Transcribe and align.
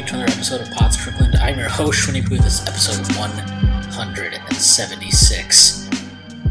Everybody, 0.00 0.10
to 0.10 0.16
another 0.16 0.32
episode 0.32 0.62
of 0.62 0.70
Pod 0.70 0.92
Strickland. 0.92 1.36
I'm 1.36 1.56
your 1.58 1.68
host, 1.68 2.06
Winnie 2.06 2.22
Pooh. 2.22 2.38
This 2.38 2.62
is 2.62 2.68
episode 2.68 3.06
176. 3.18 5.90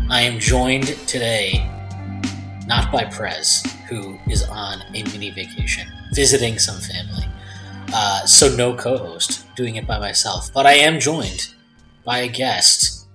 I 0.09 0.21
am 0.21 0.39
joined 0.39 0.87
today 1.07 1.67
not 2.67 2.91
by 2.91 3.05
Prez, 3.05 3.63
who 3.87 4.19
is 4.29 4.43
on 4.43 4.81
a 4.93 5.03
mini 5.03 5.29
vacation, 5.31 5.87
visiting 6.13 6.59
some 6.59 6.79
family. 6.79 7.25
Uh, 7.91 8.23
so, 8.25 8.55
no 8.55 8.75
co 8.75 8.97
host, 8.97 9.47
doing 9.55 9.77
it 9.77 9.87
by 9.87 9.97
myself. 9.97 10.53
But 10.53 10.67
I 10.67 10.73
am 10.73 10.99
joined 10.99 11.55
by 12.05 12.19
a 12.19 12.27
guest 12.27 13.07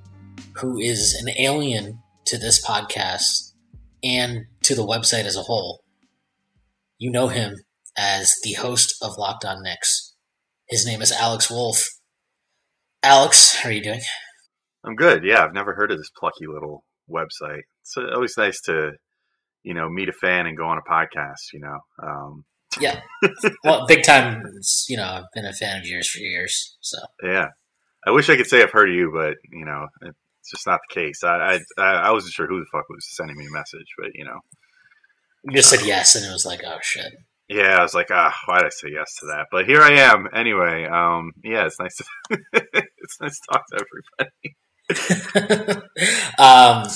who 0.57 0.81
is 0.81 1.15
an 1.15 1.29
alien 1.39 2.03
to 2.27 2.37
this 2.39 2.65
podcast 2.65 3.53
and 4.03 4.47
to 4.63 4.75
the 4.75 4.87
website 4.87 5.27
as 5.27 5.37
a 5.37 5.43
whole. 5.43 5.85
You 6.99 7.13
know 7.13 7.29
him 7.29 7.55
as 7.97 8.35
the 8.43 8.55
host 8.55 8.97
of 9.01 9.17
Locked 9.17 9.45
On 9.45 9.63
Knicks. 9.63 10.14
His 10.69 10.87
name 10.87 11.03
is 11.03 11.13
Alex 11.13 11.51
Wolfe. 11.51 11.89
Alex, 13.03 13.57
how 13.57 13.69
are 13.69 13.73
you 13.73 13.83
doing? 13.83 14.01
I'm 14.85 14.95
good. 14.95 15.25
Yeah, 15.25 15.45
I've 15.45 15.53
never 15.53 15.75
heard 15.75 15.91
of 15.91 15.99
this 15.99 16.11
plucky 16.19 16.47
little 16.47 16.85
website. 17.11 17.63
It's 17.83 17.97
always 17.97 18.37
nice 18.39 18.61
to, 18.63 18.93
you 19.63 19.75
know, 19.75 19.89
meet 19.91 20.09
a 20.09 20.13
fan 20.13 20.47
and 20.47 20.57
go 20.57 20.67
on 20.67 20.79
a 20.79 20.91
podcast. 20.91 21.53
You 21.53 21.61
know. 21.61 21.79
Um. 22.03 22.45
Yeah. 22.81 23.01
well, 23.65 23.87
big 23.87 24.05
time. 24.05 24.43
You 24.89 24.97
know, 24.97 25.05
I've 25.05 25.25
been 25.35 25.45
a 25.45 25.53
fan 25.53 25.79
of 25.79 25.87
yours 25.87 26.11
for 26.11 26.19
years. 26.19 26.77
So. 26.81 26.99
Yeah, 27.23 27.49
I 28.07 28.11
wish 28.11 28.31
I 28.31 28.37
could 28.37 28.47
say 28.47 28.63
I've 28.63 28.73
heard 28.73 28.89
of 28.89 28.95
you, 28.95 29.13
but 29.15 29.37
you 29.53 29.67
know, 29.67 29.87
it's 30.03 30.51
just 30.51 30.67
not 30.67 30.81
the 30.89 30.95
case. 30.95 31.23
I 31.23 31.61
I, 31.77 31.83
I 31.83 32.11
wasn't 32.11 32.33
sure 32.33 32.47
who 32.47 32.59
the 32.59 32.67
fuck 32.73 32.89
was 32.89 33.07
sending 33.15 33.37
me 33.37 33.47
a 33.47 33.53
message, 33.53 33.87
but 33.99 34.11
you 34.15 34.25
know. 34.25 34.41
You 35.45 35.57
just 35.57 35.69
said 35.69 35.87
yes, 35.87 36.15
and 36.15 36.25
it 36.25 36.33
was 36.33 36.47
like, 36.47 36.63
oh 36.67 36.79
shit. 36.81 37.13
Yeah, 37.55 37.77
I 37.79 37.83
was 37.83 37.95
like, 37.95 38.09
ah, 38.11 38.35
why 38.47 38.59
did 38.59 38.67
I 38.67 38.71
say 38.71 38.89
yes 38.93 39.15
to 39.21 39.27
that? 39.27 39.47
But 39.53 39.67
here 39.67 39.81
I 39.81 39.93
am 39.93 40.27
anyway. 40.35 40.87
Um, 40.87 41.31
yeah, 41.45 41.67
it's 41.67 41.79
nice 41.79 41.97
to 41.99 42.05
it's 42.53 43.21
nice 43.21 43.39
to 43.39 43.47
talk 43.53 43.63
to 43.69 43.85
everybody. 44.19 44.57
um, 46.39 46.89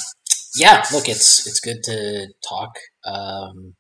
yeah, 0.57 0.85
look, 0.93 1.09
it's 1.09 1.47
it's 1.47 1.61
good 1.61 1.85
to 1.85 2.27
talk. 2.47 2.73
Um, 3.05 3.75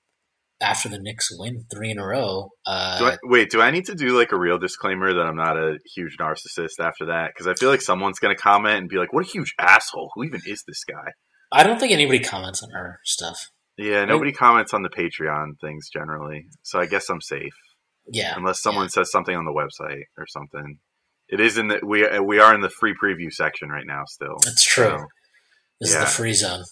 after 0.61 0.89
the 0.89 1.01
Knicks 1.01 1.31
win 1.37 1.65
three 1.69 1.91
in 1.91 1.99
a 1.99 2.07
row. 2.07 2.51
Uh, 2.65 2.99
do 2.99 3.05
I, 3.07 3.17
wait, 3.25 3.51
do 3.51 3.61
I 3.61 3.73
need 3.73 3.87
to 3.87 3.97
do 3.97 4.17
like 4.17 4.31
a 4.31 4.39
real 4.39 4.59
disclaimer 4.59 5.13
that 5.13 5.27
I'm 5.27 5.37
not 5.37 5.57
a 5.57 5.79
huge 5.97 6.17
narcissist 6.21 6.79
after 6.81 7.07
that? 7.07 7.33
Because 7.35 7.49
I 7.49 7.55
feel 7.55 7.71
like 7.71 7.83
someone's 7.83 8.21
going 8.21 8.35
to 8.35 8.41
comment 8.41 8.79
and 8.79 8.89
be 8.89 8.99
like, 8.99 9.13
"What 9.13 9.27
a 9.27 9.29
huge 9.29 9.53
asshole! 9.59 10.13
Who 10.15 10.23
even 10.23 10.43
is 10.47 10.63
this 10.67 10.85
guy?" 10.85 11.11
I 11.51 11.65
don't 11.65 11.81
think 11.81 11.93
anybody 11.93 12.21
comments 12.21 12.63
on 12.63 12.71
our 12.73 13.01
stuff. 13.05 13.49
Yeah, 13.79 14.05
nobody 14.05 14.33
comments 14.33 14.75
on 14.75 14.83
the 14.83 14.89
Patreon 14.89 15.61
things 15.61 15.89
generally, 15.89 16.47
so 16.63 16.81
I 16.81 16.87
guess 16.87 17.09
I'm 17.09 17.21
safe. 17.21 17.55
Yeah, 18.11 18.35
unless 18.37 18.61
someone 18.61 18.87
yeah. 18.87 18.91
says 18.91 19.11
something 19.11 19.35
on 19.35 19.45
the 19.45 19.53
website 19.53 20.05
or 20.19 20.27
something. 20.27 20.79
It 21.29 21.41
is 21.41 21.59
in 21.59 21.69
the 21.69 21.81
we 21.85 22.07
we 22.19 22.41
are 22.41 22.55
in 22.55 22.61
the 22.61 22.71
free 22.71 22.95
preview 22.95 23.31
section 23.31 23.69
right 23.69 23.87
now. 23.87 24.03
Still, 24.07 24.37
that's 24.45 24.65
true. 24.65 24.85
So, 24.85 25.07
this 25.81 25.93
yeah. 25.93 25.99
is 25.99 26.05
the 26.05 26.11
free 26.11 26.33
zone. 26.33 26.65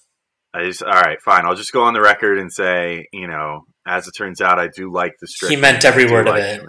I 0.53 0.65
just 0.65 0.83
all 0.83 0.93
right, 0.93 1.21
fine. 1.23 1.45
I'll 1.45 1.55
just 1.55 1.73
go 1.73 1.84
on 1.84 1.95
the 1.95 2.01
record 2.01 2.39
and 2.39 2.53
say, 2.53 3.07
you 3.12 3.29
know, 3.29 3.66
as 3.87 4.09
it 4.09 4.12
turns 4.16 4.41
out, 4.41 4.59
I 4.59 4.69
do 4.69 4.91
like 4.91 5.12
the 5.21 5.28
strict. 5.28 5.55
He 5.55 5.61
meant 5.61 5.84
every 5.84 6.11
word 6.11 6.27
like 6.27 6.43
of 6.43 6.62
it. 6.62 6.69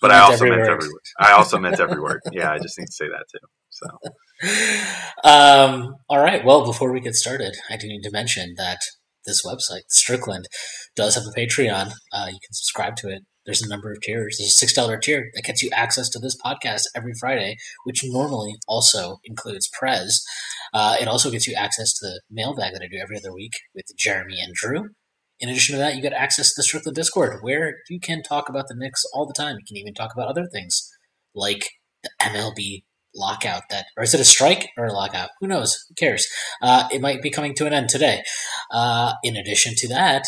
But 0.00 0.10
I 0.10 0.20
also 0.20 0.44
meant 0.44 0.60
every 0.60 0.88
word. 0.88 1.02
I 1.18 1.32
also 1.32 1.58
meant 1.58 1.80
every 1.80 2.00
word. 2.00 2.20
Yeah, 2.32 2.52
I 2.52 2.58
just 2.58 2.78
need 2.78 2.86
to 2.86 2.92
say 2.92 3.06
that 3.08 3.24
too. 3.32 3.38
So, 3.70 3.88
um, 5.28 5.96
all 6.08 6.18
right. 6.18 6.44
Well, 6.44 6.64
before 6.64 6.92
we 6.92 7.00
get 7.00 7.14
started, 7.14 7.56
I 7.70 7.76
do 7.76 7.88
need 7.88 8.02
to 8.02 8.10
mention 8.10 8.54
that 8.56 8.78
this 9.26 9.44
website, 9.44 9.82
Strickland, 9.88 10.46
does 10.94 11.14
have 11.14 11.24
a 11.24 11.38
Patreon. 11.38 11.92
Uh, 12.12 12.26
you 12.26 12.38
can 12.42 12.52
subscribe 12.52 12.96
to 12.96 13.08
it. 13.08 13.22
There's 13.44 13.62
a 13.62 13.68
number 13.68 13.92
of 13.92 14.00
tiers. 14.00 14.36
There's 14.38 14.50
a 14.50 14.52
six 14.52 14.72
dollar 14.72 14.98
tier 14.98 15.30
that 15.34 15.44
gets 15.44 15.62
you 15.62 15.70
access 15.72 16.08
to 16.10 16.18
this 16.18 16.36
podcast 16.44 16.82
every 16.96 17.12
Friday, 17.18 17.56
which 17.84 18.02
normally 18.04 18.56
also 18.66 19.18
includes 19.24 19.68
Prez. 19.72 20.24
Uh, 20.74 20.96
it 21.00 21.06
also 21.06 21.30
gets 21.30 21.46
you 21.46 21.54
access 21.54 21.92
to 21.94 22.06
the 22.06 22.20
mailbag 22.30 22.72
that 22.72 22.82
I 22.82 22.88
do 22.90 22.98
every 23.00 23.16
other 23.16 23.32
week 23.32 23.52
with 23.74 23.86
Jeremy 23.96 24.38
and 24.40 24.52
Drew. 24.54 24.88
In 25.38 25.48
addition 25.48 25.74
to 25.74 25.78
that, 25.78 25.94
you 25.94 26.02
get 26.02 26.12
access 26.12 26.48
to 26.48 26.54
the 26.56 26.62
Strickland 26.64 26.96
Discord, 26.96 27.38
where 27.42 27.76
you 27.88 28.00
can 28.00 28.22
talk 28.22 28.48
about 28.48 28.68
the 28.68 28.74
Knicks 28.76 29.04
all 29.12 29.26
the 29.26 29.34
time. 29.34 29.56
You 29.58 29.66
can 29.66 29.76
even 29.76 29.94
talk 29.94 30.12
about 30.14 30.28
other 30.28 30.46
things 30.50 30.90
like 31.34 31.68
the 32.02 32.10
MLB 32.20 32.84
lockout 33.16 33.62
that, 33.70 33.86
or 33.96 34.04
is 34.04 34.14
it 34.14 34.20
a 34.20 34.24
strike 34.24 34.68
or 34.76 34.86
a 34.86 34.92
lockout? 34.92 35.30
Who 35.40 35.46
knows? 35.46 35.76
Who 35.88 35.94
cares? 35.94 36.26
Uh, 36.62 36.88
it 36.92 37.00
might 37.00 37.22
be 37.22 37.30
coming 37.30 37.54
to 37.54 37.66
an 37.66 37.72
end 37.72 37.88
today. 37.88 38.22
Uh, 38.70 39.14
in 39.22 39.36
addition 39.36 39.74
to 39.76 39.88
that, 39.88 40.24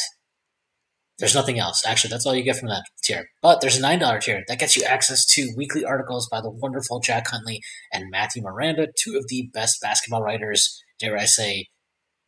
there's 1.18 1.34
nothing 1.34 1.58
else. 1.58 1.84
Actually, 1.84 2.10
that's 2.10 2.26
all 2.26 2.34
you 2.34 2.44
get 2.44 2.56
from 2.56 2.68
that 2.68 2.84
tier. 3.02 3.26
But 3.42 3.60
there's 3.60 3.78
a 3.78 3.82
$9 3.82 4.20
tier 4.20 4.44
that 4.46 4.58
gets 4.58 4.76
you 4.76 4.84
access 4.84 5.26
to 5.26 5.52
weekly 5.56 5.84
articles 5.84 6.28
by 6.30 6.40
the 6.40 6.50
wonderful 6.50 7.00
Jack 7.00 7.28
Huntley 7.28 7.60
and 7.92 8.10
Matthew 8.10 8.42
Miranda, 8.42 8.86
two 8.96 9.16
of 9.16 9.26
the 9.28 9.50
best 9.52 9.80
basketball 9.82 10.22
writers, 10.22 10.80
dare 11.00 11.16
I 11.16 11.24
say, 11.24 11.66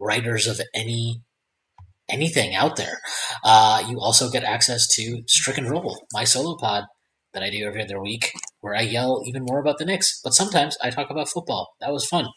writers 0.01 0.47
of 0.47 0.61
any 0.75 1.23
anything 2.09 2.57
out 2.57 2.75
there. 2.75 2.99
Uh, 3.45 3.85
you 3.89 4.01
also 4.01 4.29
get 4.29 4.43
access 4.43 4.89
to 4.89 5.23
Stricken 5.29 5.67
Roll, 5.67 6.05
my 6.13 6.25
solo 6.25 6.57
pod 6.57 6.85
that 7.33 7.43
I 7.43 7.51
do 7.51 7.65
every 7.67 7.83
other 7.83 8.01
week, 8.01 8.33
where 8.61 8.75
I 8.75 8.83
yell 8.83 9.23
even 9.27 9.45
more 9.45 9.61
about 9.61 9.79
the 9.79 9.85
Knicks. 9.85 10.21
But 10.23 10.35
sometimes 10.35 10.77
I 10.83 10.91
talk 10.91 11.11
about 11.11 11.29
football. 11.29 11.75
That 11.81 11.93
was 11.93 12.07
fun. 12.07 12.29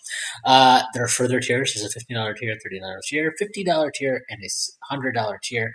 Uh, 0.46 0.84
there 0.94 1.04
are 1.04 1.08
further 1.08 1.40
tiers. 1.40 1.74
There's 1.74 1.96
a 1.96 2.14
$15 2.14 2.36
tier, 2.36 2.56
$30 2.56 3.00
tier, 3.04 3.34
$50 3.42 3.92
tier, 3.94 4.22
and 4.30 4.40
a 4.44 4.94
$100 4.94 5.42
tier. 5.44 5.74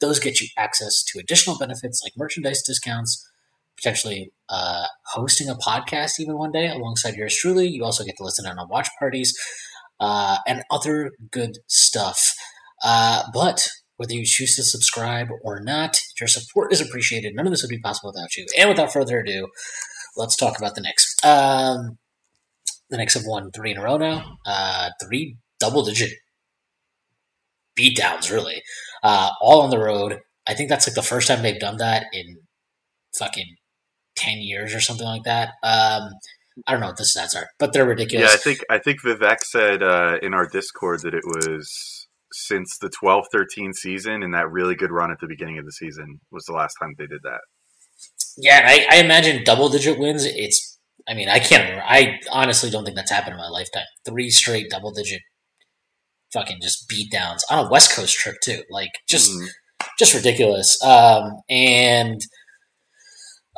Those 0.00 0.18
get 0.18 0.40
you 0.40 0.48
access 0.56 1.02
to 1.04 1.18
additional 1.18 1.58
benefits 1.58 2.00
like 2.04 2.12
merchandise 2.16 2.62
discounts, 2.62 3.28
potentially 3.76 4.32
uh, 4.48 4.86
hosting 5.06 5.48
a 5.48 5.54
podcast 5.54 6.18
even 6.18 6.36
one 6.36 6.52
day 6.52 6.68
alongside 6.68 7.14
yours 7.14 7.36
truly. 7.36 7.68
You 7.68 7.84
also 7.84 8.04
get 8.04 8.16
to 8.18 8.24
listen 8.24 8.46
in 8.46 8.58
on 8.58 8.68
watch 8.68 8.88
parties 8.98 9.36
uh, 10.00 10.38
and 10.46 10.62
other 10.70 11.12
good 11.30 11.58
stuff. 11.68 12.34
Uh, 12.84 13.22
but 13.32 13.68
whether 14.02 14.14
you 14.14 14.24
choose 14.24 14.56
to 14.56 14.64
subscribe 14.64 15.28
or 15.44 15.60
not, 15.60 15.96
your 16.18 16.26
support 16.26 16.72
is 16.72 16.80
appreciated. 16.80 17.36
None 17.36 17.46
of 17.46 17.52
this 17.52 17.62
would 17.62 17.68
be 17.68 17.78
possible 17.78 18.10
without 18.12 18.34
you. 18.36 18.44
And 18.58 18.68
without 18.68 18.92
further 18.92 19.20
ado, 19.20 19.46
let's 20.16 20.34
talk 20.34 20.58
about 20.58 20.74
the 20.74 20.80
Knicks. 20.80 21.14
Um, 21.22 21.98
the 22.90 22.96
Knicks 22.96 23.14
have 23.14 23.22
won 23.24 23.52
three 23.52 23.70
in 23.70 23.78
a 23.78 23.82
row 23.82 23.98
now, 23.98 24.38
uh, 24.44 24.90
three 25.00 25.36
double 25.60 25.84
digit 25.84 26.10
beatdowns, 27.78 28.28
really, 28.28 28.60
uh, 29.04 29.30
all 29.40 29.60
on 29.60 29.70
the 29.70 29.78
road. 29.78 30.18
I 30.48 30.54
think 30.54 30.68
that's 30.68 30.88
like 30.88 30.96
the 30.96 31.02
first 31.02 31.28
time 31.28 31.42
they've 31.42 31.60
done 31.60 31.76
that 31.76 32.06
in 32.12 32.38
fucking 33.16 33.54
10 34.16 34.38
years 34.38 34.74
or 34.74 34.80
something 34.80 35.06
like 35.06 35.22
that. 35.22 35.50
Um, 35.62 36.10
I 36.66 36.72
don't 36.72 36.80
know 36.80 36.88
what 36.88 36.96
the 36.96 37.08
stats 37.16 37.40
are, 37.40 37.46
but 37.60 37.72
they're 37.72 37.86
ridiculous. 37.86 38.28
Yeah, 38.28 38.34
I 38.34 38.36
think 38.36 38.58
I 38.68 38.78
think 38.78 39.00
Vivek 39.00 39.38
said 39.44 39.80
uh, 39.80 40.18
in 40.20 40.34
our 40.34 40.48
Discord 40.48 41.02
that 41.02 41.14
it 41.14 41.22
was 41.24 42.01
since 42.32 42.76
the 42.80 42.90
12-13 43.02 43.74
season 43.74 44.22
and 44.22 44.34
that 44.34 44.50
really 44.50 44.74
good 44.74 44.90
run 44.90 45.10
at 45.10 45.18
the 45.20 45.26
beginning 45.26 45.58
of 45.58 45.64
the 45.64 45.72
season 45.72 46.20
was 46.30 46.44
the 46.44 46.52
last 46.52 46.74
time 46.80 46.94
they 46.98 47.06
did 47.06 47.20
that. 47.22 47.40
Yeah, 48.36 48.62
I, 48.64 48.86
I 48.90 48.96
imagine 49.00 49.44
double 49.44 49.68
digit 49.68 49.98
wins. 49.98 50.24
It's, 50.24 50.78
I 51.08 51.14
mean, 51.14 51.28
I 51.28 51.38
can't 51.38 51.64
remember. 51.64 51.84
I 51.86 52.18
honestly 52.30 52.70
don't 52.70 52.84
think 52.84 52.96
that's 52.96 53.10
happened 53.10 53.34
in 53.34 53.38
my 53.38 53.48
lifetime. 53.48 53.84
Three 54.04 54.30
straight 54.30 54.70
double 54.70 54.92
digit 54.92 55.20
fucking 56.32 56.58
just 56.62 56.88
beat 56.88 57.10
downs 57.10 57.44
on 57.50 57.66
a 57.66 57.70
West 57.70 57.92
Coast 57.94 58.14
trip 58.14 58.36
too. 58.42 58.62
Like 58.70 58.90
just, 59.08 59.30
mm. 59.30 59.46
just 59.98 60.14
ridiculous. 60.14 60.82
Um, 60.82 61.32
and, 61.50 62.20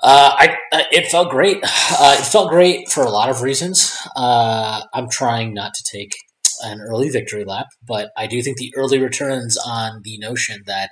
uh, 0.03 0.35
I, 0.37 0.56
it 0.91 1.06
felt 1.09 1.31
great. 1.31 1.59
Uh, 1.97 2.17
it 2.19 2.25
felt 2.25 2.50
great 2.50 2.88
for 2.88 3.05
a 3.05 3.11
lot 3.11 3.29
of 3.29 3.43
reasons. 3.43 3.97
Uh, 4.17 4.81
I'm 4.93 5.09
trying 5.09 5.55
not 5.55 5.75
to 5.75 5.85
take 5.97 6.12
an 6.65 6.81
early 6.81 7.11
victory 7.11 7.45
lap, 7.45 7.67
but 7.87 8.11
I 8.17 8.27
do 8.27 8.43
think 8.43 8.57
the 8.57 8.73
early 8.77 8.99
returns 8.99 9.57
on 9.67 10.01
the 10.03 10.19
notion 10.19 10.63
that, 10.67 10.91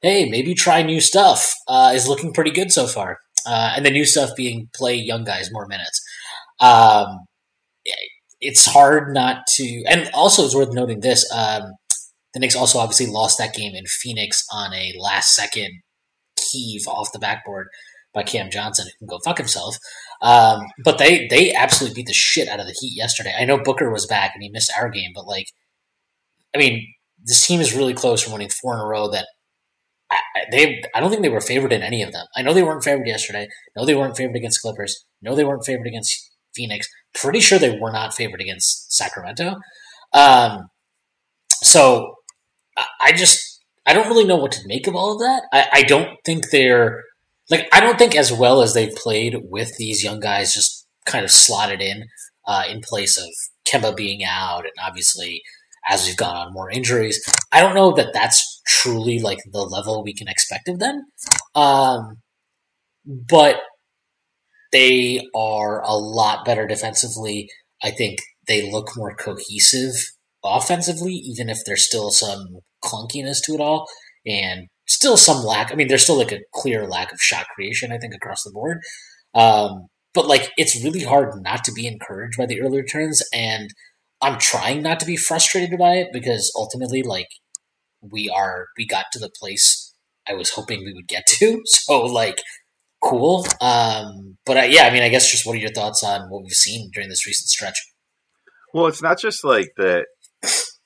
hey, 0.00 0.28
maybe 0.28 0.54
try 0.54 0.82
new 0.82 1.00
stuff 1.00 1.52
uh, 1.68 1.92
is 1.94 2.08
looking 2.08 2.32
pretty 2.32 2.50
good 2.50 2.72
so 2.72 2.86
far. 2.86 3.18
Uh, 3.46 3.74
and 3.76 3.86
the 3.86 3.90
new 3.90 4.04
stuff 4.04 4.30
being 4.36 4.68
play 4.74 4.94
young 4.94 5.24
guys 5.24 5.52
more 5.52 5.66
minutes. 5.66 6.00
Um, 6.60 7.26
it's 8.40 8.66
hard 8.66 9.14
not 9.14 9.46
to, 9.54 9.84
and 9.88 10.10
also 10.12 10.44
it's 10.44 10.54
worth 10.54 10.72
noting 10.72 11.00
this. 11.00 11.30
Um, 11.32 11.72
the 12.34 12.40
Knicks 12.40 12.56
also 12.56 12.78
obviously 12.78 13.06
lost 13.06 13.38
that 13.38 13.54
game 13.54 13.74
in 13.74 13.86
Phoenix 13.86 14.44
on 14.52 14.74
a 14.74 14.92
last 14.98 15.34
second 15.34 15.80
heave 16.50 16.86
off 16.86 17.12
the 17.12 17.18
backboard 17.18 17.68
by 18.12 18.22
Cam 18.22 18.50
Johnson, 18.50 18.86
who 18.86 19.06
can 19.06 19.16
go 19.16 19.20
fuck 19.24 19.38
himself. 19.38 19.76
Um, 20.22 20.60
but 20.84 20.98
they 20.98 21.26
they 21.28 21.52
absolutely 21.52 21.94
beat 21.94 22.06
the 22.06 22.14
shit 22.14 22.48
out 22.48 22.60
of 22.60 22.66
the 22.66 22.76
Heat 22.78 22.96
yesterday. 22.96 23.34
I 23.38 23.44
know 23.44 23.62
Booker 23.62 23.90
was 23.90 24.06
back 24.06 24.32
and 24.34 24.42
he 24.42 24.48
missed 24.50 24.72
our 24.78 24.88
game, 24.88 25.12
but 25.14 25.26
like, 25.26 25.46
I 26.54 26.58
mean, 26.58 26.86
this 27.24 27.46
team 27.46 27.60
is 27.60 27.74
really 27.74 27.94
close 27.94 28.22
from 28.22 28.32
winning 28.32 28.50
four 28.50 28.74
in 28.74 28.80
a 28.80 28.86
row. 28.86 29.10
That 29.10 29.26
I, 30.10 30.20
they, 30.50 30.82
I 30.94 31.00
don't 31.00 31.10
think 31.10 31.22
they 31.22 31.28
were 31.28 31.40
favored 31.40 31.72
in 31.72 31.82
any 31.82 32.02
of 32.02 32.12
them. 32.12 32.26
I 32.36 32.42
know 32.42 32.54
they 32.54 32.62
weren't 32.62 32.84
favored 32.84 33.06
yesterday. 33.06 33.48
No, 33.76 33.84
they 33.84 33.94
weren't 33.94 34.16
favored 34.16 34.36
against 34.36 34.62
Clippers. 34.62 35.04
No, 35.20 35.34
they 35.34 35.44
weren't 35.44 35.66
favored 35.66 35.86
against 35.86 36.30
Phoenix. 36.54 36.88
Pretty 37.14 37.40
sure 37.40 37.58
they 37.58 37.78
were 37.78 37.92
not 37.92 38.14
favored 38.14 38.40
against 38.40 38.92
Sacramento. 38.92 39.56
Um, 40.12 40.68
so 41.62 42.14
I 43.00 43.12
just 43.12 43.62
I 43.86 43.92
don't 43.92 44.08
really 44.08 44.24
know 44.24 44.36
what 44.36 44.52
to 44.52 44.66
make 44.66 44.86
of 44.86 44.94
all 44.94 45.12
of 45.14 45.20
that. 45.20 45.44
I, 45.52 45.80
I 45.80 45.82
don't 45.82 46.16
think 46.24 46.50
they're 46.50 47.02
like 47.50 47.68
I 47.72 47.80
don't 47.80 47.98
think 47.98 48.16
as 48.16 48.32
well 48.32 48.62
as 48.62 48.74
they've 48.74 48.94
played 48.94 49.36
with 49.42 49.76
these 49.76 50.02
young 50.02 50.20
guys 50.20 50.52
just 50.52 50.86
kind 51.04 51.24
of 51.24 51.30
slotted 51.30 51.80
in 51.80 52.04
uh, 52.46 52.64
in 52.68 52.80
place 52.80 53.18
of 53.18 53.28
Kemba 53.68 53.96
being 53.96 54.24
out 54.24 54.64
and 54.64 54.72
obviously 54.82 55.42
as 55.88 56.06
we've 56.06 56.16
gone 56.16 56.36
on 56.36 56.52
more 56.52 56.70
injuries. 56.70 57.22
I 57.52 57.60
don't 57.60 57.74
know 57.74 57.92
that 57.92 58.12
that's 58.12 58.60
truly 58.66 59.20
like 59.20 59.38
the 59.52 59.62
level 59.62 60.02
we 60.02 60.14
can 60.14 60.28
expect 60.28 60.68
of 60.68 60.78
them. 60.78 61.04
Um, 61.54 62.18
but 63.04 63.60
they 64.72 65.26
are 65.34 65.80
a 65.82 65.94
lot 65.94 66.44
better 66.44 66.66
defensively. 66.66 67.48
I 67.82 67.92
think 67.92 68.18
they 68.48 68.70
look 68.70 68.96
more 68.96 69.14
cohesive 69.14 69.94
offensively, 70.44 71.12
even 71.12 71.48
if 71.48 71.58
there's 71.64 71.86
still 71.86 72.10
some 72.10 72.58
clunkiness 72.84 73.42
to 73.44 73.54
it 73.54 73.60
all 73.60 73.86
and 74.26 74.68
still 74.86 75.16
some 75.16 75.44
lack. 75.44 75.70
I 75.70 75.74
mean, 75.74 75.88
there's 75.88 76.04
still 76.04 76.18
like 76.18 76.32
a 76.32 76.40
clear 76.54 76.86
lack 76.86 77.12
of 77.12 77.20
shot 77.20 77.46
creation, 77.54 77.92
I 77.92 77.98
think, 77.98 78.14
across 78.14 78.42
the 78.42 78.52
board. 78.52 78.78
Um, 79.34 79.88
but 80.14 80.26
like, 80.26 80.50
it's 80.56 80.82
really 80.82 81.02
hard 81.02 81.30
not 81.42 81.64
to 81.64 81.72
be 81.72 81.86
encouraged 81.86 82.38
by 82.38 82.46
the 82.46 82.60
early 82.60 82.82
turns, 82.82 83.22
and 83.34 83.70
I'm 84.22 84.38
trying 84.38 84.82
not 84.82 84.98
to 85.00 85.06
be 85.06 85.16
frustrated 85.16 85.78
by 85.78 85.96
it 85.96 86.08
because 86.12 86.52
ultimately, 86.56 87.02
like, 87.02 87.28
we 88.00 88.32
are 88.34 88.68
we 88.78 88.86
got 88.86 89.06
to 89.12 89.18
the 89.18 89.30
place 89.38 89.94
I 90.28 90.34
was 90.34 90.50
hoping 90.50 90.84
we 90.84 90.92
would 90.92 91.08
get 91.08 91.26
to. 91.26 91.62
So 91.66 92.02
like, 92.02 92.40
cool. 93.02 93.46
Um, 93.60 94.38
but 94.44 94.56
I, 94.56 94.64
yeah, 94.66 94.84
I 94.84 94.90
mean, 94.90 95.02
I 95.02 95.08
guess 95.08 95.30
just 95.30 95.46
what 95.46 95.56
are 95.56 95.60
your 95.60 95.70
thoughts 95.70 96.02
on 96.02 96.28
what 96.30 96.42
we've 96.42 96.52
seen 96.52 96.90
during 96.92 97.08
this 97.08 97.26
recent 97.26 97.48
stretch? 97.48 97.76
Well, 98.74 98.86
it's 98.86 99.02
not 99.02 99.18
just 99.18 99.44
like 99.44 99.68
that 99.76 100.06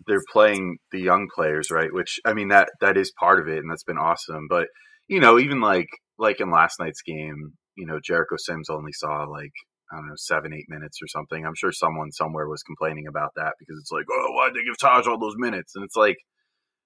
they're 0.07 0.23
playing 0.33 0.79
the 0.93 1.01
young 1.01 1.29
players, 1.35 1.71
right? 1.71 1.93
Which 1.93 2.19
I 2.25 2.35
mean 2.35 2.49
that 2.49 2.69
that 2.81 2.97
is 2.97 3.13
part 3.19 3.41
of 3.41 3.49
it, 3.49 3.59
and 3.59 3.71
that's 3.71 3.85
been 3.85 3.99
awesome. 3.99 4.47
But 4.49 4.69
you 5.09 5.21
know, 5.21 5.39
even 5.39 5.61
like 5.61 5.89
like 6.19 6.41
in 6.41 6.51
last 6.51 6.77
night's 6.81 7.03
game, 7.03 7.53
you 7.77 7.87
know, 7.87 7.99
Jericho 8.03 8.37
Sims 8.39 8.71
only 8.71 8.93
saw 8.93 9.25
like 9.25 9.53
I 9.93 9.97
don't 9.97 10.09
know 10.09 10.15
seven 10.17 10.53
eight 10.55 10.67
minutes 10.69 10.99
or 11.03 11.09
something. 11.09 11.45
I'm 11.45 11.55
sure 11.57 11.73
someone 11.73 12.13
somewhere 12.13 12.49
was 12.49 12.63
complaining 12.63 13.07
about 13.09 13.31
that 13.37 13.55
because 13.59 13.79
it's 13.81 13.93
like, 13.93 14.07
oh, 14.11 14.33
why 14.33 14.47
did 14.47 14.57
they 14.57 14.65
give 14.65 14.79
Taj 14.79 15.07
all 15.07 15.19
those 15.19 15.37
minutes? 15.37 15.73
And 15.75 15.85
it's 15.85 15.97
like, 15.97 16.17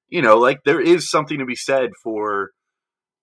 you 0.09 0.23
know, 0.23 0.39
like 0.39 0.59
there 0.65 0.81
is 0.81 1.11
something 1.11 1.39
to 1.39 1.45
be 1.45 1.57
said 1.57 1.91
for 2.03 2.51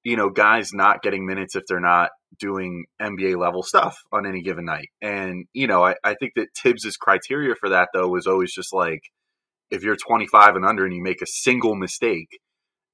you 0.03 0.15
know 0.15 0.29
guys 0.29 0.69
not 0.73 1.01
getting 1.01 1.25
minutes 1.25 1.55
if 1.55 1.63
they're 1.67 1.79
not 1.79 2.09
doing 2.39 2.85
NBA 3.01 3.37
level 3.37 3.63
stuff 3.63 3.97
on 4.11 4.25
any 4.25 4.41
given 4.41 4.65
night. 4.65 4.87
And 5.01 5.45
you 5.53 5.67
know, 5.67 5.83
I, 5.83 5.95
I 6.03 6.15
think 6.19 6.33
that 6.35 6.47
Thibs's 6.57 6.97
criteria 6.97 7.55
for 7.59 7.69
that 7.69 7.89
though 7.93 8.07
was 8.07 8.27
always 8.27 8.53
just 8.53 8.73
like 8.73 9.01
if 9.71 9.83
you're 9.83 9.95
25 9.95 10.55
and 10.55 10.65
under 10.65 10.85
and 10.85 10.93
you 10.93 11.01
make 11.01 11.21
a 11.21 11.27
single 11.27 11.75
mistake, 11.75 12.39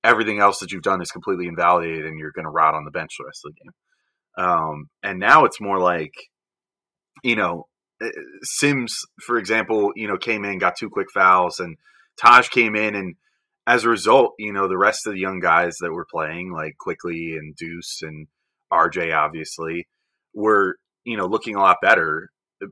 everything 0.04 0.40
else 0.40 0.60
that 0.60 0.72
you've 0.72 0.84
done 0.84 1.02
is 1.02 1.12
completely 1.12 1.48
invalidated 1.48 2.06
and 2.06 2.20
you're 2.20 2.32
going 2.32 2.46
to 2.46 2.52
rot 2.52 2.76
on 2.76 2.86
the 2.86 2.92
bench 2.92 3.16
the 3.18 3.26
rest 3.26 3.42
of 3.46 3.54
the 3.54 3.62
game. 3.64 4.46
Um, 4.46 4.90
and 5.04 5.20
now 5.20 5.46
it's 5.46 5.60
more 5.60 5.80
like, 5.80 6.14
you 7.24 7.36
know, 7.36 7.66
eh, 8.02 8.10
Sims, 8.44 9.00
for 9.26 9.38
example, 9.38 9.92
you 9.96 10.08
know, 10.08 10.18
came 10.18 10.46
in, 10.46 10.60
got 10.60 10.76
two 10.78 10.90
quick 10.90 11.08
fouls, 11.12 11.60
and 11.60 11.76
Taj 12.22 12.50
came 12.50 12.76
in, 12.76 12.96
and 12.96 13.16
as 13.66 13.84
a 13.84 13.90
result, 13.90 14.34
you 14.38 14.54
know, 14.54 14.68
the 14.68 14.78
rest 14.78 15.08
of 15.08 15.14
the 15.14 15.20
young 15.20 15.40
guys 15.40 15.78
that 15.82 15.92
were 15.92 16.06
playing, 16.10 16.52
like 16.54 16.78
Quickley 16.80 17.36
and 17.36 17.56
Deuce 17.56 18.02
and 18.04 18.28
RJ, 18.72 19.16
obviously, 19.16 19.88
were 20.34 20.78
you 21.04 21.18
know 21.18 21.26
looking 21.26 21.56
a 21.56 21.60
lot 21.60 21.78
better 21.82 22.30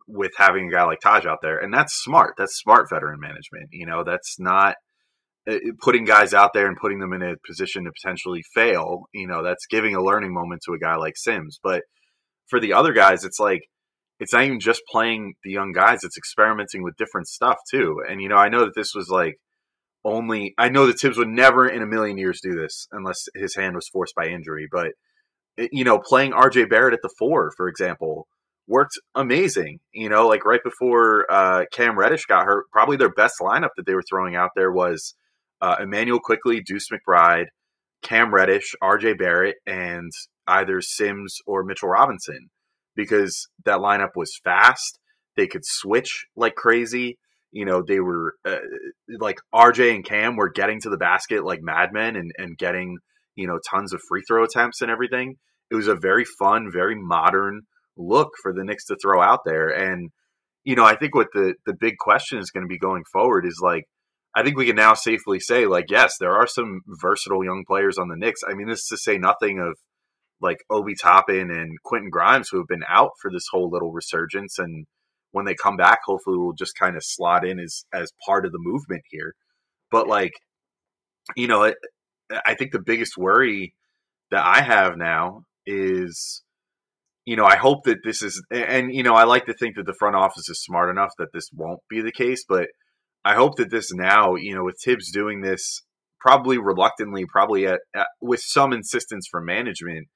with 0.07 0.31
having 0.37 0.67
a 0.67 0.71
guy 0.71 0.83
like 0.83 0.99
Taj 0.99 1.25
out 1.25 1.39
there, 1.41 1.57
and 1.57 1.73
that's 1.73 1.93
smart. 1.93 2.35
That's 2.37 2.57
smart 2.57 2.89
veteran 2.89 3.19
management. 3.19 3.69
You 3.71 3.85
know, 3.85 4.03
that's 4.03 4.39
not 4.39 4.75
uh, 5.49 5.57
putting 5.81 6.05
guys 6.05 6.33
out 6.33 6.51
there 6.53 6.67
and 6.67 6.77
putting 6.77 6.99
them 6.99 7.13
in 7.13 7.21
a 7.21 7.35
position 7.45 7.85
to 7.85 7.91
potentially 7.91 8.43
fail. 8.53 9.03
You 9.13 9.27
know, 9.27 9.43
that's 9.43 9.67
giving 9.67 9.95
a 9.95 10.03
learning 10.03 10.33
moment 10.33 10.61
to 10.65 10.73
a 10.73 10.79
guy 10.79 10.95
like 10.95 11.17
Sims. 11.17 11.59
But 11.61 11.83
for 12.47 12.59
the 12.59 12.73
other 12.73 12.93
guys, 12.93 13.23
it's 13.23 13.39
like 13.39 13.61
it's 14.19 14.33
not 14.33 14.43
even 14.43 14.59
just 14.59 14.81
playing 14.89 15.35
the 15.43 15.51
young 15.51 15.71
guys; 15.71 16.03
it's 16.03 16.17
experimenting 16.17 16.83
with 16.83 16.97
different 16.97 17.27
stuff 17.27 17.57
too. 17.69 18.01
And 18.09 18.21
you 18.21 18.29
know, 18.29 18.38
I 18.38 18.49
know 18.49 18.65
that 18.65 18.75
this 18.75 18.93
was 18.95 19.09
like 19.09 19.35
only 20.03 20.53
I 20.57 20.69
know 20.69 20.85
that 20.88 20.99
Thibs 20.99 21.17
would 21.17 21.27
never 21.27 21.67
in 21.67 21.81
a 21.81 21.88
million 21.88 22.17
years 22.17 22.39
do 22.41 22.55
this 22.55 22.88
unless 22.91 23.25
his 23.35 23.55
hand 23.55 23.75
was 23.75 23.89
forced 23.91 24.15
by 24.15 24.27
injury. 24.27 24.67
But 24.71 24.91
you 25.57 25.83
know, 25.83 25.99
playing 25.99 26.31
RJ 26.31 26.69
Barrett 26.69 26.93
at 26.93 27.01
the 27.01 27.13
four, 27.17 27.51
for 27.55 27.67
example, 27.67 28.27
worked 28.67 28.94
amazing. 29.13 29.79
You 29.94 30.09
know, 30.09 30.27
like 30.27 30.45
right 30.45 30.63
before 30.63 31.25
uh, 31.29 31.65
Cam 31.71 31.97
Reddish 31.97 32.25
got 32.25 32.45
hurt, 32.45 32.65
probably 32.71 32.97
their 32.97 33.13
best 33.13 33.35
lineup 33.41 33.69
that 33.77 33.85
they 33.85 33.94
were 33.94 34.03
throwing 34.09 34.35
out 34.35 34.51
there 34.56 34.71
was 34.71 35.15
uh, 35.62 35.77
Immanuel 35.81 36.19
Quickley, 36.19 36.62
Deuce 36.62 36.88
McBride, 36.89 37.45
Cam 38.03 38.33
Reddish, 38.33 38.75
RJ 38.81 39.17
Barrett, 39.17 39.56
and 39.65 40.12
either 40.47 40.81
Sims 40.81 41.38
or 41.47 41.63
Mitchell 41.63 41.89
Robinson 41.89 42.50
because 42.95 43.47
that 43.65 43.79
lineup 43.79 44.12
was 44.15 44.39
fast. 44.44 45.00
They 45.35 45.47
could 45.47 45.65
switch 45.65 46.25
like 46.35 46.56
crazy. 46.56 47.17
You 47.51 47.65
know, 47.65 47.83
they 47.85 48.00
were 48.00 48.33
uh, 48.45 48.57
like 49.19 49.38
RJ 49.53 49.95
and 49.95 50.06
Cam 50.06 50.35
were 50.35 50.50
getting 50.50 50.81
to 50.81 50.89
the 50.89 50.97
basket 50.97 51.45
like 51.45 51.59
madmen 51.62 52.15
and, 52.15 52.31
and 52.38 52.57
getting, 52.57 52.97
you 53.35 53.47
know, 53.47 53.59
tons 53.69 53.94
of 53.94 54.01
free 54.07 54.23
throw 54.27 54.44
attempts 54.44 54.81
and 54.81 54.91
everything. 54.91 55.35
It 55.71 55.75
was 55.75 55.88
a 55.88 55.95
very 55.95 56.25
fun, 56.38 56.69
very 56.71 56.95
modern 56.95 57.62
look 57.97 58.30
for 58.42 58.53
the 58.53 58.63
Knicks 58.63 58.86
to 58.86 58.97
throw 59.01 59.21
out 59.21 59.42
there. 59.45 59.69
And, 59.69 60.09
you 60.63 60.75
know, 60.75 60.86
I 60.86 60.95
think 60.95 61.15
what 61.15 61.27
the, 61.33 61.56
the 61.65 61.75
big 61.80 61.97
question 61.97 62.39
is 62.39 62.51
going 62.51 62.63
to 62.63 62.69
be 62.69 62.77
going 62.77 63.03
forward 63.12 63.45
is 63.45 63.59
like, 63.62 63.83
I 64.36 64.44
think 64.44 64.57
we 64.57 64.65
can 64.65 64.75
now 64.75 64.94
safely 64.95 65.39
say, 65.39 65.65
like, 65.65 65.86
yes, 65.89 66.15
there 66.19 66.33
are 66.33 66.47
some 66.47 66.81
versatile 67.01 67.45
young 67.45 67.63
players 67.65 67.97
on 67.97 68.09
the 68.09 68.18
Knicks. 68.18 68.42
I 68.47 68.53
mean, 68.53 68.68
this 68.68 68.80
is 68.80 68.88
to 68.89 68.97
say 68.97 69.18
nothing 69.18 69.59
of 69.59 69.77
like 70.42 70.57
Obi 70.69 70.94
Toppin 71.01 71.50
and 71.50 71.77
Quentin 71.83 72.09
Grimes, 72.09 72.50
who 72.51 72.57
have 72.57 72.68
been 72.68 72.83
out 72.89 73.12
for 73.21 73.31
this 73.31 73.45
whole 73.50 73.69
little 73.69 73.94
resurgence. 73.94 74.59
And 74.59 74.86
when 75.31 75.45
they 75.45 75.56
come 75.56 75.77
back, 75.77 76.00
hopefully 76.06 76.38
we'll 76.38 76.53
just 76.53 76.77
kind 76.77 76.98
of 76.98 77.03
slot 77.03 77.48
in 77.48 77.60
as, 77.60 77.86
as 77.93 78.12
part 78.25 78.46
of 78.46 78.51
the 78.51 78.60
movement 78.60 79.03
here. 79.10 79.34
But 79.89 80.08
like, 80.08 80.34
you 81.38 81.48
know, 81.48 81.72
I 82.46 82.55
think 82.55 82.72
the 82.72 82.84
biggest 82.86 83.17
worry 83.17 83.74
that 84.31 84.46
I 84.46 84.62
have 84.62 84.98
now 84.98 85.43
is 85.65 86.43
you 87.25 87.36
know, 87.36 87.46
I 87.46 87.55
hope 87.55 87.86
that 87.86 88.03
this 88.03 88.22
is, 88.22 88.44
and 88.51 88.94
you 88.94 89.03
know, 89.03 89.15
I 89.15 89.24
like 89.24 89.46
to 89.46 89.53
think 89.53 89.75
that 89.75 89.88
the 89.88 89.96
front 89.98 90.15
office 90.15 90.48
is 90.48 90.63
smart 90.63 90.89
enough 90.89 91.10
that 91.17 91.34
this 91.34 91.50
won't 91.51 91.82
be 91.89 92.01
the 92.01 92.12
case, 92.12 92.46
but 92.48 92.67
I 93.25 93.34
hope 93.34 93.55
that 93.58 93.72
this 93.72 93.91
now, 93.91 94.36
you 94.36 94.53
know, 94.53 94.63
with 94.63 94.77
Thibs 94.84 95.12
doing 95.12 95.41
this 95.41 95.82
probably 96.20 96.60
reluctantly, 96.60 97.25
probably 97.25 97.65
at, 97.65 97.79
at 97.96 98.08
with 98.22 98.41
some 98.41 98.72
insistence 98.74 99.27
from 99.29 99.46
management, 99.46 100.08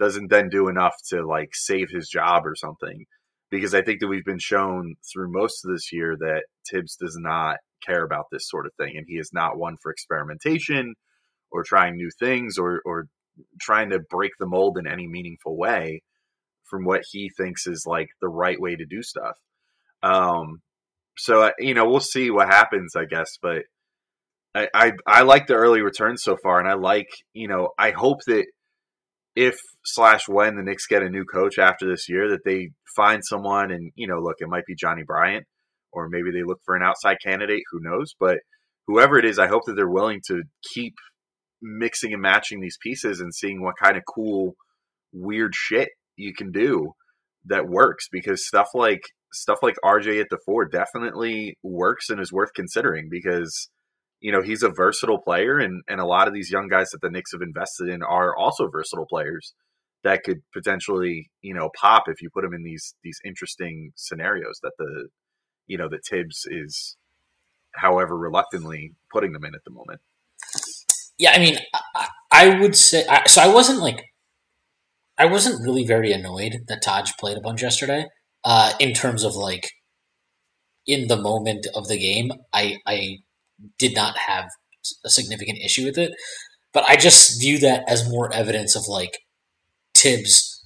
doesn't 0.00 0.30
then 0.30 0.48
do 0.48 0.68
enough 0.68 0.94
to 1.08 1.26
like 1.26 1.50
save 1.52 1.88
his 1.90 2.08
job 2.08 2.46
or 2.46 2.54
something. 2.56 3.04
Because 3.50 3.74
I 3.74 3.82
think 3.82 4.00
that 4.00 4.08
we've 4.08 4.24
been 4.24 4.40
shown 4.40 4.94
through 5.12 5.30
most 5.30 5.64
of 5.64 5.70
this 5.70 5.92
year 5.92 6.16
that 6.18 6.44
Thibs 6.70 6.96
does 6.96 7.16
not 7.20 7.58
care 7.86 8.02
about 8.02 8.24
this 8.32 8.48
sort 8.48 8.66
of 8.66 8.72
thing, 8.78 8.96
and 8.96 9.04
he 9.06 9.16
is 9.16 9.30
not 9.32 9.58
one 9.58 9.76
for 9.82 9.92
experimentation 9.92 10.94
or 11.52 11.62
trying 11.62 11.96
new 11.96 12.10
things 12.18 12.56
or 12.56 12.80
or 12.86 13.04
trying 13.60 13.90
to 13.90 14.00
break 14.10 14.32
the 14.38 14.46
mold 14.46 14.78
in 14.78 14.86
any 14.86 15.06
meaningful 15.06 15.58
way 15.58 16.00
from 16.68 16.84
what 16.84 17.02
he 17.10 17.30
thinks 17.36 17.66
is 17.66 17.84
like 17.86 18.08
the 18.20 18.28
right 18.28 18.60
way 18.60 18.76
to 18.76 18.86
do 18.86 19.02
stuff. 19.02 19.36
Um, 20.02 20.60
so 21.18 21.42
uh, 21.42 21.50
you 21.58 21.74
know, 21.74 21.88
we'll 21.88 22.00
see 22.00 22.30
what 22.30 22.48
happens, 22.48 22.94
I 22.96 23.04
guess. 23.04 23.38
But 23.40 23.62
I, 24.54 24.68
I, 24.74 24.92
I 25.06 25.22
like 25.22 25.46
the 25.46 25.54
early 25.54 25.80
returns 25.80 26.22
so 26.22 26.36
far, 26.42 26.60
and 26.60 26.68
I 26.68 26.74
like 26.74 27.08
you 27.32 27.48
know, 27.48 27.70
I 27.78 27.90
hope 27.90 28.18
that 28.26 28.46
if 29.34 29.58
slash 29.84 30.28
when 30.28 30.56
the 30.56 30.62
Knicks 30.62 30.86
get 30.86 31.02
a 31.02 31.10
new 31.10 31.24
coach 31.24 31.58
after 31.58 31.88
this 31.88 32.08
year, 32.08 32.30
that 32.30 32.44
they 32.44 32.70
find 32.94 33.22
someone, 33.24 33.70
and 33.70 33.92
you 33.94 34.06
know, 34.06 34.18
look, 34.18 34.36
it 34.38 34.48
might 34.48 34.66
be 34.66 34.74
Johnny 34.74 35.02
Bryant, 35.06 35.44
or 35.92 36.08
maybe 36.08 36.30
they 36.30 36.44
look 36.44 36.60
for 36.64 36.76
an 36.76 36.82
outside 36.82 37.16
candidate. 37.24 37.62
Who 37.70 37.80
knows? 37.82 38.14
But 38.18 38.38
whoever 38.86 39.18
it 39.18 39.24
is, 39.24 39.38
I 39.38 39.48
hope 39.48 39.62
that 39.66 39.74
they're 39.74 39.88
willing 39.88 40.20
to 40.28 40.42
keep 40.74 40.94
mixing 41.62 42.12
and 42.12 42.22
matching 42.22 42.60
these 42.60 42.78
pieces 42.82 43.20
and 43.20 43.34
seeing 43.34 43.62
what 43.62 43.74
kind 43.82 43.96
of 43.96 44.02
cool, 44.14 44.54
weird 45.12 45.54
shit 45.54 45.88
you 46.16 46.32
can 46.34 46.50
do 46.50 46.92
that 47.44 47.68
works 47.68 48.08
because 48.10 48.46
stuff 48.46 48.68
like 48.74 49.00
stuff 49.32 49.58
like 49.62 49.76
RJ 49.84 50.20
at 50.20 50.26
the 50.30 50.38
four 50.44 50.64
definitely 50.64 51.56
works 51.62 52.08
and 52.10 52.20
is 52.20 52.32
worth 52.32 52.50
considering 52.54 53.08
because 53.10 53.68
you 54.20 54.32
know 54.32 54.42
he's 54.42 54.62
a 54.62 54.70
versatile 54.70 55.20
player 55.20 55.58
and 55.58 55.82
and 55.88 56.00
a 56.00 56.06
lot 56.06 56.28
of 56.28 56.34
these 56.34 56.50
young 56.50 56.68
guys 56.68 56.90
that 56.90 57.00
the 57.02 57.10
Knicks 57.10 57.32
have 57.32 57.42
invested 57.42 57.88
in 57.88 58.02
are 58.02 58.36
also 58.36 58.68
versatile 58.68 59.06
players 59.08 59.54
that 60.04 60.22
could 60.24 60.38
potentially 60.52 61.30
you 61.42 61.54
know 61.54 61.70
pop 61.80 62.04
if 62.06 62.22
you 62.22 62.30
put 62.32 62.42
them 62.42 62.54
in 62.54 62.62
these 62.62 62.94
these 63.02 63.18
interesting 63.24 63.92
scenarios 63.96 64.58
that 64.62 64.72
the 64.78 65.08
you 65.66 65.76
know 65.76 65.88
that 65.88 66.00
Thibs 66.08 66.46
is 66.46 66.96
however 67.74 68.16
reluctantly 68.16 68.94
putting 69.12 69.32
them 69.32 69.44
in 69.44 69.54
at 69.54 69.60
the 69.64 69.70
moment. 69.70 70.00
Yeah, 71.18 71.32
I 71.32 71.38
mean, 71.38 71.58
I, 71.94 72.08
I 72.30 72.60
would 72.60 72.76
say 72.76 73.04
so. 73.26 73.42
I 73.42 73.52
wasn't 73.52 73.80
like, 73.80 74.04
I 75.18 75.26
wasn't 75.26 75.62
really 75.62 75.84
very 75.84 76.12
annoyed 76.12 76.64
that 76.68 76.82
Taj 76.82 77.12
played 77.18 77.38
a 77.38 77.40
bunch 77.40 77.62
yesterday. 77.62 78.06
Uh, 78.44 78.72
in 78.78 78.92
terms 78.92 79.24
of 79.24 79.34
like, 79.34 79.70
in 80.86 81.08
the 81.08 81.16
moment 81.16 81.66
of 81.74 81.88
the 81.88 81.98
game, 81.98 82.30
I 82.52 82.76
I 82.86 83.18
did 83.78 83.94
not 83.94 84.16
have 84.18 84.48
a 85.04 85.10
significant 85.10 85.58
issue 85.64 85.84
with 85.84 85.98
it, 85.98 86.12
but 86.72 86.84
I 86.88 86.96
just 86.96 87.40
view 87.40 87.58
that 87.60 87.82
as 87.88 88.08
more 88.08 88.32
evidence 88.32 88.76
of 88.76 88.86
like 88.88 89.18
Thibs 89.94 90.56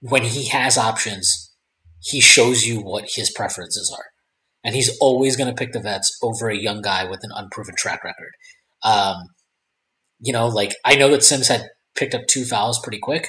when 0.00 0.22
he 0.22 0.48
has 0.48 0.78
options, 0.78 1.52
he 2.00 2.20
shows 2.20 2.66
you 2.66 2.80
what 2.80 3.04
his 3.14 3.30
preferences 3.30 3.92
are 3.96 4.04
and 4.64 4.74
he's 4.74 4.96
always 4.98 5.36
going 5.36 5.48
to 5.48 5.54
pick 5.54 5.72
the 5.72 5.80
vets 5.80 6.16
over 6.22 6.48
a 6.48 6.56
young 6.56 6.82
guy 6.82 7.04
with 7.08 7.20
an 7.22 7.30
unproven 7.34 7.74
track 7.76 8.04
record. 8.04 8.32
Um, 8.82 9.16
you 10.20 10.32
know, 10.32 10.48
like 10.48 10.74
I 10.84 10.96
know 10.96 11.10
that 11.10 11.24
Sims 11.24 11.48
had 11.48 11.64
picked 11.96 12.14
up 12.14 12.26
two 12.28 12.44
fouls 12.44 12.80
pretty 12.82 12.98
quick. 12.98 13.28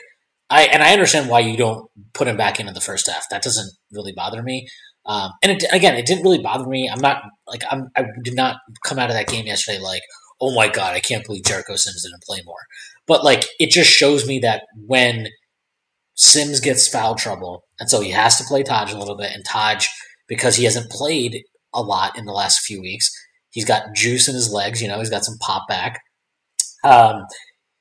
I 0.50 0.64
and 0.64 0.82
I 0.82 0.94
understand 0.94 1.30
why 1.30 1.40
you 1.42 1.58
don't 1.58 1.90
put 2.14 2.28
him 2.28 2.38
back 2.38 2.60
into 2.60 2.74
the 2.74 2.82
first 2.82 3.10
half. 3.10 3.26
That 3.30 3.42
doesn't 3.42 3.72
really 3.92 4.14
bother 4.16 4.42
me. 4.42 4.68
Um, 5.06 5.32
and 5.42 5.54
it, 5.54 5.64
again, 5.72 5.96
it 5.96 6.06
didn't 6.06 6.24
really 6.24 6.42
bother 6.42 6.68
me. 6.68 6.90
I'm 6.90 7.02
not 7.02 7.24
like 7.48 7.64
I'm. 7.70 7.90
I 7.96 8.06
did 8.24 8.36
not 8.36 8.58
come 8.84 9.00
out 9.00 9.10
of 9.10 9.16
that 9.16 9.28
game 9.28 9.46
yesterday 9.46 9.80
like, 9.80 10.02
oh 10.42 10.54
my 10.54 10.68
god, 10.68 10.94
I 10.94 11.00
can't 11.00 11.26
believe 11.26 11.46
Jericho 11.46 11.76
Sims 11.76 12.04
didn't 12.04 12.24
play 12.24 12.42
more. 12.46 12.60
But 13.08 13.24
like, 13.24 13.46
it 13.60 13.72
just 13.72 13.90
shows 13.90 14.28
me 14.28 14.40
that 14.40 14.64
when 14.86 15.28
Sims 16.16 16.60
gets 16.60 16.88
foul 16.88 17.16
trouble, 17.16 17.64
and 17.80 17.90
so 17.90 18.02
he 18.02 18.12
has 18.12 18.38
to 18.38 18.44
play 18.46 18.64
Taj 18.64 18.94
a 18.94 18.98
little 18.98 19.18
bit, 19.18 19.32
and 19.34 19.46
Taj 19.46 19.88
because 20.28 20.56
he 20.56 20.66
hasn't 20.66 20.92
played 20.92 21.44
a 21.74 21.82
lot 21.82 22.18
in 22.18 22.26
the 22.26 22.34
last 22.34 22.60
few 22.60 22.82
weeks. 22.82 23.10
He's 23.52 23.66
got 23.66 23.96
juice 23.96 24.28
in 24.28 24.36
his 24.36 24.52
legs, 24.52 24.82
you 24.82 24.88
know, 24.88 25.00
he's 25.00 25.10
got 25.10 25.24
some 25.24 25.38
pop 25.40 25.68
back. 25.68 26.00
Um, 26.84 27.24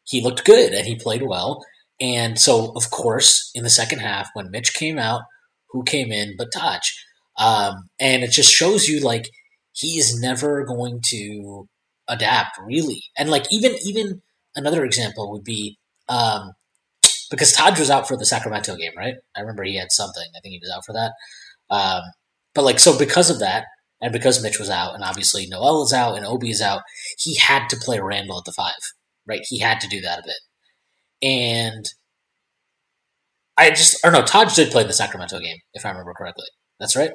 he 0.07 0.23
looked 0.23 0.45
good 0.45 0.73
and 0.73 0.87
he 0.87 0.97
played 0.97 1.23
well. 1.23 1.65
And 2.01 2.39
so, 2.39 2.73
of 2.77 2.91
course, 2.91 3.51
in 3.55 3.65
the 3.65 3.71
second 3.71 4.01
half, 4.01 4.29
when 4.35 4.51
Mitch 4.51 4.75
came 4.75 4.99
out, 4.99 5.23
who 5.71 5.83
came 5.83 6.13
in 6.13 6.35
but 6.37 6.53
Taj? 6.53 6.81
Um, 7.39 7.89
and 8.01 8.23
it 8.23 8.31
just 8.31 8.53
shows 8.53 8.89
you 8.89 9.01
like 9.01 9.29
he 9.73 9.99
is 9.99 10.19
never 10.21 10.65
going 10.65 11.01
to 11.11 11.69
adapt 12.09 12.59
really. 12.65 13.03
And 13.19 13.31
like 13.31 13.45
even 13.51 13.77
even 13.85 14.23
another 14.55 14.85
example 14.85 15.31
would 15.33 15.45
be 15.45 15.79
um, 16.09 16.53
because 17.31 17.53
Taj 17.53 17.79
was 17.79 17.91
out 17.91 18.09
for 18.09 18.17
the 18.17 18.27
Sacramento 18.27 18.77
game, 18.77 18.93
right? 18.97 19.15
I 19.37 19.41
remember 19.41 19.65
he 19.65 19.77
had 19.77 19.93
something. 19.93 20.25
I 20.37 20.41
think 20.41 20.53
he 20.53 20.61
was 20.63 20.73
out 20.75 20.85
for 20.85 20.93
that. 20.93 21.13
Um, 21.71 22.03
but 22.55 22.65
like, 22.65 22.79
so 22.79 22.99
because 22.99 23.31
of 23.31 23.41
that, 23.41 23.67
and 24.01 24.13
because 24.13 24.43
Mitch 24.43 24.59
was 24.59 24.71
out, 24.71 24.95
and 24.95 25.03
obviously 25.03 25.47
Noel 25.47 25.83
is 25.83 25.93
out, 25.93 26.17
and 26.17 26.27
Obi 26.27 26.51
is 26.51 26.61
out, 26.61 26.83
he 27.19 27.37
had 27.37 27.69
to 27.71 27.77
play 27.77 27.99
Randle 27.99 28.39
at 28.39 28.45
the 28.45 28.53
five, 28.53 28.75
right? 29.27 29.41
He 29.45 29.61
had 29.61 29.81
to 29.81 29.89
do 29.89 30.01
that 30.01 30.21
a 30.21 30.23
bit. 30.25 31.29
And 31.29 31.85
I 33.57 33.71
just, 33.71 34.05
or 34.05 34.11
no, 34.11 34.23
Taj 34.23 34.55
did 34.55 34.71
play 34.71 34.85
the 34.85 34.93
Sacramento 34.93 35.39
game, 35.39 35.57
if 35.73 35.85
I 35.85 35.91
remember 35.91 36.13
correctly. 36.15 36.47
That's 36.79 36.97
right. 36.97 37.11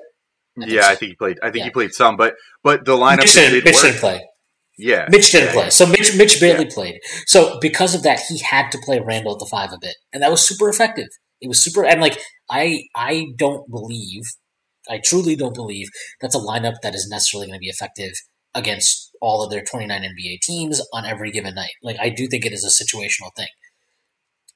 I 0.61 0.65
yeah, 0.65 0.81
so. 0.81 0.89
I 0.89 0.95
think 0.95 1.09
he 1.11 1.15
played. 1.15 1.37
I 1.41 1.45
think 1.45 1.59
yeah. 1.59 1.63
he 1.65 1.69
played 1.71 1.93
some, 1.93 2.17
but 2.17 2.33
but 2.63 2.83
the 2.83 2.97
lineup 2.97 3.19
Mitch 3.19 3.33
didn't, 3.33 3.53
did 3.53 3.63
Mitch 3.63 3.81
didn't 3.81 3.99
play. 3.99 4.21
Yeah, 4.77 5.07
Mitch 5.09 5.31
didn't 5.31 5.47
yeah, 5.47 5.53
play. 5.53 5.63
Yeah. 5.63 5.69
So 5.69 5.85
Mitch 5.85 6.17
Mitch 6.17 6.41
barely 6.41 6.65
played. 6.65 6.99
So 7.25 7.57
because 7.61 7.95
of 7.95 8.03
that, 8.03 8.19
he 8.27 8.39
had 8.39 8.69
to 8.71 8.79
play 8.83 8.99
Randle 8.99 9.33
at 9.33 9.39
the 9.39 9.47
five 9.49 9.71
a 9.71 9.77
bit, 9.79 9.95
and 10.11 10.21
that 10.21 10.31
was 10.31 10.45
super 10.45 10.67
effective. 10.67 11.07
It 11.39 11.47
was 11.47 11.63
super, 11.63 11.85
and 11.85 12.01
like 12.01 12.19
I 12.49 12.83
I 12.95 13.27
don't 13.37 13.69
believe 13.69 14.23
I 14.89 14.99
truly 15.03 15.35
don't 15.35 15.55
believe 15.55 15.87
that's 16.19 16.35
a 16.35 16.39
lineup 16.39 16.75
that 16.83 16.95
is 16.95 17.07
necessarily 17.09 17.47
going 17.47 17.59
to 17.59 17.63
be 17.63 17.69
effective 17.69 18.11
against 18.53 19.10
all 19.21 19.43
of 19.43 19.51
their 19.51 19.63
29 19.63 20.01
NBA 20.01 20.39
teams 20.41 20.81
on 20.93 21.05
every 21.05 21.31
given 21.31 21.55
night. 21.55 21.73
Like, 21.83 21.97
I 21.99 22.09
do 22.09 22.27
think 22.27 22.45
it 22.45 22.53
is 22.53 22.65
a 22.65 22.83
situational 22.83 23.33
thing. 23.35 23.47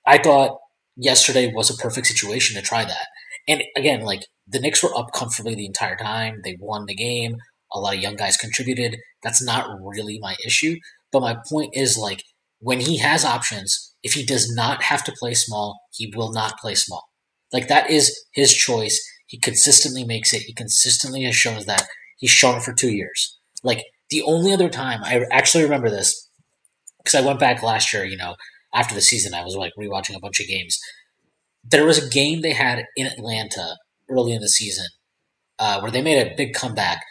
I 0.05 0.17
thought 0.17 0.57
yesterday 0.95 1.51
was 1.53 1.69
a 1.69 1.81
perfect 1.81 2.07
situation 2.07 2.55
to 2.55 2.67
try 2.67 2.85
that. 2.85 3.07
And 3.47 3.63
again, 3.75 4.01
like, 4.01 4.21
the 4.47 4.59
Knicks 4.59 4.83
were 4.83 4.95
up 4.97 5.11
comfortably 5.13 5.55
the 5.55 5.65
entire 5.65 5.95
time. 5.95 6.41
They 6.43 6.57
won 6.59 6.85
the 6.85 6.95
game. 6.95 7.37
A 7.73 7.79
lot 7.79 7.95
of 7.95 8.01
young 8.01 8.15
guys 8.15 8.37
contributed. 8.37 8.97
That's 9.23 9.43
not 9.43 9.67
really 9.81 10.19
my 10.19 10.35
issue. 10.45 10.75
But 11.11 11.21
my 11.21 11.37
point 11.49 11.71
is, 11.75 11.97
like, 11.97 12.23
when 12.59 12.79
he 12.79 12.97
has 12.97 13.25
options, 13.25 13.93
if 14.03 14.13
he 14.13 14.25
does 14.25 14.53
not 14.55 14.83
have 14.83 15.03
to 15.05 15.15
play 15.19 15.33
small, 15.33 15.79
he 15.91 16.11
will 16.15 16.31
not 16.31 16.57
play 16.59 16.75
small. 16.75 17.03
Like, 17.51 17.67
that 17.67 17.89
is 17.89 18.25
his 18.33 18.53
choice 18.53 18.99
he 19.27 19.39
consistently 19.39 20.03
makes 20.03 20.33
it. 20.33 20.43
He 20.43 20.53
consistently 20.53 21.23
has 21.23 21.35
shown 21.35 21.65
that. 21.65 21.87
He's 22.17 22.31
shown 22.31 22.57
it 22.57 22.63
for 22.63 22.73
two 22.73 22.91
years. 22.91 23.37
Like 23.63 23.83
the 24.09 24.21
only 24.23 24.53
other 24.53 24.69
time 24.69 25.01
I 25.03 25.21
actually 25.31 25.63
remember 25.63 25.89
this 25.89 26.29
because 27.03 27.15
I 27.15 27.25
went 27.25 27.39
back 27.39 27.63
last 27.63 27.93
year. 27.93 28.05
You 28.05 28.17
know, 28.17 28.35
after 28.73 28.95
the 28.95 29.01
season, 29.01 29.33
I 29.33 29.43
was 29.43 29.55
like 29.55 29.73
rewatching 29.79 30.15
a 30.15 30.19
bunch 30.19 30.39
of 30.39 30.47
games. 30.47 30.79
There 31.63 31.85
was 31.85 32.03
a 32.03 32.09
game 32.09 32.41
they 32.41 32.53
had 32.53 32.83
in 32.95 33.07
Atlanta 33.07 33.75
early 34.09 34.33
in 34.33 34.41
the 34.41 34.49
season 34.49 34.85
uh, 35.59 35.79
where 35.79 35.91
they 35.91 36.01
made 36.01 36.19
a 36.19 36.35
big 36.35 36.53
comeback. 36.53 37.01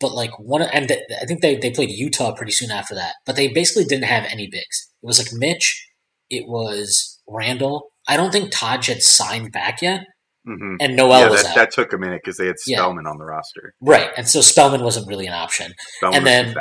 But 0.00 0.14
like 0.14 0.36
one, 0.38 0.62
and 0.62 0.88
th- 0.88 1.00
I 1.20 1.26
think 1.26 1.42
they, 1.42 1.56
they 1.56 1.70
played 1.70 1.90
Utah 1.90 2.34
pretty 2.34 2.52
soon 2.52 2.70
after 2.70 2.94
that. 2.94 3.14
But 3.24 3.36
they 3.36 3.48
basically 3.48 3.84
didn't 3.84 4.04
have 4.06 4.24
any 4.24 4.48
bigs. 4.50 4.90
It 5.02 5.06
was 5.06 5.18
like 5.18 5.32
Mitch, 5.32 5.88
it 6.28 6.48
was 6.48 7.20
Randle. 7.28 7.92
I 8.08 8.16
don't 8.16 8.32
think 8.32 8.50
Taj 8.50 8.88
had 8.88 9.02
signed 9.02 9.52
back 9.52 9.80
yet. 9.80 10.00
Mm-hmm. 10.46 10.76
And 10.80 10.96
Noel 10.96 11.20
yeah, 11.20 11.28
was 11.28 11.42
that, 11.42 11.50
out. 11.50 11.54
that 11.54 11.70
took 11.70 11.92
a 11.92 11.98
minute 11.98 12.20
because 12.22 12.36
they 12.36 12.46
had 12.46 12.58
Spellman 12.58 13.04
yeah. 13.04 13.10
on 13.10 13.18
the 13.18 13.24
roster, 13.24 13.74
right? 13.80 14.10
And 14.16 14.26
so 14.26 14.40
Spellman 14.40 14.82
wasn't 14.82 15.06
really 15.06 15.26
an 15.26 15.32
option. 15.32 15.72
Spellman 15.96 16.18
and 16.18 16.26
then, 16.26 16.54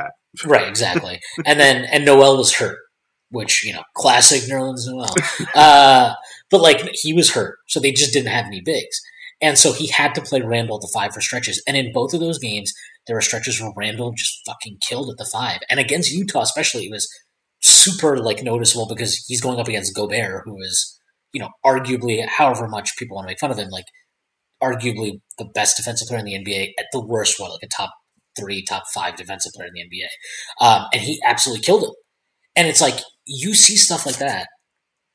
right, 0.46 0.68
exactly. 0.68 1.20
and 1.46 1.60
then 1.60 1.86
and 1.86 2.06
Noel 2.06 2.38
was 2.38 2.54
hurt, 2.54 2.78
which 3.32 3.66
you 3.66 3.74
know, 3.74 3.82
classic 3.96 4.44
Nerlens 4.44 4.86
Noel. 4.86 5.16
uh, 5.56 6.14
but 6.52 6.62
like 6.62 6.88
he 6.94 7.12
was 7.12 7.32
hurt, 7.32 7.58
so 7.68 7.80
they 7.80 7.92
just 7.92 8.14
didn't 8.14 8.32
have 8.32 8.46
any 8.46 8.62
bigs, 8.62 9.02
and 9.42 9.58
so 9.58 9.74
he 9.74 9.88
had 9.88 10.14
to 10.14 10.22
play 10.22 10.42
Randle 10.42 10.76
at 10.76 10.82
the 10.82 10.92
five 10.94 11.14
for 11.14 11.22
stretches. 11.22 11.64
And 11.68 11.76
in 11.76 11.92
both 11.92 12.14
of 12.14 12.20
those 12.20 12.38
games, 12.38 12.72
there 13.08 13.16
were 13.16 13.22
stretches 13.22 13.60
where 13.60 13.72
Randle 13.76 14.14
just 14.16 14.42
fucking 14.46 14.78
killed 14.82 15.10
at 15.10 15.18
the 15.18 15.30
five, 15.32 15.60
and 15.72 15.80
against 15.80 16.12
Utah 16.12 16.42
especially, 16.42 16.86
it 16.86 16.92
was 16.92 17.10
super 17.62 18.20
like 18.20 18.44
noticeable 18.44 18.88
because 18.88 19.26
he's 19.28 19.42
going 19.42 19.60
up 19.60 19.68
against 19.68 19.96
Gobert, 19.96 20.44
who 20.46 20.62
is 20.62 21.00
you 21.34 21.42
know, 21.42 21.50
arguably, 21.66 22.26
however 22.28 22.68
much 22.68 22.98
people 22.98 23.16
want 23.16 23.26
to 23.28 23.32
make 23.32 23.40
fun 23.40 23.52
of 23.52 23.58
him, 23.58 23.70
like 23.70 23.86
arguably 24.62 25.22
the 25.38 25.50
best 25.54 25.78
defensive 25.78 26.08
player 26.08 26.20
in 26.20 26.26
the 26.26 26.34
NBA 26.34 26.72
at 26.78 26.86
the 26.92 27.06
worst, 27.06 27.40
one, 27.40 27.50
like 27.52 27.64
a 27.64 27.68
top 27.68 27.92
three, 28.40 28.64
top 28.64 28.84
five 28.94 29.16
defensive 29.16 29.52
player 29.54 29.68
in 29.68 29.74
the 29.74 29.98
NBA, 29.98 30.66
um, 30.66 30.86
and 30.94 31.02
he 31.02 31.20
absolutely 31.26 31.64
killed 31.64 31.84
him. 31.84 31.92
And 32.56 32.68
it's 32.68 32.82
like 32.82 33.00
you 33.26 33.54
see 33.54 33.76
stuff 33.76 34.06
like 34.06 34.18
that, 34.18 34.48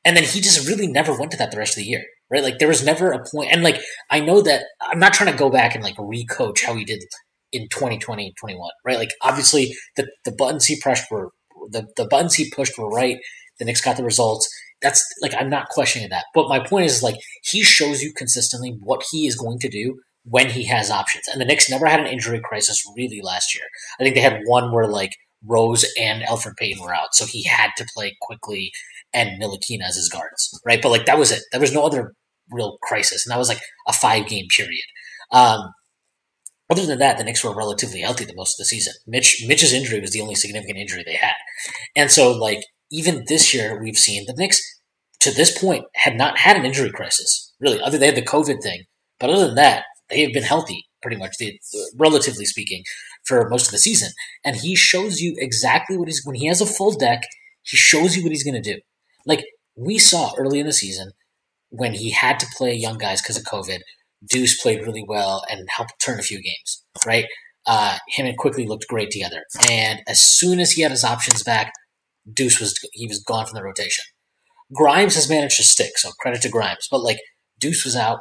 and 0.03 0.15
then 0.17 0.23
he 0.23 0.41
just 0.41 0.67
really 0.67 0.87
never 0.87 1.17
went 1.17 1.31
to 1.31 1.37
that 1.37 1.51
the 1.51 1.57
rest 1.57 1.77
of 1.77 1.83
the 1.83 1.89
year, 1.89 2.03
right? 2.31 2.43
Like 2.43 2.59
there 2.59 2.67
was 2.67 2.83
never 2.83 3.11
a 3.11 3.23
point, 3.31 3.51
and 3.51 3.63
like 3.63 3.79
I 4.09 4.19
know 4.19 4.41
that 4.41 4.63
I'm 4.81 4.99
not 4.99 5.13
trying 5.13 5.31
to 5.31 5.37
go 5.37 5.49
back 5.49 5.75
and 5.75 5.83
like 5.83 5.97
recoach 5.97 6.63
how 6.63 6.75
he 6.75 6.83
did 6.83 7.03
in 7.51 7.67
2020, 7.69 8.33
21, 8.39 8.69
right? 8.85 8.97
Like 8.97 9.11
obviously 9.21 9.73
the 9.95 10.09
the 10.25 10.31
buttons 10.31 10.65
he 10.65 10.79
pushed 10.81 11.05
were 11.11 11.29
the 11.69 11.87
the 11.95 12.07
buttons 12.07 12.35
he 12.35 12.51
pushed 12.51 12.77
were 12.77 12.89
right. 12.89 13.17
The 13.59 13.65
Knicks 13.65 13.81
got 13.81 13.97
the 13.97 14.03
results 14.03 14.47
that's 14.81 15.03
like 15.21 15.33
I'm 15.37 15.49
not 15.49 15.69
questioning 15.69 16.09
that. 16.09 16.25
But 16.33 16.49
my 16.49 16.59
point 16.59 16.85
is 16.85 17.03
like 17.03 17.15
he 17.43 17.63
shows 17.63 18.01
you 18.01 18.13
consistently 18.15 18.77
what 18.81 19.03
he 19.11 19.27
is 19.27 19.35
going 19.35 19.59
to 19.59 19.69
do 19.69 19.99
when 20.23 20.49
he 20.49 20.65
has 20.65 20.91
options. 20.91 21.23
And 21.31 21.39
the 21.39 21.45
Knicks 21.45 21.69
never 21.69 21.85
had 21.87 21.99
an 21.99 22.07
injury 22.07 22.41
crisis 22.43 22.83
really 22.95 23.21
last 23.23 23.55
year. 23.55 23.63
I 23.99 24.03
think 24.03 24.15
they 24.15 24.21
had 24.21 24.41
one 24.45 24.71
where 24.71 24.87
like 24.87 25.11
Rose 25.45 25.85
and 25.99 26.23
Elfrid 26.23 26.57
Payton 26.57 26.83
were 26.83 26.93
out, 26.93 27.13
so 27.13 27.25
he 27.25 27.43
had 27.43 27.69
to 27.77 27.85
play 27.95 28.15
Quickley 28.21 28.71
and 29.13 29.41
Ntilikina 29.41 29.83
as 29.87 29.95
his 29.95 30.09
guards, 30.09 30.59
right? 30.65 30.81
But 30.81 30.89
like 30.89 31.05
that 31.05 31.17
was 31.17 31.31
it. 31.31 31.41
There 31.51 31.61
was 31.61 31.73
no 31.73 31.85
other 31.85 32.13
real 32.51 32.77
crisis, 32.83 33.25
and 33.25 33.31
that 33.31 33.39
was 33.39 33.49
like 33.49 33.61
a 33.87 33.93
five 33.93 34.27
game 34.27 34.47
period. 34.55 34.83
Um, 35.31 35.71
other 36.69 36.85
than 36.85 36.99
that, 36.99 37.17
the 37.17 37.23
Knicks 37.23 37.43
were 37.43 37.55
relatively 37.55 38.01
healthy 38.01 38.25
the 38.25 38.35
most 38.35 38.55
of 38.55 38.63
the 38.63 38.65
season. 38.65 38.93
Mitch 39.05 39.43
Mitch's 39.47 39.73
injury 39.73 40.01
was 40.01 40.11
the 40.11 40.21
only 40.21 40.35
significant 40.35 40.77
injury 40.77 41.03
they 41.05 41.15
had, 41.15 41.35
and 41.95 42.11
so 42.11 42.31
like 42.31 42.59
even 42.91 43.25
this 43.27 43.53
year, 43.53 43.79
we've 43.81 43.97
seen 43.97 44.25
the 44.25 44.33
Knicks, 44.33 44.61
to 45.19 45.31
this 45.31 45.57
point, 45.57 45.85
had 45.95 46.15
not 46.15 46.37
had 46.37 46.57
an 46.57 46.65
injury 46.65 46.91
crisis, 46.91 47.53
really. 47.59 47.79
Other 47.81 47.91
than 47.91 47.99
they 48.01 48.05
had 48.07 48.15
the 48.15 48.21
COVID 48.21 48.61
thing, 48.61 48.83
but 49.19 49.29
other 49.29 49.47
than 49.47 49.55
that, 49.55 49.83
they 50.09 50.21
have 50.21 50.33
been 50.33 50.43
healthy, 50.43 50.85
pretty 51.01 51.17
much, 51.17 51.35
relatively 51.97 52.45
speaking, 52.45 52.83
for 53.25 53.49
most 53.49 53.65
of 53.65 53.71
the 53.71 53.77
season. 53.79 54.09
And 54.45 54.55
he 54.55 54.75
shows 54.75 55.19
you 55.19 55.35
exactly 55.37 55.97
what 55.97 56.07
he's 56.07 56.21
when 56.23 56.35
he 56.35 56.47
has 56.47 56.61
a 56.61 56.65
full 56.65 56.91
deck. 56.93 57.23
He 57.63 57.75
shows 57.75 58.15
you 58.15 58.23
what 58.23 58.31
he's 58.31 58.43
going 58.43 58.61
to 58.61 58.73
do. 58.73 58.79
Like 59.25 59.43
we 59.75 59.97
saw 59.97 60.33
early 60.37 60.59
in 60.59 60.65
the 60.65 60.73
season 60.73 61.11
when 61.69 61.93
he 61.93 62.11
had 62.11 62.39
to 62.39 62.47
play 62.55 62.73
young 62.73 62.97
guys 62.97 63.21
because 63.21 63.37
of 63.37 63.43
COVID. 63.43 63.79
Deuce 64.29 64.59
played 64.61 64.81
really 64.81 65.03
well 65.07 65.43
and 65.49 65.67
helped 65.69 65.93
turn 66.03 66.19
a 66.19 66.23
few 66.23 66.41
games, 66.41 66.83
right? 67.05 67.25
Uh, 67.67 67.97
him 68.07 68.25
and 68.25 68.37
Quickley 68.37 68.65
looked 68.65 68.87
great 68.87 69.11
together. 69.11 69.43
And 69.69 70.01
as 70.07 70.19
soon 70.19 70.59
as 70.59 70.71
he 70.71 70.81
had 70.81 70.91
his 70.91 71.03
options 71.03 71.43
back, 71.43 71.73
Deuce 72.31 72.59
was 72.59 72.77
he 72.93 73.07
was 73.07 73.23
gone 73.23 73.45
from 73.45 73.55
the 73.55 73.63
rotation. 73.63 74.03
Grimes 74.73 75.15
has 75.15 75.29
managed 75.29 75.57
to 75.57 75.63
stick, 75.63 75.97
so 75.97 76.11
credit 76.19 76.41
to 76.41 76.49
Grimes. 76.49 76.87
But 76.89 77.01
like 77.01 77.19
Deuce 77.59 77.85
was 77.85 77.95
out. 77.95 78.19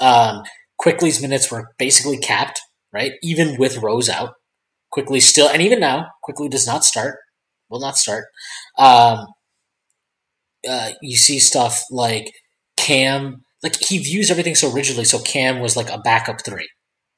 Um, 0.00 0.42
Quickley's 0.78 1.20
minutes 1.20 1.50
were 1.50 1.68
basically 1.78 2.18
capped, 2.18 2.60
right? 2.92 3.12
Even 3.22 3.56
with 3.58 3.78
Rose 3.78 4.08
out, 4.08 4.34
Quickley 4.90 5.20
still, 5.20 5.48
and 5.48 5.62
even 5.62 5.80
now, 5.80 6.06
Quickley 6.22 6.48
does 6.48 6.66
not 6.66 6.84
start, 6.84 7.16
will 7.68 7.80
not 7.80 7.96
start. 7.96 8.26
Um, 8.78 9.26
uh, 10.68 10.90
you 11.02 11.16
see 11.16 11.38
stuff 11.38 11.82
like 11.90 12.30
Cam, 12.76 13.42
like 13.62 13.76
he 13.82 13.98
views 13.98 14.30
everything 14.30 14.54
so 14.54 14.70
rigidly. 14.70 15.04
So 15.04 15.18
Cam 15.20 15.60
was 15.60 15.76
like 15.76 15.90
a 15.90 15.98
backup 15.98 16.44
three. 16.44 16.68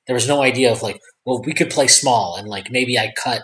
There 0.07 0.15
was 0.15 0.29
no 0.29 0.43
idea 0.43 0.73
of 0.73 0.83
like, 0.83 0.99
well, 1.25 1.43
we 1.45 1.55
could 1.55 1.71
play 1.71 1.87
small 1.87 2.37
and 2.37 2.49
like 2.49 2.71
maybe 2.71 2.99
I 2.99 3.13
cut 3.23 3.43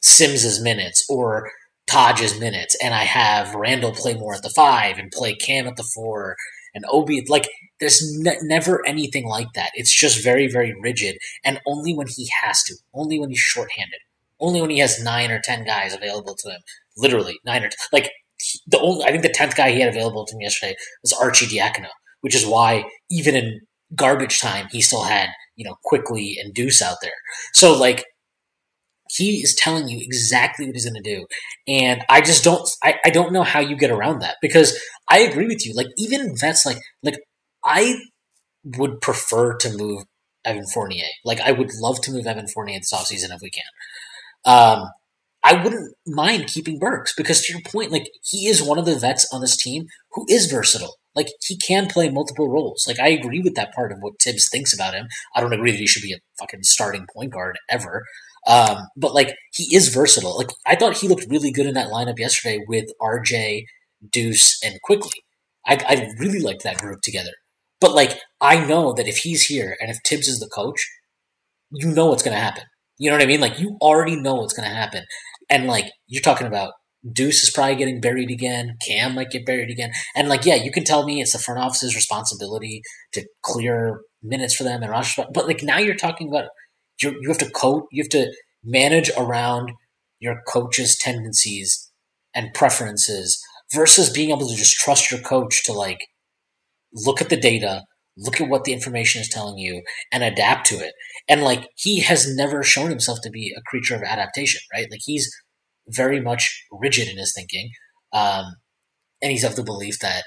Sims's 0.00 0.60
minutes 0.60 1.04
or 1.08 1.50
Taj's 1.88 2.38
minutes, 2.38 2.76
and 2.82 2.94
I 2.94 3.04
have 3.04 3.54
Randle 3.54 3.92
play 3.92 4.14
more 4.14 4.34
at 4.34 4.42
the 4.42 4.50
five 4.50 4.98
and 4.98 5.10
play 5.10 5.34
Cam 5.34 5.66
at 5.66 5.76
the 5.76 5.88
four 5.94 6.36
and 6.74 6.84
Obi. 6.88 7.24
Like, 7.28 7.48
there's 7.80 8.00
ne- 8.18 8.38
never 8.42 8.86
anything 8.86 9.26
like 9.26 9.48
that. 9.54 9.70
It's 9.74 9.94
just 9.94 10.22
very, 10.22 10.46
very 10.48 10.74
rigid, 10.82 11.16
and 11.44 11.60
only 11.66 11.94
when 11.94 12.06
he 12.08 12.28
has 12.42 12.62
to, 12.64 12.74
only 12.94 13.18
when 13.18 13.30
he's 13.30 13.38
shorthanded, 13.38 14.00
only 14.40 14.60
when 14.60 14.70
he 14.70 14.78
has 14.78 15.02
nine 15.02 15.30
or 15.30 15.40
ten 15.42 15.64
guys 15.64 15.94
available 15.94 16.36
to 16.36 16.50
him. 16.50 16.60
Literally 16.96 17.38
nine 17.44 17.64
or 17.64 17.68
t- 17.68 17.76
like 17.92 18.10
the 18.66 18.78
only. 18.80 19.04
I 19.04 19.10
think 19.10 19.22
the 19.22 19.28
tenth 19.28 19.56
guy 19.56 19.70
he 19.70 19.80
had 19.80 19.88
available 19.88 20.26
to 20.26 20.34
him 20.34 20.42
yesterday 20.42 20.74
was 21.02 21.12
Arcidiacono, 21.12 21.88
which 22.20 22.34
is 22.34 22.46
why 22.46 22.84
even 23.10 23.34
in 23.36 23.60
garbage 23.94 24.40
time 24.40 24.66
he 24.70 24.82
still 24.82 25.04
had 25.04 25.30
you 25.56 25.64
know 25.64 25.76
Quickley 25.84 26.36
and 26.42 26.54
Deuce 26.54 26.82
out 26.82 26.98
there. 27.02 27.12
So 27.54 27.78
like 27.78 28.04
he 29.10 29.42
is 29.42 29.54
telling 29.54 29.88
you 29.88 29.98
exactly 30.00 30.66
what 30.66 30.74
he's 30.74 30.88
going 30.88 31.02
to 31.02 31.16
do 31.16 31.26
and 31.66 32.02
i 32.08 32.20
just 32.20 32.44
don't 32.44 32.68
I, 32.82 32.96
I 33.04 33.10
don't 33.10 33.32
know 33.32 33.42
how 33.42 33.60
you 33.60 33.76
get 33.76 33.90
around 33.90 34.20
that 34.20 34.36
because 34.42 34.78
i 35.10 35.18
agree 35.20 35.46
with 35.46 35.66
you 35.66 35.74
like 35.74 35.88
even 35.96 36.34
vets 36.38 36.66
like 36.66 36.78
like 37.02 37.18
i 37.64 37.94
would 38.64 39.00
prefer 39.00 39.56
to 39.58 39.76
move 39.76 40.04
evan 40.44 40.66
fournier 40.72 41.06
like 41.24 41.40
i 41.40 41.52
would 41.52 41.70
love 41.80 42.00
to 42.02 42.12
move 42.12 42.26
evan 42.26 42.48
fournier 42.48 42.78
this 42.78 42.92
offseason 42.92 43.34
if 43.34 43.40
we 43.42 43.50
can 43.50 43.64
um 44.44 44.84
i 45.42 45.62
wouldn't 45.62 45.94
mind 46.06 46.46
keeping 46.46 46.78
burks 46.78 47.14
because 47.16 47.42
to 47.42 47.52
your 47.52 47.62
point 47.62 47.92
like 47.92 48.06
he 48.24 48.46
is 48.46 48.62
one 48.62 48.78
of 48.78 48.86
the 48.86 48.98
vets 48.98 49.28
on 49.32 49.40
this 49.40 49.56
team 49.56 49.86
who 50.12 50.24
is 50.28 50.46
versatile 50.50 50.96
like 51.18 51.28
he 51.44 51.56
can 51.56 51.88
play 51.88 52.08
multiple 52.08 52.48
roles. 52.48 52.84
Like 52.86 53.00
I 53.00 53.08
agree 53.08 53.40
with 53.40 53.56
that 53.56 53.74
part 53.74 53.90
of 53.90 53.98
what 54.00 54.20
Thibs 54.22 54.48
thinks 54.48 54.72
about 54.72 54.94
him. 54.94 55.08
I 55.34 55.40
don't 55.40 55.52
agree 55.52 55.72
that 55.72 55.80
he 55.80 55.86
should 55.86 56.02
be 56.02 56.12
a 56.12 56.18
fucking 56.38 56.62
starting 56.62 57.06
point 57.12 57.32
guard 57.32 57.58
ever. 57.68 58.04
Um, 58.46 58.78
but 58.96 59.14
like 59.14 59.34
he 59.52 59.74
is 59.74 59.88
versatile. 59.88 60.36
Like 60.36 60.50
I 60.66 60.76
thought 60.76 60.96
he 60.96 61.08
looked 61.08 61.26
really 61.28 61.50
good 61.50 61.66
in 61.66 61.74
that 61.74 61.90
lineup 61.90 62.18
yesterday 62.18 62.60
with 62.66 62.86
RJ, 63.00 63.64
Deuce, 64.10 64.58
and 64.64 64.80
Quickley. 64.82 65.22
I, 65.66 65.78
I 65.86 66.08
really 66.18 66.40
liked 66.40 66.62
that 66.64 66.78
group 66.78 67.00
together. 67.02 67.32
But 67.80 67.94
like 67.94 68.18
I 68.40 68.64
know 68.64 68.92
that 68.94 69.06
if 69.06 69.18
he's 69.18 69.44
here 69.44 69.76
and 69.80 69.90
if 69.90 69.98
Thibs 70.04 70.28
is 70.28 70.40
the 70.40 70.48
coach, 70.48 70.80
you 71.72 71.88
know 71.88 72.06
what's 72.06 72.22
going 72.22 72.36
to 72.36 72.42
happen. 72.42 72.64
You 72.98 73.10
know 73.10 73.16
what 73.16 73.22
I 73.22 73.26
mean? 73.26 73.40
Like 73.40 73.58
you 73.58 73.76
already 73.80 74.16
know 74.16 74.36
what's 74.36 74.54
going 74.54 74.68
to 74.68 74.74
happen. 74.74 75.04
And 75.50 75.66
like 75.66 75.86
you're 76.06 76.22
talking 76.22 76.46
about 76.46 76.72
Deuce 77.12 77.42
is 77.42 77.50
probably 77.50 77.76
getting 77.76 78.00
buried 78.00 78.30
again. 78.30 78.76
Cam 78.86 79.14
might 79.14 79.30
get 79.30 79.46
buried 79.46 79.70
again. 79.70 79.92
And 80.16 80.28
like, 80.28 80.44
yeah, 80.44 80.56
you 80.56 80.72
can 80.72 80.84
tell 80.84 81.04
me 81.04 81.20
it's 81.20 81.32
the 81.32 81.38
front 81.38 81.60
office's 81.60 81.94
responsibility 81.94 82.82
to 83.12 83.26
clear 83.42 84.00
minutes 84.22 84.56
for 84.56 84.64
them 84.64 84.82
and 84.82 84.90
rush. 84.90 85.16
But 85.16 85.46
like 85.46 85.62
now 85.62 85.78
you're 85.78 85.94
talking 85.94 86.28
about 86.28 86.48
you 87.02 87.18
you 87.20 87.28
have 87.28 87.38
to 87.38 87.50
coach, 87.50 87.84
you 87.92 88.02
have 88.02 88.10
to 88.10 88.32
manage 88.64 89.10
around 89.16 89.72
your 90.20 90.42
coach's 90.48 90.96
tendencies 90.98 91.90
and 92.34 92.54
preferences 92.54 93.42
versus 93.74 94.10
being 94.10 94.30
able 94.30 94.48
to 94.48 94.56
just 94.56 94.76
trust 94.76 95.10
your 95.10 95.20
coach 95.20 95.64
to 95.64 95.72
like 95.72 95.98
look 96.92 97.20
at 97.20 97.28
the 97.28 97.36
data, 97.36 97.82
look 98.16 98.40
at 98.40 98.48
what 98.48 98.64
the 98.64 98.72
information 98.72 99.20
is 99.20 99.28
telling 99.28 99.58
you 99.58 99.82
and 100.12 100.22
adapt 100.24 100.66
to 100.66 100.76
it. 100.76 100.94
And 101.28 101.42
like 101.42 101.68
he 101.76 102.00
has 102.00 102.34
never 102.34 102.62
shown 102.62 102.90
himself 102.90 103.18
to 103.22 103.30
be 103.30 103.54
a 103.56 103.62
creature 103.68 103.94
of 103.96 104.02
adaptation, 104.02 104.60
right? 104.74 104.88
Like 104.90 105.00
he's 105.04 105.30
very 105.88 106.20
much 106.20 106.64
rigid 106.72 107.08
in 107.08 107.18
his 107.18 107.32
thinking. 107.34 107.70
Um, 108.12 108.44
and 109.22 109.32
he's 109.32 109.44
of 109.44 109.56
the 109.56 109.64
belief 109.64 109.98
that 110.00 110.24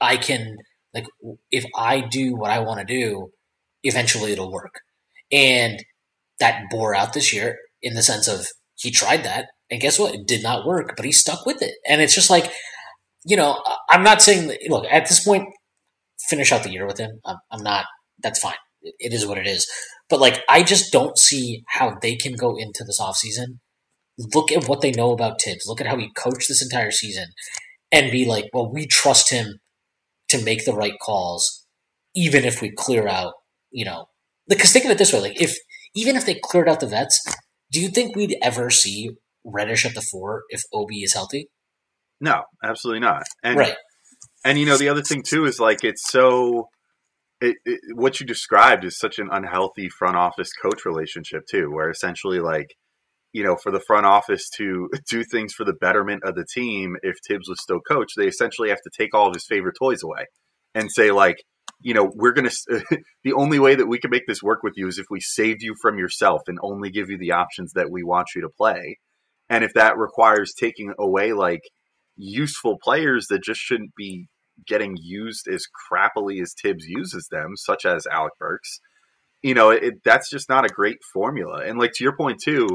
I 0.00 0.16
can 0.16 0.56
like 0.94 1.06
if 1.50 1.64
I 1.76 2.00
do 2.00 2.36
what 2.36 2.50
I 2.50 2.60
want 2.60 2.80
to 2.80 2.86
do, 2.86 3.30
eventually 3.84 4.32
it'll 4.32 4.52
work. 4.52 4.80
And 5.32 5.84
that 6.40 6.64
bore 6.70 6.94
out 6.94 7.12
this 7.12 7.32
year 7.32 7.58
in 7.82 7.94
the 7.94 8.02
sense 8.02 8.28
of 8.28 8.46
he 8.74 8.90
tried 8.90 9.24
that 9.24 9.46
and 9.70 9.80
guess 9.80 9.98
what? 9.98 10.14
It 10.14 10.26
did 10.26 10.42
not 10.42 10.66
work, 10.66 10.94
but 10.96 11.04
he 11.04 11.12
stuck 11.12 11.44
with 11.44 11.62
it. 11.62 11.74
And 11.86 12.00
it's 12.00 12.14
just 12.14 12.30
like, 12.30 12.52
you 13.24 13.36
know, 13.36 13.60
I'm 13.90 14.02
not 14.02 14.22
saying 14.22 14.48
that, 14.48 14.60
look, 14.68 14.86
at 14.90 15.08
this 15.08 15.24
point, 15.24 15.48
finish 16.28 16.52
out 16.52 16.62
the 16.62 16.70
year 16.70 16.86
with 16.86 16.98
him. 16.98 17.20
I'm, 17.24 17.36
I'm 17.50 17.62
not, 17.62 17.86
that's 18.22 18.38
fine. 18.38 18.54
It, 18.82 19.12
is 19.12 19.26
what 19.26 19.38
it 19.38 19.46
is. 19.46 19.66
But 20.08 20.20
like, 20.20 20.42
I 20.48 20.62
just 20.62 20.92
don't 20.92 21.18
see 21.18 21.64
how 21.68 21.96
they 22.00 22.14
can 22.14 22.34
go 22.34 22.56
into 22.56 22.84
this 22.84 23.00
offseason, 23.00 23.58
look 24.16 24.52
at 24.52 24.68
what 24.68 24.80
they 24.80 24.92
know 24.92 25.12
about 25.12 25.40
Thibs, 25.42 25.66
look 25.66 25.80
at 25.80 25.88
how 25.88 25.96
he 25.96 26.12
coached 26.16 26.48
this 26.48 26.62
entire 26.62 26.92
season, 26.92 27.26
and 27.90 28.12
be 28.12 28.24
like, 28.24 28.44
well, 28.52 28.72
we 28.72 28.86
trust 28.86 29.30
him 29.30 29.58
to 30.28 30.42
make 30.44 30.64
the 30.64 30.72
right 30.72 30.98
calls, 31.02 31.66
even 32.14 32.44
if 32.44 32.62
we 32.62 32.70
clear 32.70 33.08
out, 33.08 33.34
you 33.72 33.84
know, 33.84 34.06
because 34.48 34.72
think 34.72 34.84
of 34.84 34.90
it 34.90 34.98
this 34.98 35.12
way: 35.12 35.20
like 35.20 35.40
if 35.40 35.56
even 35.94 36.16
if 36.16 36.26
they 36.26 36.38
cleared 36.42 36.68
out 36.68 36.80
the 36.80 36.86
vets, 36.86 37.22
do 37.72 37.80
you 37.80 37.88
think 37.88 38.14
we'd 38.14 38.36
ever 38.42 38.70
see 38.70 39.10
Reddish 39.44 39.84
at 39.84 39.94
the 39.94 40.02
four 40.02 40.44
if 40.48 40.62
Obi 40.72 41.02
is 41.02 41.14
healthy? 41.14 41.48
No, 42.20 42.42
absolutely 42.64 43.00
not. 43.00 43.24
And, 43.42 43.58
right. 43.58 43.76
And 44.44 44.58
you 44.58 44.66
know 44.66 44.76
the 44.76 44.88
other 44.88 45.02
thing 45.02 45.22
too 45.22 45.44
is 45.44 45.58
like 45.58 45.84
it's 45.84 46.08
so. 46.08 46.68
It, 47.38 47.56
it, 47.66 47.80
what 47.94 48.18
you 48.18 48.24
described 48.24 48.82
is 48.82 48.98
such 48.98 49.18
an 49.18 49.28
unhealthy 49.30 49.90
front 49.90 50.16
office 50.16 50.48
coach 50.62 50.86
relationship 50.86 51.42
too, 51.50 51.70
where 51.70 51.90
essentially 51.90 52.40
like 52.40 52.68
you 53.36 53.44
know, 53.44 53.54
for 53.54 53.70
the 53.70 53.82
front 53.86 54.06
office 54.06 54.48
to 54.56 54.88
do 55.10 55.22
things 55.22 55.52
for 55.52 55.64
the 55.64 55.74
betterment 55.74 56.22
of 56.24 56.34
the 56.34 56.46
team, 56.54 56.96
if 57.02 57.16
Thibs 57.28 57.50
was 57.50 57.60
still 57.60 57.80
coach, 57.80 58.12
they 58.16 58.26
essentially 58.26 58.70
have 58.70 58.80
to 58.80 58.90
take 58.98 59.14
all 59.14 59.28
of 59.28 59.34
his 59.34 59.44
favorite 59.46 59.76
toys 59.78 60.02
away 60.02 60.24
and 60.74 60.90
say, 60.90 61.10
like, 61.10 61.36
you 61.80 61.94
know, 61.94 62.10
we're 62.14 62.32
going 62.32 62.48
to, 62.68 62.82
the 63.24 63.32
only 63.32 63.58
way 63.58 63.74
that 63.74 63.86
we 63.86 63.98
can 63.98 64.10
make 64.10 64.26
this 64.26 64.42
work 64.42 64.62
with 64.62 64.74
you 64.76 64.88
is 64.88 64.98
if 64.98 65.06
we 65.10 65.20
saved 65.20 65.62
you 65.62 65.74
from 65.80 65.98
yourself 65.98 66.42
and 66.46 66.58
only 66.62 66.90
give 66.90 67.10
you 67.10 67.18
the 67.18 67.32
options 67.32 67.72
that 67.72 67.90
we 67.90 68.02
want 68.02 68.28
you 68.34 68.42
to 68.42 68.48
play. 68.48 68.98
And 69.48 69.62
if 69.62 69.74
that 69.74 69.96
requires 69.96 70.52
taking 70.52 70.92
away 70.98 71.32
like 71.32 71.62
useful 72.16 72.78
players 72.82 73.26
that 73.28 73.44
just 73.44 73.60
shouldn't 73.60 73.94
be 73.96 74.26
getting 74.66 74.96
used 75.00 75.46
as 75.48 75.66
crappily 75.90 76.40
as 76.42 76.54
Thibs 76.60 76.86
uses 76.86 77.28
them, 77.30 77.52
such 77.56 77.84
as 77.84 78.06
Alec 78.10 78.32
Burks, 78.38 78.80
you 79.42 79.54
know, 79.54 79.70
it, 79.70 79.94
that's 80.04 80.30
just 80.30 80.48
not 80.48 80.64
a 80.64 80.72
great 80.72 80.98
formula. 81.12 81.62
And 81.64 81.78
like 81.78 81.92
to 81.94 82.04
your 82.04 82.16
point 82.16 82.40
too, 82.42 82.66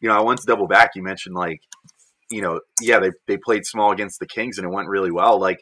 you 0.00 0.08
know, 0.08 0.14
I 0.14 0.22
want 0.22 0.40
to 0.40 0.46
double 0.46 0.66
back. 0.66 0.90
You 0.94 1.02
mentioned 1.02 1.34
like, 1.34 1.60
you 2.30 2.42
know, 2.42 2.60
yeah, 2.80 2.98
they 2.98 3.10
they 3.26 3.38
played 3.38 3.64
small 3.64 3.92
against 3.92 4.18
the 4.20 4.26
Kings 4.26 4.58
and 4.58 4.66
it 4.66 4.74
went 4.74 4.88
really 4.88 5.10
well. 5.10 5.40
Like, 5.40 5.58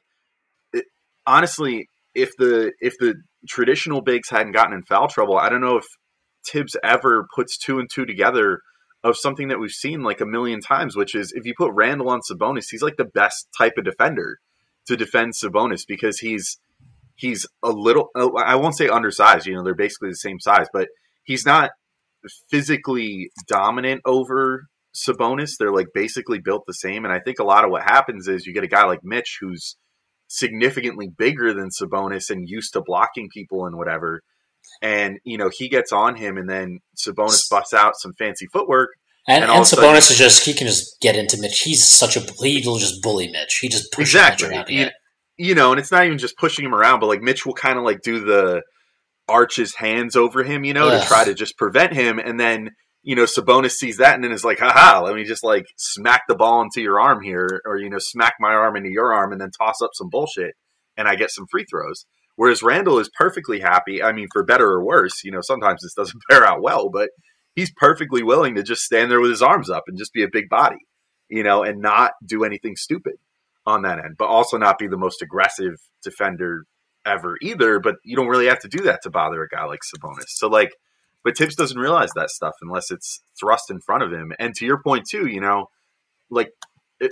it, 0.72 0.84
honestly, 1.26 1.86
if 2.18 2.30
the 2.36 2.72
if 2.80 2.94
the 2.98 3.14
traditional 3.48 4.02
bigs 4.02 4.28
hadn't 4.30 4.52
gotten 4.52 4.74
in 4.74 4.82
foul 4.82 5.08
trouble, 5.08 5.38
I 5.38 5.48
don't 5.48 5.60
know 5.60 5.76
if 5.76 5.86
Thibs 6.46 6.76
ever 6.82 7.26
puts 7.34 7.58
two 7.58 7.78
and 7.78 7.88
two 7.92 8.06
together 8.06 8.60
of 9.04 9.16
something 9.16 9.48
that 9.48 9.60
we've 9.60 9.70
seen 9.70 10.02
like 10.02 10.20
a 10.20 10.26
million 10.26 10.60
times, 10.60 10.96
which 10.96 11.14
is 11.14 11.32
if 11.34 11.46
you 11.46 11.54
put 11.56 11.72
Randle 11.72 12.10
on 12.10 12.20
Sabonis, 12.20 12.66
he's 12.70 12.82
like 12.82 12.96
the 12.96 13.04
best 13.04 13.48
type 13.56 13.74
of 13.78 13.84
defender 13.84 14.38
to 14.86 14.96
defend 14.96 15.34
Sabonis 15.34 15.82
because 15.86 16.18
he's 16.18 16.58
he's 17.14 17.46
a 17.62 17.70
little 17.70 18.10
I 18.16 18.56
won't 18.56 18.76
say 18.76 18.88
undersized, 18.88 19.46
you 19.46 19.54
know, 19.54 19.62
they're 19.62 19.74
basically 19.74 20.10
the 20.10 20.16
same 20.16 20.40
size, 20.40 20.66
but 20.72 20.88
he's 21.24 21.46
not 21.46 21.70
physically 22.50 23.30
dominant 23.46 24.02
over 24.04 24.64
Sabonis. 24.94 25.52
They're 25.58 25.72
like 25.72 25.88
basically 25.94 26.40
built 26.40 26.64
the 26.66 26.74
same. 26.74 27.04
And 27.04 27.12
I 27.12 27.20
think 27.20 27.38
a 27.38 27.44
lot 27.44 27.64
of 27.64 27.70
what 27.70 27.82
happens 27.82 28.28
is 28.28 28.46
you 28.46 28.54
get 28.54 28.64
a 28.64 28.68
guy 28.68 28.84
like 28.84 29.00
Mitch 29.02 29.38
who's 29.40 29.76
significantly 30.28 31.08
bigger 31.08 31.52
than 31.52 31.70
Sabonis 31.70 32.30
and 32.30 32.48
used 32.48 32.74
to 32.74 32.82
blocking 32.82 33.28
people 33.28 33.66
and 33.66 33.76
whatever. 33.76 34.22
And 34.82 35.18
you 35.24 35.38
know 35.38 35.50
he 35.52 35.68
gets 35.68 35.92
on 35.92 36.16
him, 36.16 36.36
and 36.36 36.48
then 36.48 36.80
Sabonis 36.96 37.48
busts 37.50 37.74
out 37.74 37.96
some 37.96 38.12
fancy 38.14 38.46
footwork. 38.52 38.90
And, 39.26 39.44
and, 39.44 39.52
and 39.52 39.62
Sabonis 39.62 39.66
sudden, 39.66 39.96
is 39.96 40.18
just 40.18 40.44
he 40.44 40.54
can 40.54 40.66
just 40.66 41.00
get 41.00 41.16
into 41.16 41.38
Mitch. 41.40 41.60
He's 41.60 41.86
such 41.86 42.16
a 42.16 42.20
he'll 42.20 42.76
just 42.76 43.02
bully 43.02 43.30
Mitch. 43.30 43.58
He 43.60 43.68
just 43.68 43.90
pushes 43.92 44.14
exactly. 44.14 44.48
Mitch 44.50 44.56
around. 44.56 44.70
You, 44.70 44.88
you 45.48 45.54
know, 45.54 45.72
and 45.72 45.80
it's 45.80 45.90
not 45.90 46.04
even 46.04 46.18
just 46.18 46.36
pushing 46.36 46.64
him 46.64 46.74
around, 46.74 47.00
but 47.00 47.06
like 47.06 47.22
Mitch 47.22 47.46
will 47.46 47.54
kind 47.54 47.78
of 47.78 47.84
like 47.84 48.02
do 48.02 48.20
the 48.20 48.62
arch 49.28 49.56
his 49.56 49.74
hands 49.74 50.16
over 50.16 50.42
him, 50.42 50.64
you 50.64 50.74
know, 50.74 50.90
to 50.90 51.06
try 51.06 51.24
to 51.24 51.34
just 51.34 51.56
prevent 51.56 51.92
him, 51.92 52.18
and 52.18 52.38
then 52.38 52.70
you 53.08 53.14
know, 53.14 53.24
Sabonis 53.24 53.70
sees 53.70 53.96
that 53.96 54.16
and 54.16 54.22
then 54.22 54.32
is 54.32 54.44
like, 54.44 54.58
haha, 54.58 55.00
let 55.02 55.14
me 55.14 55.24
just 55.24 55.42
like 55.42 55.64
smack 55.78 56.24
the 56.28 56.34
ball 56.34 56.60
into 56.60 56.82
your 56.82 57.00
arm 57.00 57.22
here, 57.22 57.62
or, 57.64 57.78
you 57.78 57.88
know, 57.88 57.96
smack 57.98 58.34
my 58.38 58.52
arm 58.52 58.76
into 58.76 58.90
your 58.90 59.14
arm 59.14 59.32
and 59.32 59.40
then 59.40 59.48
toss 59.50 59.80
up 59.82 59.92
some 59.94 60.10
bullshit 60.10 60.52
and 60.94 61.08
I 61.08 61.14
get 61.14 61.30
some 61.30 61.46
free 61.50 61.64
throws. 61.64 62.04
Whereas 62.36 62.62
Randle 62.62 62.98
is 62.98 63.08
perfectly 63.16 63.60
happy. 63.60 64.02
I 64.02 64.12
mean, 64.12 64.26
for 64.30 64.44
better 64.44 64.68
or 64.68 64.84
worse, 64.84 65.24
you 65.24 65.30
know, 65.30 65.40
sometimes 65.40 65.80
this 65.80 65.94
doesn't 65.94 66.20
bear 66.28 66.44
out 66.44 66.60
well, 66.60 66.90
but 66.90 67.08
he's 67.54 67.72
perfectly 67.74 68.22
willing 68.22 68.56
to 68.56 68.62
just 68.62 68.82
stand 68.82 69.10
there 69.10 69.22
with 69.22 69.30
his 69.30 69.40
arms 69.40 69.70
up 69.70 69.84
and 69.86 69.96
just 69.96 70.12
be 70.12 70.22
a 70.22 70.28
big 70.30 70.50
body, 70.50 70.76
you 71.30 71.42
know, 71.42 71.62
and 71.62 71.80
not 71.80 72.12
do 72.26 72.44
anything 72.44 72.76
stupid. 72.76 73.14
on 73.64 73.82
that 73.84 74.00
end, 74.00 74.16
but 74.18 74.26
also 74.28 74.58
not 74.58 74.78
be 74.78 74.86
the 74.86 74.98
most 74.98 75.22
aggressive 75.22 75.76
defender 76.04 76.64
ever 77.06 77.36
either. 77.40 77.80
But 77.80 77.94
you 78.04 78.16
don't 78.16 78.28
really 78.28 78.48
have 78.48 78.60
to 78.60 78.68
do 78.68 78.84
that 78.84 79.00
to 79.04 79.10
bother 79.10 79.42
a 79.42 79.48
guy 79.48 79.64
like 79.64 79.80
Sabonis. 79.80 80.28
So 80.28 80.48
like, 80.48 80.72
but 81.28 81.36
Thibs 81.36 81.56
doesn't 81.56 81.78
realize 81.78 82.08
that 82.16 82.30
stuff 82.30 82.54
unless 82.62 82.90
it's 82.90 83.20
thrust 83.38 83.70
in 83.70 83.80
front 83.82 84.02
of 84.02 84.10
him. 84.10 84.32
And 84.38 84.54
to 84.54 84.64
your 84.64 84.82
point 84.82 85.04
too, 85.06 85.26
you 85.26 85.42
know, 85.42 85.66
like 86.30 86.48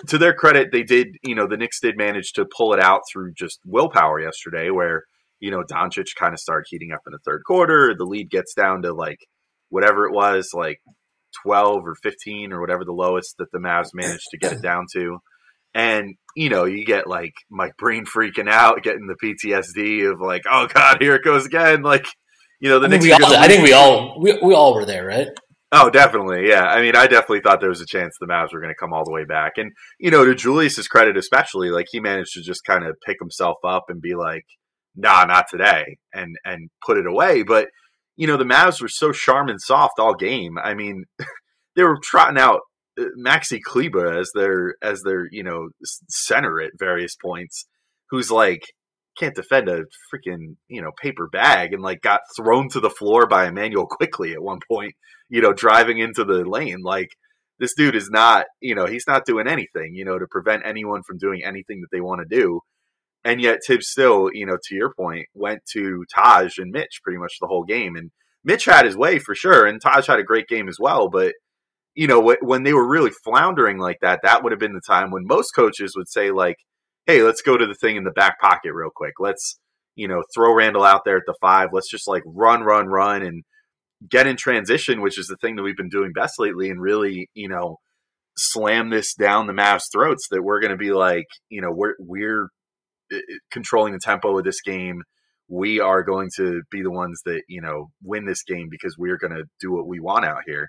to 0.07 0.17
their 0.17 0.33
credit, 0.33 0.69
they 0.73 0.85
did. 0.85 1.09
You 1.23 1.35
know, 1.35 1.47
the 1.47 1.59
Knicks 1.59 1.81
did 1.81 1.99
manage 1.99 2.33
to 2.33 2.47
pull 2.57 2.73
it 2.73 2.81
out 2.81 3.03
through 3.13 3.35
just 3.35 3.61
willpower 3.67 4.19
yesterday, 4.19 4.71
where 4.71 5.03
you 5.39 5.51
know 5.51 5.65
Doncic 5.71 6.15
kind 6.19 6.33
of 6.33 6.41
started 6.41 6.65
heating 6.71 6.93
up 6.93 7.03
in 7.07 7.13
the 7.13 7.19
third 7.27 7.43
quarter. 7.47 7.95
The 7.95 8.07
lead 8.07 8.31
gets 8.31 8.55
down 8.55 8.81
to 8.83 8.95
like 8.95 9.19
whatever 9.69 10.07
it 10.07 10.15
was, 10.15 10.53
like 10.55 10.79
12 11.43 11.87
or 11.87 11.95
15 12.03 12.55
or 12.55 12.61
whatever 12.63 12.87
the 12.87 12.93
lowest 12.93 13.35
that 13.39 13.51
the 13.53 13.59
Mavs 13.59 13.91
managed 13.93 14.29
to 14.31 14.39
get 14.39 14.55
it 14.55 14.63
down 14.63 14.87
to. 14.95 15.19
And, 15.75 16.15
you 16.35 16.49
know, 16.49 16.65
you 16.65 16.87
get 16.87 17.07
like 17.07 17.35
my 17.51 17.71
brain 17.79 18.07
freaking 18.07 18.51
out, 18.51 18.83
getting 18.83 19.09
the 19.09 19.17
PTSD 19.23 20.11
of 20.11 20.23
like, 20.23 20.45
oh 20.51 20.69
God, 20.73 21.03
here 21.03 21.17
it 21.17 21.25
goes 21.25 21.45
again. 21.45 21.83
Like, 21.83 22.07
you 22.61 22.69
know, 22.69 22.79
the 22.79 22.87
I 22.87 22.91
Knicks. 22.91 23.05
think, 23.05 23.19
we 23.19 23.25
all, 23.25 23.37
I 23.37 23.49
think 23.49 23.65
we 23.65 23.73
all 23.73 24.21
we, 24.21 24.39
we 24.43 24.55
all 24.55 24.75
were 24.75 24.85
there, 24.85 25.07
right? 25.07 25.29
Oh, 25.73 25.91
definitely. 25.91 26.49
Yeah. 26.49 26.65
I 26.65 26.81
mean, 26.81 26.95
I 26.95 27.07
definitely 27.07 27.41
thought 27.41 27.61
there 27.61 27.69
was 27.69 27.81
a 27.81 27.87
chance 27.87 28.17
the 28.21 28.27
Mavs 28.27 28.53
were 28.53 28.61
going 28.61 28.73
to 28.73 28.79
come 28.79 28.93
all 28.93 29.05
the 29.05 29.13
way 29.13 29.25
back. 29.25 29.55
And, 29.57 29.73
you 29.99 30.13
know, 30.13 30.25
to 30.25 30.35
Julius's 30.35 30.87
credit, 30.87 31.17
especially, 31.17 31.71
like 31.71 31.87
he 31.91 31.99
managed 31.99 32.33
to 32.35 32.43
just 32.43 32.65
kind 32.65 32.87
of 32.87 32.97
pick 33.05 33.17
himself 33.21 33.57
up 33.65 33.85
and 33.89 34.01
be 34.01 34.15
like, 34.15 34.45
nah, 34.95 35.25
not 35.25 35.47
today 35.51 35.99
and, 36.15 36.37
and 36.45 36.71
put 36.87 36.99
it 36.99 37.07
away. 37.07 37.43
But, 37.43 37.69
you 38.17 38.29
know, 38.29 38.37
the 38.37 38.45
Mavs 38.45 38.81
were 38.81 38.89
so 38.89 39.11
Charmin 39.13 39.59
soft 39.59 39.99
all 39.99 40.15
game. 40.15 40.57
I 40.57 40.75
mean, 40.75 41.05
they 41.77 41.83
were 41.83 41.99
trotting 42.03 42.39
out 42.39 42.61
uh, 42.99 43.05
Maxi 43.19 43.61
Kleber 43.63 44.19
as 44.19 44.31
their 44.35 44.77
as 44.83 45.03
their 45.03 45.27
you 45.31 45.43
know 45.43 45.69
center 46.09 46.61
at 46.61 46.73
various 46.79 47.15
points, 47.15 47.67
who's 48.11 48.31
like 48.31 48.63
can't 49.19 49.35
defend 49.35 49.69
a 49.69 49.85
freaking 50.13 50.57
you 50.69 50.83
know 50.83 50.91
paper 51.03 51.29
bag 51.31 51.73
and 51.73 51.83
like 51.83 52.01
got 52.01 52.21
thrown 52.37 52.69
to 52.71 52.81
the 52.81 52.91
floor 52.91 53.27
by 53.27 53.47
Immanuel 53.47 53.87
Quickley 53.87 54.33
at 54.33 54.43
one 54.43 54.61
point. 54.71 54.95
You 55.29 55.43
know, 55.43 55.53
driving 55.53 55.99
into 55.99 56.25
the 56.25 56.45
lane 56.45 56.83
like. 56.83 57.09
This 57.59 57.73
dude 57.73 57.97
is 57.97 58.11
not, 58.11 58.45
you 58.61 58.75
know, 58.75 58.85
he's 58.85 59.07
not 59.09 59.25
doing 59.25 59.49
anything, 59.49 59.95
you 59.95 60.05
know, 60.05 60.19
to 60.19 60.27
prevent 60.31 60.67
anyone 60.67 61.01
from 61.07 61.17
doing 61.17 61.43
anything 61.43 61.81
that 61.81 61.87
they 61.91 62.03
want 62.03 62.21
to 62.21 62.37
do. 62.37 62.61
And 63.25 63.41
yet 63.41 63.61
Thibs 63.67 63.89
still, 63.89 64.29
you 64.31 64.45
know, 64.45 64.59
to 64.63 64.75
your 64.75 64.93
point, 64.93 65.25
went 65.33 65.61
to 65.73 66.05
Taj 66.15 66.59
and 66.59 66.71
Mitch 66.71 67.01
pretty 67.03 67.19
much 67.19 67.39
the 67.41 67.47
whole 67.47 67.65
game. 67.65 67.97
And 67.97 68.11
Mitch 68.45 68.67
had 68.67 68.85
his 68.85 68.95
way 68.95 69.19
for 69.19 69.35
sure, 69.35 69.65
and 69.67 69.81
Taj 69.81 70.07
had 70.07 70.21
a 70.21 70.23
great 70.23 70.49
game 70.49 70.69
as 70.69 70.77
well. 70.79 71.09
But 71.09 71.33
you 71.95 72.07
know, 72.07 72.37
when 72.43 72.63
they 72.63 72.75
were 72.75 72.87
really 72.87 73.11
floundering 73.25 73.79
like 73.79 74.01
that, 74.03 74.21
that 74.23 74.43
would 74.43 74.53
have 74.53 74.61
been 74.61 74.75
the 74.75 74.83
time 74.87 75.11
when 75.11 75.27
most 75.27 75.53
coaches 75.53 75.95
would 75.97 76.11
say, 76.11 76.31
like, 76.31 76.57
hey, 77.07 77.23
let's 77.23 77.43
go 77.43 77.57
to 77.57 77.67
the 77.67 77.75
thing 77.75 77.97
in 77.97 78.05
the 78.05 78.11
back 78.11 78.41
pocket 78.41 78.73
real 78.73 78.91
quick. 78.95 79.15
Let's, 79.19 79.59
you 79.95 80.09
know, 80.09 80.23
throw 80.35 80.55
Randle 80.55 80.85
out 80.85 81.03
there 81.05 81.17
at 81.17 81.23
the 81.27 81.35
five. 81.41 81.71
Let's 81.73 81.91
just 81.91 82.09
like 82.09 82.23
run, 82.27 82.63
run, 82.63 82.87
run 82.87 83.23
and 83.23 83.45
get 84.09 84.27
in 84.27 84.37
transition, 84.37 85.01
which 85.01 85.19
is 85.19 85.27
the 85.27 85.37
thing 85.37 85.57
that 85.57 85.63
we've 85.63 85.77
been 85.77 85.89
doing 85.89 86.13
best 86.13 86.35
lately, 86.39 86.71
and 86.71 86.81
really, 86.81 87.29
you 87.35 87.49
know, 87.49 87.79
slam 88.37 88.91
this 88.91 89.15
down 89.15 89.47
the 89.47 89.53
Mavs' 89.53 89.91
throats 89.93 90.29
that 90.31 90.43
we're 90.43 90.61
going 90.61 90.73
to 90.73 90.77
be 90.77 90.93
like, 90.93 91.27
you 91.49 91.63
know, 91.63 91.71
we're, 91.73 91.95
we're 91.99 92.49
uh, 93.13 93.17
uh, 93.17 93.21
controlling 93.51 93.95
the 93.95 94.01
tempo 94.03 94.37
of 94.37 94.45
this 94.45 94.61
game. 94.61 95.03
We 95.49 95.81
are 95.81 96.03
going 96.03 96.29
to 96.37 96.63
be 96.71 96.83
the 96.83 96.91
ones 96.91 97.21
that, 97.25 97.43
you 97.49 97.63
know, 97.63 97.91
win 98.03 98.27
this 98.27 98.43
game 98.43 98.67
because 98.69 98.97
we're 98.99 99.17
going 99.17 99.33
to 99.33 99.45
do 99.61 99.73
what 99.73 99.87
we 99.87 100.01
want 100.01 100.25
out 100.25 100.43
here 100.45 100.69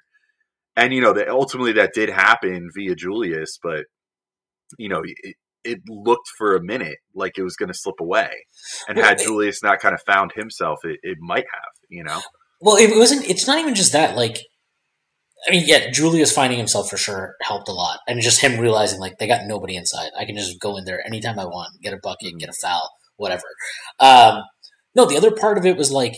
and 0.77 0.93
you 0.93 1.01
know 1.01 1.13
that 1.13 1.27
ultimately 1.27 1.73
that 1.73 1.93
did 1.93 2.09
happen 2.09 2.69
via 2.73 2.95
Julius, 2.95 3.57
but 3.61 3.85
you 4.77 4.87
know 4.87 5.01
it 5.63 5.79
looked 5.87 6.27
for 6.37 6.55
a 6.55 6.63
minute 6.63 6.97
like 7.13 7.37
it 7.37 7.43
was 7.43 7.55
going 7.55 7.67
to 7.67 7.77
slip 7.77 7.99
away, 7.99 8.29
and 8.87 8.97
well, 8.97 9.07
had 9.07 9.19
Julius 9.19 9.61
not 9.63 9.79
kind 9.79 9.93
of 9.93 10.01
found 10.05 10.31
himself, 10.35 10.79
it, 10.83 10.99
it 11.03 11.17
might 11.19 11.45
have, 11.51 11.73
you 11.89 12.03
know. 12.03 12.21
Well, 12.61 12.77
it 12.77 12.95
wasn't. 12.97 13.29
It's 13.29 13.47
not 13.47 13.59
even 13.59 13.75
just 13.75 13.93
that. 13.93 14.15
Like, 14.15 14.39
I 15.47 15.51
mean, 15.51 15.63
yeah, 15.65 15.91
Julius 15.91 16.31
finding 16.31 16.57
himself 16.57 16.89
for 16.89 16.97
sure 16.97 17.35
helped 17.41 17.67
a 17.67 17.73
lot, 17.73 17.99
and 18.07 18.21
just 18.21 18.41
him 18.41 18.59
realizing 18.59 18.99
like 18.99 19.17
they 19.19 19.27
got 19.27 19.47
nobody 19.47 19.75
inside. 19.75 20.09
I 20.17 20.25
can 20.25 20.35
just 20.35 20.59
go 20.59 20.77
in 20.77 20.85
there 20.85 21.05
anytime 21.05 21.39
I 21.39 21.45
want, 21.45 21.81
get 21.81 21.93
a 21.93 21.99
bucket, 22.01 22.37
get 22.39 22.49
a 22.49 22.53
foul, 22.61 22.89
whatever. 23.17 23.43
Um, 23.99 24.41
no, 24.95 25.05
the 25.05 25.17
other 25.17 25.31
part 25.31 25.57
of 25.57 25.65
it 25.65 25.77
was 25.77 25.91
like, 25.91 26.17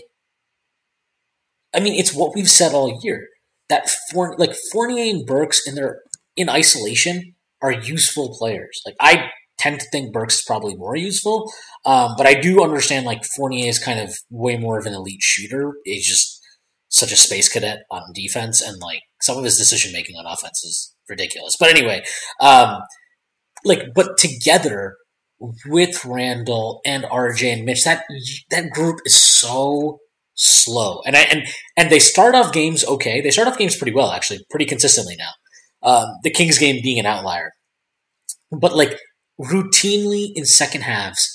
I 1.74 1.80
mean, 1.80 1.94
it's 1.94 2.14
what 2.14 2.34
we've 2.34 2.50
said 2.50 2.72
all 2.72 2.98
year 3.02 3.28
that 3.68 3.88
for 4.10 4.36
like 4.38 4.54
Fournier 4.72 5.14
and 5.14 5.26
Burks 5.26 5.66
in 5.66 5.74
their 5.74 6.00
in 6.36 6.48
isolation 6.48 7.34
are 7.62 7.72
useful 7.72 8.36
players. 8.38 8.80
Like 8.84 8.96
I 9.00 9.30
tend 9.58 9.80
to 9.80 9.86
think 9.90 10.12
Burks 10.12 10.36
is 10.36 10.44
probably 10.46 10.74
more 10.76 10.96
useful, 10.96 11.52
um, 11.84 12.14
but 12.16 12.26
I 12.26 12.34
do 12.34 12.62
understand 12.62 13.06
like 13.06 13.24
Fournier 13.36 13.68
is 13.68 13.78
kind 13.78 14.00
of 14.00 14.14
way 14.30 14.56
more 14.56 14.78
of 14.78 14.86
an 14.86 14.94
elite 14.94 15.22
shooter. 15.22 15.74
He's 15.84 16.06
just 16.06 16.40
such 16.88 17.12
a 17.12 17.16
space 17.16 17.48
cadet 17.48 17.80
on 17.90 18.02
defense, 18.14 18.60
and 18.60 18.80
like 18.80 19.00
some 19.20 19.38
of 19.38 19.44
his 19.44 19.58
decision 19.58 19.92
making 19.92 20.16
on 20.16 20.26
offense 20.26 20.64
is 20.64 20.94
ridiculous. 21.08 21.56
But 21.58 21.70
anyway, 21.70 22.02
um, 22.40 22.78
like 23.64 23.88
but 23.94 24.18
together 24.18 24.96
with 25.66 26.04
Randle 26.04 26.80
and 26.84 27.04
RJ 27.04 27.52
and 27.52 27.64
Mitch, 27.64 27.84
that 27.84 28.04
that 28.50 28.70
group 28.70 29.00
is 29.04 29.14
so 29.14 29.98
slow. 30.34 31.00
And 31.06 31.16
I, 31.16 31.20
and 31.22 31.42
and 31.76 31.90
they 31.90 31.98
start 31.98 32.34
off 32.34 32.52
games 32.52 32.84
okay. 32.84 33.20
They 33.20 33.30
start 33.30 33.48
off 33.48 33.58
games 33.58 33.76
pretty 33.76 33.94
well, 33.94 34.10
actually, 34.10 34.40
pretty 34.50 34.66
consistently 34.66 35.16
now. 35.18 35.30
Um, 35.82 36.08
the 36.22 36.30
Kings 36.30 36.58
game 36.58 36.82
being 36.82 36.98
an 36.98 37.06
outlier, 37.06 37.52
but 38.52 38.76
like 38.76 38.98
routinely 39.40 40.30
in 40.34 40.44
second 40.44 40.82
halves, 40.82 41.30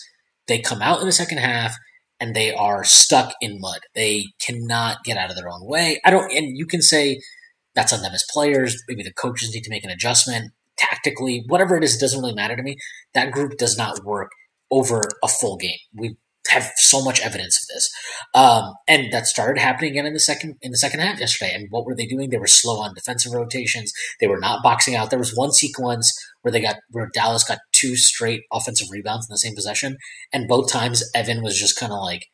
they 0.47 0.59
come 0.59 0.81
out 0.81 0.99
in 0.99 1.05
the 1.07 1.11
second 1.11 1.39
half 1.39 1.75
and 2.19 2.35
they 2.35 2.53
are 2.53 2.83
stuck 2.83 3.33
in 3.41 3.59
mud. 3.59 3.79
They 3.95 4.25
cannot 4.39 5.03
get 5.03 5.17
out 5.17 5.29
of 5.29 5.35
their 5.35 5.49
own 5.49 5.65
way. 5.65 5.99
I 6.05 6.11
don't, 6.11 6.31
and 6.31 6.57
you 6.57 6.65
can 6.65 6.81
say 6.81 7.19
that's 7.73 7.91
on 7.91 8.01
them 8.01 8.13
as 8.13 8.25
players. 8.29 8.81
Maybe 8.87 9.03
the 9.03 9.13
coaches 9.13 9.53
need 9.53 9.63
to 9.63 9.69
make 9.69 9.83
an 9.83 9.89
adjustment 9.89 10.51
tactically, 10.77 11.43
whatever 11.47 11.75
it 11.75 11.83
is. 11.83 11.95
It 11.95 11.99
doesn't 11.99 12.19
really 12.19 12.35
matter 12.35 12.55
to 12.55 12.63
me. 12.63 12.77
That 13.13 13.31
group 13.31 13.57
does 13.57 13.77
not 13.77 14.03
work 14.05 14.31
over 14.71 15.01
a 15.23 15.27
full 15.27 15.57
game. 15.57 15.77
We 15.93 16.17
have 16.49 16.71
so 16.77 17.03
much 17.03 17.21
evidence 17.21 17.61
of 17.61 17.67
this. 17.67 17.89
Um, 18.33 18.73
and 18.87 19.11
that 19.11 19.27
started 19.27 19.59
happening 19.59 19.91
again 19.91 20.05
in 20.05 20.13
the 20.13 20.19
second 20.19 20.55
in 20.61 20.71
the 20.71 20.77
second 20.77 20.99
half 20.99 21.19
yesterday. 21.19 21.51
And 21.53 21.67
what 21.69 21.85
were 21.85 21.95
they 21.95 22.05
doing? 22.05 22.29
They 22.29 22.37
were 22.37 22.47
slow 22.47 22.79
on 22.81 22.93
defensive 22.93 23.33
rotations. 23.33 23.91
They 24.19 24.27
were 24.27 24.39
not 24.39 24.63
boxing 24.63 24.95
out. 24.95 25.09
There 25.09 25.19
was 25.19 25.35
one 25.35 25.51
sequence 25.51 26.13
where 26.41 26.51
they 26.51 26.61
got 26.61 26.77
where 26.91 27.09
Dallas 27.13 27.43
got 27.43 27.59
two 27.71 27.95
straight 27.95 28.43
offensive 28.51 28.87
rebounds 28.91 29.27
in 29.29 29.33
the 29.33 29.37
same 29.37 29.55
possession, 29.55 29.97
and 30.31 30.47
both 30.47 30.71
times 30.71 31.03
Evan 31.13 31.41
was 31.43 31.59
just 31.59 31.79
kind 31.79 31.91
of 31.91 31.99
like 31.99 32.27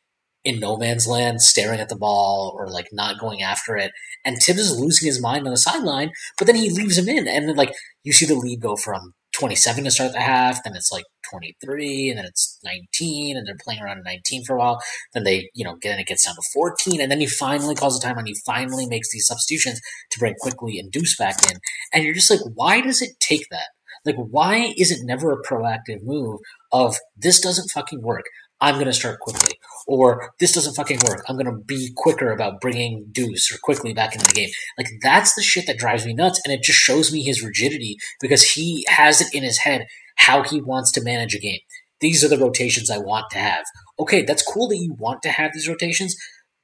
in 0.43 0.59
no 0.59 0.75
man's 0.75 1.07
land, 1.07 1.41
staring 1.41 1.79
at 1.79 1.89
the 1.89 1.95
ball 1.95 2.55
or 2.57 2.67
like 2.67 2.87
not 2.91 3.19
going 3.19 3.41
after 3.43 3.77
it. 3.77 3.91
And 4.25 4.37
Thibs 4.37 4.59
is 4.59 4.79
losing 4.79 5.07
his 5.07 5.21
mind 5.21 5.45
on 5.45 5.51
the 5.51 5.57
sideline, 5.57 6.11
but 6.37 6.47
then 6.47 6.55
he 6.55 6.69
leaves 6.69 6.97
him 6.97 7.09
in, 7.09 7.27
and 7.27 7.47
then 7.47 7.55
like 7.55 7.73
you 8.03 8.13
see 8.13 8.25
the 8.25 8.35
lead 8.35 8.61
go 8.61 8.75
from 8.75 9.13
27 9.33 9.83
to 9.83 9.91
start 9.91 10.13
the 10.13 10.19
half, 10.19 10.63
then 10.63 10.75
it's 10.75 10.91
like 10.91 11.05
23, 11.29 12.09
and 12.09 12.17
then 12.17 12.25
it's 12.25 12.59
19, 12.63 13.37
and 13.37 13.47
they're 13.47 13.55
playing 13.63 13.81
around 13.81 14.03
19 14.03 14.43
for 14.45 14.55
a 14.55 14.59
while. 14.59 14.81
Then 15.13 15.23
they, 15.23 15.49
you 15.53 15.63
know, 15.63 15.75
get 15.81 15.91
and 15.91 16.01
it 16.01 16.07
gets 16.07 16.25
down 16.25 16.35
to 16.35 16.41
14, 16.53 17.01
and 17.01 17.11
then 17.11 17.19
he 17.19 17.27
finally 17.27 17.75
calls 17.75 17.99
the 17.99 18.05
time 18.05 18.17
and 18.17 18.27
he 18.27 18.35
finally 18.45 18.85
makes 18.85 19.11
these 19.11 19.27
substitutions 19.27 19.79
to 20.11 20.19
bring 20.19 20.35
Quickley 20.39 20.79
and 20.79 20.91
Deuce 20.91 21.15
back 21.17 21.43
in. 21.49 21.57
And 21.93 22.03
you're 22.03 22.13
just 22.13 22.29
like, 22.29 22.41
why 22.55 22.81
does 22.81 23.01
it 23.01 23.11
take 23.19 23.45
that? 23.51 23.67
Like, 24.05 24.15
why 24.15 24.73
is 24.77 24.91
it 24.91 24.99
never 25.03 25.31
a 25.31 25.43
proactive 25.43 26.03
move 26.03 26.39
of 26.71 26.97
this 27.15 27.39
doesn't 27.39 27.69
fucking 27.69 28.01
work? 28.01 28.25
I'm 28.61 28.75
going 28.75 28.85
to 28.85 28.93
start 28.93 29.19
Quickley. 29.19 29.57
Or 29.87 30.31
this 30.39 30.53
doesn't 30.53 30.75
fucking 30.75 30.99
work. 31.07 31.25
I'm 31.27 31.35
going 31.35 31.47
to 31.47 31.63
be 31.65 31.91
quicker 31.97 32.31
about 32.31 32.61
bringing 32.61 33.07
Deuce 33.11 33.51
or 33.51 33.57
Quickley 33.63 33.93
back 33.93 34.13
into 34.13 34.27
the 34.27 34.33
game. 34.33 34.49
Like, 34.77 34.87
that's 35.01 35.33
the 35.33 35.41
shit 35.41 35.65
that 35.67 35.79
drives 35.79 36.05
me 36.05 36.13
nuts. 36.13 36.39
And 36.45 36.53
it 36.53 36.61
just 36.61 36.79
shows 36.79 37.11
me 37.11 37.23
his 37.23 37.43
rigidity 37.43 37.97
because 38.21 38.51
he 38.51 38.85
has 38.87 39.19
it 39.19 39.33
in 39.33 39.43
his 39.43 39.57
head 39.59 39.87
how 40.17 40.43
he 40.43 40.61
wants 40.61 40.91
to 40.93 41.03
manage 41.03 41.33
a 41.33 41.39
game. 41.39 41.59
These 41.99 42.23
are 42.23 42.27
the 42.27 42.37
rotations 42.37 42.89
I 42.89 42.99
want 42.99 43.31
to 43.31 43.39
have. 43.39 43.65
Okay, 43.99 44.21
that's 44.21 44.43
cool 44.43 44.67
that 44.69 44.77
you 44.77 44.95
want 44.97 45.23
to 45.23 45.29
have 45.29 45.51
these 45.53 45.67
rotations, 45.67 46.15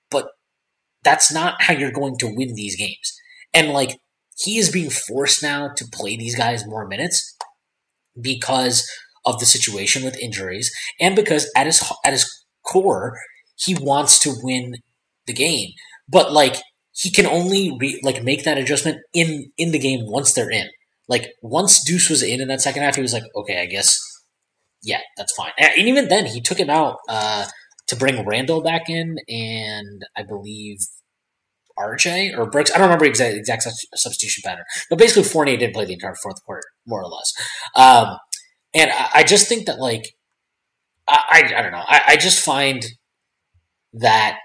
but 0.09 0.27
that's 1.03 1.31
not 1.31 1.61
how 1.61 1.73
you're 1.73 1.91
going 1.91 2.17
to 2.17 2.27
win 2.27 2.53
these 2.53 2.75
games. 2.75 3.19
And 3.53 3.69
like, 3.69 3.99
he 4.37 4.57
is 4.59 4.71
being 4.71 4.89
forced 4.89 5.41
now 5.41 5.69
to 5.75 5.85
play 5.91 6.15
these 6.15 6.35
guys 6.35 6.67
more 6.67 6.87
minutes 6.87 7.35
because 8.19 8.87
of 9.27 9.39
the 9.39 9.45
situation 9.45 10.03
with 10.03 10.17
injuries, 10.17 10.71
and 10.99 11.15
because 11.15 11.51
at 11.55 11.67
his 11.67 11.83
at 12.03 12.13
his 12.13 12.27
core, 12.65 13.17
he 13.55 13.75
wants 13.75 14.17
to 14.19 14.33
win 14.41 14.75
the 15.27 15.33
game. 15.33 15.69
But 16.09 16.31
like 16.31 16.55
he 16.93 17.11
can 17.11 17.27
only 17.27 17.75
re- 17.79 17.99
like 18.03 18.23
make 18.23 18.43
that 18.43 18.57
adjustment 18.57 18.97
in 19.13 19.51
in 19.57 19.71
the 19.71 19.79
game 19.79 19.99
once 20.03 20.33
they're 20.33 20.49
in. 20.49 20.67
Like 21.07 21.27
once 21.41 21.83
Deuce 21.83 22.09
was 22.09 22.23
in 22.23 22.41
in 22.41 22.47
that 22.47 22.61
second 22.61 22.83
half, 22.83 22.95
he 22.95 23.01
was 23.01 23.13
like, 23.13 23.23
okay, 23.35 23.61
I 23.61 23.65
guess, 23.65 23.97
yeah, 24.83 24.99
that's 25.15 25.33
fine. 25.35 25.51
And 25.57 25.87
even 25.87 26.09
then, 26.09 26.25
he 26.25 26.41
took 26.41 26.59
him 26.59 26.69
out 26.69 26.97
uh, 27.07 27.45
to 27.87 27.95
bring 27.95 28.25
Randle 28.25 28.61
back 28.61 28.89
in, 28.89 29.15
and 29.29 30.01
I 30.17 30.23
believe 30.23 30.79
RJ 31.77 32.37
or 32.37 32.49
Burks. 32.49 32.71
I 32.71 32.77
don't 32.77 32.87
remember 32.87 33.05
exact 33.05 33.35
exact 33.35 33.63
substitution 33.95 34.41
pattern, 34.45 34.65
but 34.89 34.97
basically 34.97 35.23
Fournier 35.23 35.57
didn't 35.57 35.73
play 35.73 35.85
the 35.85 35.93
entire 35.93 36.15
fourth 36.21 36.43
quarter, 36.43 36.63
more 36.85 37.03
or 37.03 37.07
less. 37.07 37.33
Um, 37.75 38.17
And 38.73 38.91
I, 38.91 39.09
I 39.15 39.23
just 39.23 39.47
think 39.47 39.65
that 39.67 39.79
like 39.79 40.15
I, 41.07 41.23
I, 41.29 41.53
I 41.57 41.61
don't 41.61 41.71
know. 41.71 41.83
I, 41.87 42.01
I 42.09 42.17
just 42.17 42.43
find 42.43 42.85
that 43.93 44.39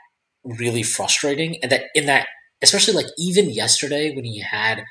really 0.44 0.82
frustrating, 0.82 1.58
and 1.62 1.70
that 1.72 1.84
in 1.94 2.06
that 2.06 2.28
especially 2.62 2.94
like 2.94 3.06
even 3.18 3.50
yesterday 3.50 4.14
when 4.14 4.24
he 4.24 4.40
had 4.40 4.84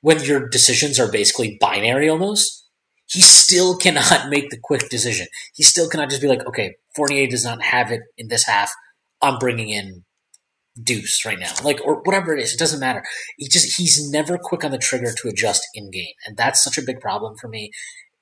when 0.00 0.22
your 0.22 0.48
decisions 0.48 1.00
are 1.00 1.10
basically 1.10 1.58
binary 1.60 2.08
almost 2.08 2.66
he 3.08 3.20
still 3.20 3.76
cannot 3.76 4.28
make 4.28 4.50
the 4.50 4.58
quick 4.62 4.88
decision. 4.88 5.26
He 5.54 5.62
still 5.62 5.88
cannot 5.88 6.10
just 6.10 6.22
be 6.22 6.28
like, 6.28 6.46
okay, 6.46 6.76
Fournier 6.94 7.26
does 7.26 7.44
not 7.44 7.62
have 7.62 7.90
it 7.90 8.02
in 8.16 8.28
this 8.28 8.46
half. 8.46 8.72
I'm 9.22 9.38
bringing 9.38 9.70
in 9.70 10.04
Deuce 10.82 11.24
right 11.24 11.38
now, 11.38 11.52
like 11.64 11.80
or 11.84 12.02
whatever 12.02 12.34
it 12.36 12.42
is. 12.42 12.52
It 12.52 12.58
doesn't 12.58 12.80
matter. 12.80 13.02
He 13.38 13.48
just 13.48 13.78
he's 13.78 14.10
never 14.10 14.36
quick 14.36 14.62
on 14.62 14.72
the 14.72 14.78
trigger 14.78 15.10
to 15.10 15.28
adjust 15.28 15.66
in 15.74 15.90
game, 15.90 16.12
and 16.26 16.36
that's 16.36 16.62
such 16.62 16.76
a 16.76 16.82
big 16.82 17.00
problem 17.00 17.34
for 17.40 17.48
me. 17.48 17.70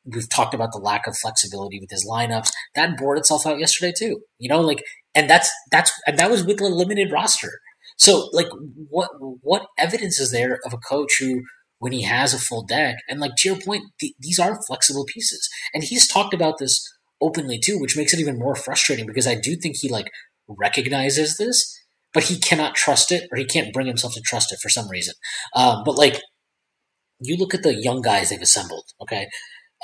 We've 0.05 0.29
talked 0.29 0.55
about 0.55 0.73
the 0.73 0.79
lack 0.79 1.07
of 1.07 1.17
flexibility 1.17 1.81
with 1.81 1.91
his 1.91 2.07
lineups. 2.11 2.51
That 2.75 2.97
bore 2.99 3.17
itself 3.17 3.47
out 3.47 3.59
yesterday 3.59 3.93
too. 3.97 4.21
You 4.39 4.49
know, 4.49 4.61
like, 4.61 4.83
and 5.15 5.29
that's 5.29 5.51
that's 5.71 5.93
and 6.07 6.19
that 6.19 6.31
was 6.31 6.45
with 6.45 6.61
a 6.61 6.65
limited 6.65 7.11
roster. 7.13 7.51
So, 7.97 8.29
like, 8.33 8.49
what 8.91 9.11
what 9.19 9.67
evidence 9.79 10.19
is 10.21 10.31
there 10.33 10.59
of 10.65 10.73
a 10.73 10.79
coach 10.79 11.17
who 11.19 11.43
when 11.85 11.93
he 11.93 12.03
has 12.03 12.33
a 12.33 12.39
full 12.39 12.65
deck. 12.65 12.97
And 13.11 13.21
like 13.21 13.33
to 13.37 13.49
your 13.51 13.61
point, 13.61 13.85
th- 14.01 14.15
these 14.19 14.39
are 14.39 14.59
flexible 14.67 15.05
pieces. 15.05 15.47
And 15.75 15.85
he's 15.85 16.09
talked 16.09 16.33
about 16.33 16.57
this 16.59 16.83
openly 17.21 17.59
too, 17.59 17.79
which 17.79 17.95
makes 17.95 18.15
it 18.15 18.21
even 18.21 18.39
more 18.39 18.55
frustrating 18.55 19.07
because 19.07 19.27
I 19.27 19.35
do 19.35 19.55
think 19.55 19.77
he 19.79 19.91
like 19.91 20.11
recognizes 20.49 21.37
this, 21.37 21.79
but 22.15 22.25
he 22.25 22.39
cannot 22.39 22.75
trust 22.75 23.13
it 23.13 23.29
or 23.31 23.37
he 23.37 23.45
can't 23.45 23.71
bring 23.73 23.87
himself 23.87 24.15
to 24.15 24.23
trust 24.25 24.51
it 24.51 24.61
for 24.63 24.71
some 24.71 24.89
reason. 24.89 25.13
Um, 25.55 25.83
but 25.85 25.99
like 25.99 26.23
you 27.21 27.37
look 27.37 27.53
at 27.53 27.63
the 27.63 27.75
young 27.75 28.01
guys 28.01 28.31
they've 28.31 28.41
assembled, 28.41 28.85
okay? 29.03 29.27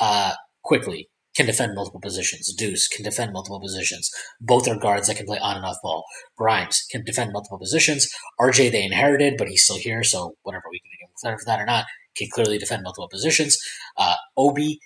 Uh, 0.00 0.32
Quickley 0.62 1.08
can 1.36 1.46
defend 1.46 1.74
multiple 1.74 2.00
positions. 2.00 2.52
Deuce 2.54 2.88
can 2.88 3.04
defend 3.04 3.32
multiple 3.32 3.60
positions. 3.60 4.10
Both 4.40 4.66
are 4.68 4.78
guards 4.78 5.06
that 5.06 5.16
can 5.16 5.26
play 5.26 5.38
on 5.38 5.56
and 5.56 5.64
off 5.64 5.76
ball. 5.82 6.04
Grimes 6.36 6.84
can 6.90 7.04
defend 7.04 7.32
multiple 7.32 7.58
positions. 7.58 8.08
RJ 8.40 8.72
they 8.72 8.84
inherited, 8.84 9.34
but 9.38 9.48
he's 9.48 9.64
still 9.64 9.78
here, 9.78 10.02
so 10.02 10.34
whatever 10.42 10.64
we 10.70 10.80
can 10.80 10.90
get 11.00 11.38
for 11.38 11.44
that 11.46 11.60
or 11.60 11.66
not, 11.66 11.84
can 12.16 12.28
clearly 12.32 12.58
defend 12.58 12.82
multiple 12.82 13.08
positions. 13.08 13.58
Uh, 13.96 14.16
Obi, 14.36 14.80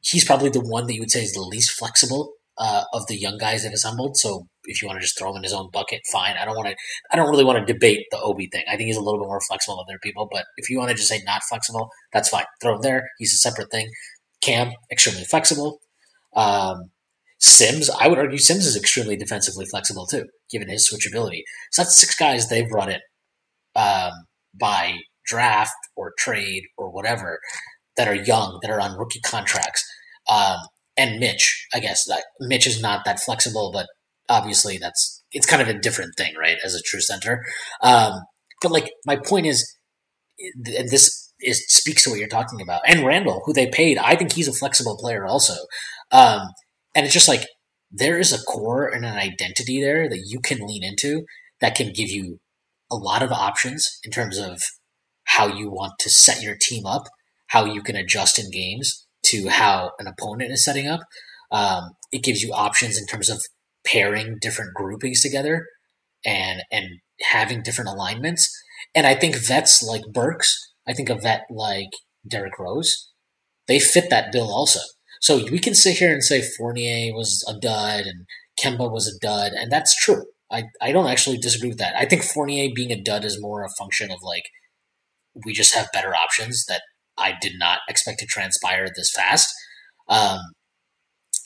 he's 0.00 0.24
probably 0.24 0.50
the 0.50 0.60
one 0.60 0.86
that 0.86 0.94
you 0.94 1.00
would 1.00 1.10
say 1.10 1.22
is 1.22 1.32
the 1.32 1.40
least 1.40 1.72
flexible 1.72 2.34
uh, 2.58 2.84
of 2.92 3.06
the 3.06 3.18
young 3.18 3.38
guys 3.38 3.62
they've 3.62 3.72
assembled. 3.72 4.16
So 4.16 4.46
if 4.64 4.80
you 4.80 4.88
want 4.88 4.98
to 4.98 5.02
just 5.02 5.18
throw 5.18 5.30
him 5.30 5.36
in 5.36 5.42
his 5.42 5.52
own 5.52 5.70
bucket, 5.72 6.02
fine. 6.12 6.36
I 6.36 6.44
don't 6.44 6.56
want 6.56 6.68
to. 6.68 6.76
I 7.10 7.16
don't 7.16 7.30
really 7.30 7.44
want 7.44 7.66
to 7.66 7.72
debate 7.72 8.06
the 8.10 8.20
Obi 8.20 8.48
thing. 8.52 8.62
I 8.68 8.76
think 8.76 8.86
he's 8.86 8.96
a 8.96 9.02
little 9.02 9.18
bit 9.18 9.26
more 9.26 9.40
flexible 9.40 9.76
than 9.76 9.94
other 9.94 10.00
people. 10.02 10.28
But 10.30 10.44
if 10.56 10.68
you 10.68 10.78
want 10.78 10.90
to 10.90 10.96
just 10.96 11.08
say 11.08 11.22
not 11.24 11.42
flexible, 11.48 11.90
that's 12.12 12.28
fine. 12.28 12.44
Throw 12.60 12.76
him 12.76 12.82
there. 12.82 13.08
He's 13.18 13.32
a 13.32 13.38
separate 13.38 13.70
thing. 13.70 13.88
Cam, 14.42 14.72
extremely 14.90 15.24
flexible. 15.24 15.80
Um, 16.34 16.90
Sims, 17.38 17.88
I 17.88 18.08
would 18.08 18.18
argue 18.18 18.38
Sims 18.38 18.66
is 18.66 18.76
extremely 18.76 19.16
defensively 19.16 19.64
flexible 19.70 20.06
too, 20.06 20.26
given 20.50 20.68
his 20.68 20.90
switchability. 20.90 21.42
So 21.72 21.82
that's 21.82 21.98
six 21.98 22.14
guys 22.14 22.48
they've 22.48 22.68
brought 22.68 22.90
in 22.90 23.00
um, 23.74 24.12
by 24.58 24.98
draft 25.26 25.72
or 25.96 26.12
trade 26.18 26.64
or 26.76 26.90
whatever 26.90 27.40
that 27.96 28.08
are 28.08 28.14
young, 28.14 28.58
that 28.62 28.70
are 28.70 28.80
on 28.80 28.98
rookie 28.98 29.20
contracts. 29.20 29.82
Um, 30.30 30.58
and 30.96 31.18
Mitch, 31.18 31.66
I 31.74 31.80
guess 31.80 32.04
that 32.08 32.24
Mitch 32.40 32.66
is 32.66 32.82
not 32.82 33.04
that 33.06 33.20
flexible, 33.20 33.70
but 33.72 33.86
obviously 34.28 34.76
that's 34.76 35.22
it's 35.32 35.46
kind 35.46 35.62
of 35.62 35.68
a 35.68 35.78
different 35.78 36.12
thing, 36.18 36.34
right? 36.38 36.58
As 36.64 36.74
a 36.74 36.82
true 36.82 37.00
center. 37.00 37.44
Um, 37.82 38.20
but 38.60 38.72
like 38.72 38.90
my 39.06 39.16
point 39.16 39.46
is, 39.46 39.76
and 40.38 40.90
this 40.90 41.29
is 41.42 41.64
speaks 41.68 42.04
to 42.04 42.10
what 42.10 42.18
you're 42.18 42.28
talking 42.28 42.60
about. 42.60 42.82
And 42.86 43.04
Randle, 43.04 43.42
who 43.44 43.52
they 43.52 43.68
paid, 43.68 43.98
I 43.98 44.16
think 44.16 44.32
he's 44.32 44.48
a 44.48 44.52
flexible 44.52 44.96
player 44.96 45.26
also. 45.26 45.54
Um, 46.12 46.42
and 46.94 47.04
it's 47.04 47.14
just 47.14 47.28
like 47.28 47.46
there 47.90 48.18
is 48.18 48.32
a 48.32 48.42
core 48.44 48.88
and 48.88 49.04
an 49.04 49.16
identity 49.16 49.80
there 49.80 50.08
that 50.08 50.24
you 50.26 50.40
can 50.40 50.66
lean 50.66 50.84
into 50.84 51.24
that 51.60 51.74
can 51.74 51.92
give 51.92 52.10
you 52.10 52.38
a 52.90 52.96
lot 52.96 53.22
of 53.22 53.32
options 53.32 53.98
in 54.04 54.10
terms 54.10 54.38
of 54.38 54.60
how 55.24 55.46
you 55.46 55.70
want 55.70 55.92
to 56.00 56.10
set 56.10 56.42
your 56.42 56.56
team 56.60 56.86
up, 56.86 57.04
how 57.48 57.64
you 57.64 57.82
can 57.82 57.96
adjust 57.96 58.38
in 58.38 58.50
games 58.50 59.06
to 59.26 59.48
how 59.48 59.92
an 59.98 60.06
opponent 60.06 60.50
is 60.50 60.64
setting 60.64 60.88
up. 60.88 61.00
Um, 61.52 61.90
it 62.12 62.22
gives 62.22 62.42
you 62.42 62.52
options 62.52 62.98
in 62.98 63.06
terms 63.06 63.28
of 63.28 63.40
pairing 63.86 64.38
different 64.40 64.74
groupings 64.74 65.22
together 65.22 65.66
and 66.24 66.62
and 66.70 66.86
having 67.22 67.62
different 67.62 67.90
alignments. 67.90 68.50
And 68.94 69.06
I 69.06 69.14
think 69.14 69.36
vets 69.36 69.82
like 69.82 70.02
Burks 70.12 70.69
I 70.88 70.92
think 70.92 71.08
a 71.08 71.14
vet 71.14 71.42
like 71.50 71.90
Derrick 72.26 72.58
Rose, 72.58 73.10
they 73.68 73.78
fit 73.78 74.10
that 74.10 74.32
bill 74.32 74.52
also. 74.52 74.80
So 75.20 75.44
we 75.50 75.58
can 75.58 75.74
sit 75.74 75.98
here 75.98 76.12
and 76.12 76.24
say 76.24 76.42
Fournier 76.42 77.12
was 77.14 77.44
a 77.48 77.58
dud 77.58 78.06
and 78.06 78.26
Kemba 78.58 78.90
was 78.90 79.06
a 79.06 79.18
dud, 79.24 79.52
and 79.52 79.70
that's 79.70 79.94
true. 79.94 80.24
I, 80.50 80.64
I 80.80 80.92
don't 80.92 81.06
actually 81.06 81.38
disagree 81.38 81.68
with 81.68 81.78
that. 81.78 81.94
I 81.96 82.06
think 82.06 82.24
Fournier 82.24 82.70
being 82.74 82.90
a 82.90 83.00
dud 83.00 83.24
is 83.24 83.40
more 83.40 83.62
a 83.62 83.68
function 83.78 84.10
of 84.10 84.18
like 84.22 84.44
we 85.44 85.52
just 85.52 85.74
have 85.74 85.92
better 85.92 86.14
options 86.14 86.64
that 86.66 86.82
I 87.16 87.34
did 87.40 87.52
not 87.58 87.80
expect 87.88 88.18
to 88.20 88.26
transpire 88.26 88.88
this 88.94 89.12
fast. 89.14 89.48
Um, 90.08 90.40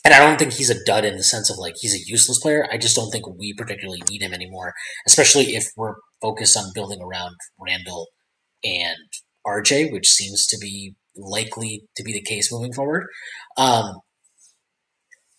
and 0.03 0.13
I 0.13 0.19
don't 0.19 0.37
think 0.37 0.53
he's 0.53 0.69
a 0.69 0.83
dud 0.85 1.05
in 1.05 1.17
the 1.17 1.23
sense 1.23 1.49
of 1.49 1.57
like 1.57 1.75
he's 1.79 1.93
a 1.93 2.09
useless 2.09 2.39
player. 2.39 2.67
I 2.71 2.77
just 2.77 2.95
don't 2.95 3.11
think 3.11 3.25
we 3.27 3.53
particularly 3.53 4.01
need 4.09 4.21
him 4.21 4.33
anymore, 4.33 4.73
especially 5.07 5.55
if 5.55 5.65
we're 5.75 5.95
focused 6.21 6.57
on 6.57 6.71
building 6.73 7.01
around 7.01 7.35
Randle 7.59 8.07
and 8.63 8.97
RJ, 9.45 9.91
which 9.91 10.09
seems 10.09 10.47
to 10.47 10.57
be 10.59 10.95
likely 11.15 11.83
to 11.95 12.03
be 12.03 12.13
the 12.13 12.21
case 12.21 12.51
moving 12.51 12.73
forward. 12.73 13.07
Um, 13.57 13.99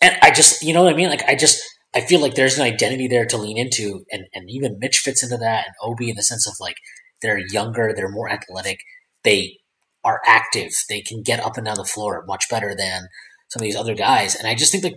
and 0.00 0.16
I 0.22 0.30
just, 0.30 0.62
you 0.62 0.72
know 0.72 0.84
what 0.84 0.92
I 0.92 0.96
mean? 0.96 1.08
Like, 1.08 1.24
I 1.28 1.34
just, 1.34 1.62
I 1.94 2.00
feel 2.02 2.20
like 2.20 2.34
there's 2.34 2.58
an 2.58 2.64
identity 2.64 3.08
there 3.08 3.24
to 3.26 3.36
lean 3.38 3.56
into, 3.56 4.04
and, 4.10 4.24
and 4.34 4.50
even 4.50 4.78
Mitch 4.78 4.98
fits 4.98 5.22
into 5.22 5.38
that, 5.38 5.66
and 5.66 5.74
Obi 5.82 6.10
in 6.10 6.16
the 6.16 6.22
sense 6.22 6.46
of 6.46 6.54
like 6.60 6.76
they're 7.22 7.40
younger, 7.50 7.92
they're 7.94 8.10
more 8.10 8.30
athletic, 8.30 8.78
they 9.24 9.58
are 10.04 10.20
active, 10.26 10.72
they 10.90 11.00
can 11.00 11.22
get 11.22 11.40
up 11.40 11.56
and 11.56 11.66
down 11.66 11.76
the 11.76 11.84
floor 11.84 12.22
much 12.26 12.44
better 12.50 12.74
than 12.76 13.08
some 13.48 13.60
of 13.60 13.64
these 13.64 13.76
other 13.76 13.94
guys, 13.94 14.34
and 14.34 14.46
I 14.46 14.54
just 14.54 14.72
think 14.72 14.84
like 14.84 14.96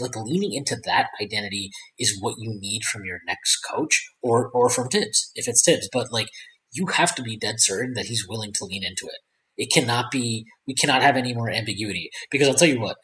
like 0.00 0.16
leaning 0.16 0.52
into 0.54 0.76
that 0.84 1.08
identity 1.22 1.70
is 1.98 2.18
what 2.20 2.34
you 2.38 2.58
need 2.58 2.82
from 2.82 3.04
your 3.04 3.20
next 3.26 3.58
coach 3.58 4.04
or 4.20 4.50
or 4.52 4.68
from 4.68 4.88
Thibs 4.88 5.30
if 5.36 5.46
it's 5.46 5.64
Thibs, 5.64 5.88
but 5.92 6.08
like 6.10 6.26
you 6.72 6.86
have 6.86 7.14
to 7.16 7.22
be 7.22 7.36
dead 7.36 7.56
certain 7.58 7.94
that 7.94 8.06
he's 8.06 8.26
willing 8.28 8.52
to 8.54 8.64
lean 8.64 8.84
into 8.84 9.06
it. 9.06 9.18
It 9.56 9.72
cannot 9.72 10.10
be, 10.10 10.46
we 10.66 10.74
cannot 10.74 11.02
have 11.02 11.16
any 11.16 11.34
more 11.34 11.50
ambiguity 11.50 12.10
because 12.30 12.48
I'll 12.48 12.54
tell 12.54 12.68
you 12.68 12.80
what, 12.80 12.96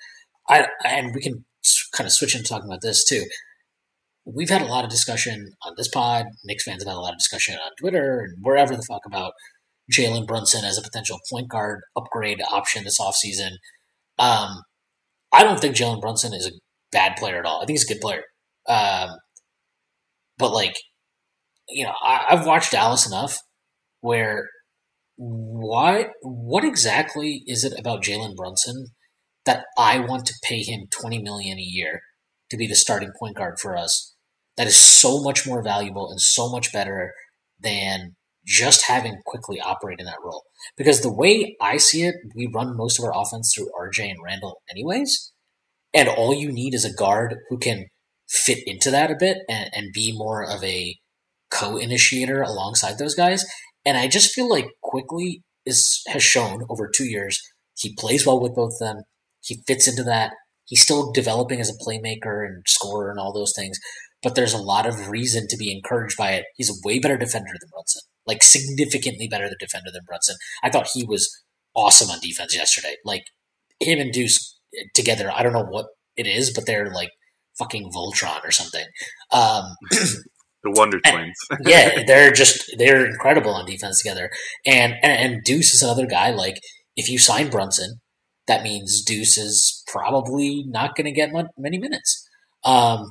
I, 0.49 0.67
and 0.85 1.15
we 1.15 1.21
can 1.21 1.45
kind 1.93 2.07
of 2.07 2.13
switch 2.13 2.35
into 2.35 2.49
talking 2.49 2.69
about 2.69 2.83
this 2.83 3.05
too. 3.05 3.25
We've 4.25 4.51
had 4.51 4.63
a 4.63 4.67
lot 4.67 4.85
of 4.85 4.91
discussion 4.91 5.53
on 5.63 5.75
this 5.77 5.89
pod. 5.89 6.27
Knicks 6.45 6.65
fans 6.65 6.83
have 6.83 6.91
had 6.91 6.99
a 6.99 7.01
lot 7.01 7.13
of 7.13 7.19
discussion 7.19 7.55
on 7.55 7.71
Twitter 7.79 8.21
and 8.21 8.37
wherever 8.41 8.75
the 8.75 8.83
fuck 8.83 9.03
about 9.07 9.33
Jalen 9.93 10.27
Brunson 10.27 10.65
as 10.65 10.79
a 10.79 10.83
potential 10.83 11.19
point 11.31 11.49
guard 11.49 11.81
upgrade 11.97 12.43
option 12.51 12.85
this 12.85 13.01
offseason. 13.01 13.53
Um, 14.19 14.63
I 15.33 15.43
don't 15.43 15.61
think 15.61 15.77
Jalen 15.77 16.01
Brunson 16.01 16.35
is 16.35 16.47
a 16.47 16.53
bad 16.91 17.17
player 17.17 17.39
at 17.39 17.45
all. 17.45 17.59
I 17.63 17.67
think 17.67 17.79
he's 17.79 17.89
a 17.89 17.93
good 17.93 18.01
player. 18.01 18.23
Um, 18.69 19.11
but 20.39 20.53
like, 20.53 20.75
you 21.69 21.85
know, 21.85 21.93
I, 22.03 22.37
have 22.37 22.47
watched 22.47 22.73
Dallas 22.73 23.07
enough 23.07 23.39
where 24.07 24.49
what 25.17 26.09
what 26.23 26.65
exactly 26.65 27.43
is 27.47 27.65
it 27.65 27.79
about 27.79 28.05
Jalen 28.05 28.37
Brunson 28.37 28.87
that 29.45 29.65
I 29.77 29.99
want 29.99 30.27
to 30.27 30.35
pay 30.43 30.63
him 30.63 30.87
twenty 30.91 31.21
million 31.21 31.59
a 31.59 31.63
year 31.63 32.01
to 32.51 32.57
be 32.57 32.67
the 32.67 32.77
starting 32.77 33.11
point 33.19 33.37
guard 33.37 33.59
for 33.61 33.77
us? 33.77 34.15
That 34.57 34.67
is 34.67 34.77
so 34.77 35.21
much 35.23 35.47
more 35.47 35.63
valuable 35.63 36.09
and 36.11 36.21
so 36.21 36.51
much 36.51 36.73
better 36.73 37.13
than 37.61 38.15
just 38.47 38.87
having 38.87 39.19
Quickley 39.27 39.61
operate 39.61 39.99
in 39.99 40.07
that 40.07 40.23
role. 40.25 40.45
Because 40.77 41.01
the 41.01 41.13
way 41.13 41.57
I 41.61 41.79
see 41.79 42.05
it, 42.05 42.15
we 42.35 42.49
run 42.55 42.77
most 42.77 42.99
of 42.99 43.05
our 43.05 43.13
offense 43.15 43.53
through 43.55 43.71
RJ 43.79 44.09
and 44.11 44.19
Randle 44.25 44.63
anyways. 44.71 45.33
And 45.93 46.09
all 46.09 46.33
you 46.33 46.53
need 46.53 46.75
is 46.75 46.85
a 46.85 46.95
guard 46.95 47.35
who 47.49 47.59
can 47.59 47.87
fit 48.29 48.59
into 48.67 48.91
that 48.93 49.11
a 49.11 49.17
bit 49.19 49.39
and, 49.49 49.69
and 49.73 49.93
be 49.93 50.13
more 50.17 50.45
of 50.45 50.63
a 50.63 50.97
co-initiator 51.51 52.43
alongside 52.43 52.99
those 52.99 53.15
guys. 53.15 53.45
And 53.87 53.97
I 53.97 54.09
just 54.09 54.35
feel 54.35 54.51
like 54.51 54.67
Quickley 54.83 55.43
is 55.65 56.03
has 56.09 56.23
shown 56.23 56.65
over 56.69 56.91
two 56.95 57.07
years 57.07 57.41
he 57.79 57.95
plays 57.95 58.27
well 58.27 58.41
with 58.41 58.55
both 58.55 58.75
of 58.75 58.79
them. 58.79 59.03
He 59.43 59.63
fits 59.67 59.87
into 59.87 60.03
that. 60.05 60.33
He's 60.65 60.83
still 60.83 61.13
developing 61.13 61.61
as 61.61 61.71
a 61.71 61.85
playmaker 61.85 62.45
and 62.45 62.65
scorer 62.67 63.11
and 63.11 63.21
all 63.21 63.33
those 63.33 63.53
things, 63.55 63.79
but 64.23 64.35
there's 64.35 64.55
a 64.55 64.59
lot 64.59 64.87
of 64.87 65.09
reason 65.09 65.47
to 65.49 65.57
be 65.57 65.71
encouraged 65.71 66.17
by 66.17 66.33
it. 66.33 66.47
He's 66.57 66.71
a 66.71 66.81
way 66.85 66.99
better 66.99 67.17
defender 67.17 67.51
than 67.53 67.71
Brunson, 67.71 68.03
like 68.27 68.43
significantly 68.43 69.29
better 69.29 69.49
the 69.49 69.57
defender 69.61 69.91
than 69.93 70.03
Brunson. 70.07 70.37
I 70.65 70.71
thought 70.71 70.89
he 70.93 71.05
was 71.05 71.31
awesome 71.75 72.11
on 72.11 72.19
defense 72.21 72.57
yesterday. 72.57 72.97
Like 73.05 73.27
him 73.79 74.01
and 74.01 74.13
Deuce 74.13 74.59
together, 74.95 75.31
I 75.33 75.43
don't 75.43 75.53
know 75.53 75.67
what 75.69 75.87
it 76.17 76.27
is, 76.27 76.53
but 76.53 76.67
they're 76.67 76.91
like 76.91 77.11
fucking 77.59 77.93
Voltron 77.93 78.43
or 78.43 78.51
something. 78.51 78.87
Um, 79.31 79.77
the 80.67 80.79
Wonder 80.79 81.01
Twins. 81.01 81.39
yeah, 81.67 82.03
they're 82.07 82.33
just 82.33 82.75
they're 82.79 83.07
incredible 83.07 83.55
on 83.55 83.67
defense 83.67 84.03
together. 84.03 84.31
And, 84.67 84.95
and 85.03 85.35
and 85.35 85.45
Deuce 85.45 85.75
is 85.75 85.83
another 85.83 86.07
guy. 86.07 86.31
Like 86.31 86.57
if 86.97 87.09
you 87.09 87.19
sign 87.19 87.51
Brunson, 87.51 88.01
that 88.47 88.63
means 88.63 89.03
Deuce 89.05 89.39
is 89.39 89.83
probably 89.87 90.65
not 90.67 90.97
going 90.97 91.07
to 91.07 91.13
get 91.13 91.31
many 91.59 91.79
minutes. 91.79 92.29
Um, 92.65 93.11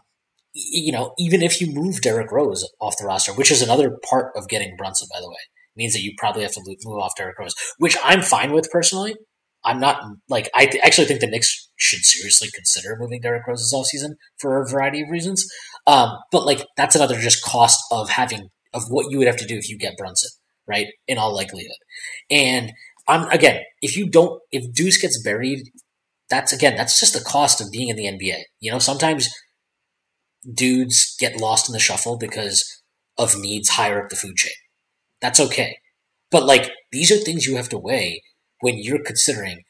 you 0.53 0.91
know, 0.91 1.13
even 1.17 1.41
if 1.41 1.59
you 1.59 1.73
move 1.73 2.01
Derrick 2.01 2.31
Rose 2.31 2.67
off 2.79 2.95
the 2.97 3.05
roster, 3.05 3.33
which 3.33 3.51
is 3.51 3.61
another 3.61 3.97
part 4.09 4.31
of 4.35 4.47
getting 4.47 4.75
Brunson, 4.77 5.07
by 5.13 5.19
the 5.19 5.29
way, 5.29 5.35
means 5.75 5.93
that 5.93 6.01
you 6.01 6.13
probably 6.17 6.43
have 6.43 6.53
to 6.53 6.61
move 6.85 6.99
off 6.99 7.11
Derrick 7.17 7.37
Rose, 7.37 7.55
which 7.77 7.97
I'm 8.03 8.21
fine 8.21 8.53
with 8.53 8.69
personally. 8.71 9.15
I'm 9.65 9.79
not 9.79 10.01
like 10.29 10.49
I 10.55 10.65
th- 10.67 10.83
actually 10.83 11.07
think 11.07 11.19
the 11.19 11.27
Knicks 11.27 11.69
should 11.75 12.05
seriously 12.05 12.49
consider 12.53 12.95
moving 12.99 13.21
Derrick 13.21 13.47
Rose 13.47 13.59
this 13.59 13.73
offseason 13.73 14.11
for 14.37 14.61
a 14.61 14.69
variety 14.69 15.01
of 15.01 15.09
reasons. 15.09 15.45
Um, 15.87 16.17
but 16.31 16.45
like 16.45 16.65
that's 16.77 16.95
another 16.95 17.19
just 17.19 17.43
cost 17.43 17.83
of 17.91 18.09
having 18.09 18.49
of 18.73 18.83
what 18.89 19.09
you 19.09 19.17
would 19.17 19.27
have 19.27 19.37
to 19.37 19.45
do 19.45 19.57
if 19.57 19.69
you 19.69 19.77
get 19.77 19.97
Brunson, 19.97 20.29
right? 20.67 20.87
In 21.07 21.17
all 21.17 21.33
likelihood, 21.33 21.77
and 22.29 22.71
I'm 23.07 23.27
again, 23.29 23.61
if 23.81 23.97
you 23.97 24.09
don't, 24.09 24.41
if 24.51 24.73
Deuce 24.73 24.97
gets 25.01 25.21
buried, 25.21 25.69
that's 26.29 26.53
again, 26.53 26.75
that's 26.75 26.99
just 26.99 27.13
the 27.13 27.23
cost 27.27 27.61
of 27.61 27.71
being 27.71 27.89
in 27.89 27.95
the 27.95 28.05
NBA. 28.05 28.43
You 28.59 28.71
know, 28.71 28.79
sometimes 28.79 29.29
dudes 30.53 31.15
get 31.19 31.39
lost 31.39 31.69
in 31.69 31.73
the 31.73 31.79
shuffle 31.79 32.17
because 32.17 32.63
of 33.17 33.39
needs 33.39 33.69
higher 33.69 34.03
up 34.03 34.09
the 34.09 34.15
food 34.15 34.35
chain. 34.35 34.53
That's 35.21 35.39
okay. 35.39 35.77
But 36.31 36.45
like 36.45 36.71
these 36.91 37.11
are 37.11 37.17
things 37.17 37.45
you 37.45 37.55
have 37.55 37.69
to 37.69 37.77
weigh 37.77 38.21
when 38.61 38.77
you're 38.77 39.03
considering 39.03 39.61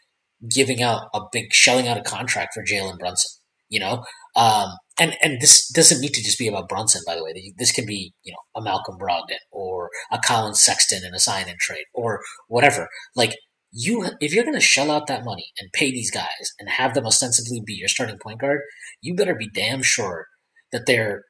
giving 0.49 0.81
out 0.81 1.03
a 1.13 1.21
big 1.31 1.53
shelling 1.53 1.87
out 1.87 1.97
a 1.97 2.03
contract 2.03 2.53
for 2.53 2.63
Jalen 2.63 2.99
Brunson. 2.99 3.31
You 3.69 3.79
know, 3.79 4.03
um, 4.35 4.69
and 4.99 5.15
and 5.23 5.41
this 5.41 5.67
doesn't 5.69 5.99
need 5.99 6.13
to 6.13 6.23
just 6.23 6.37
be 6.37 6.47
about 6.47 6.69
Brunson. 6.69 7.01
By 7.05 7.15
the 7.15 7.23
way, 7.23 7.53
this 7.57 7.71
can 7.71 7.85
be 7.85 8.13
you 8.23 8.31
know 8.31 8.37
a 8.55 8.63
Malcolm 8.63 8.97
Brogdon 8.99 9.39
or 9.51 9.89
a 10.11 10.19
Colin 10.19 10.53
Sexton 10.53 11.03
in 11.03 11.15
a 11.15 11.19
sign 11.19 11.49
and 11.49 11.57
trade 11.57 11.85
or 11.93 12.21
whatever. 12.47 12.87
Like 13.15 13.35
you, 13.71 14.05
if 14.21 14.33
you're 14.33 14.45
going 14.45 14.55
to 14.55 14.61
shell 14.61 14.89
out 14.89 15.07
that 15.07 15.25
money 15.25 15.47
and 15.59 15.69
pay 15.73 15.91
these 15.91 16.09
guys 16.09 16.53
and 16.59 16.69
have 16.69 16.93
them 16.93 17.05
ostensibly 17.05 17.61
be 17.65 17.73
your 17.73 17.89
starting 17.89 18.17
point 18.17 18.39
guard, 18.39 18.61
you 19.01 19.15
better 19.15 19.35
be 19.35 19.49
damn 19.53 19.81
sure 19.81 20.27
that 20.71 20.85
they're 20.85 21.23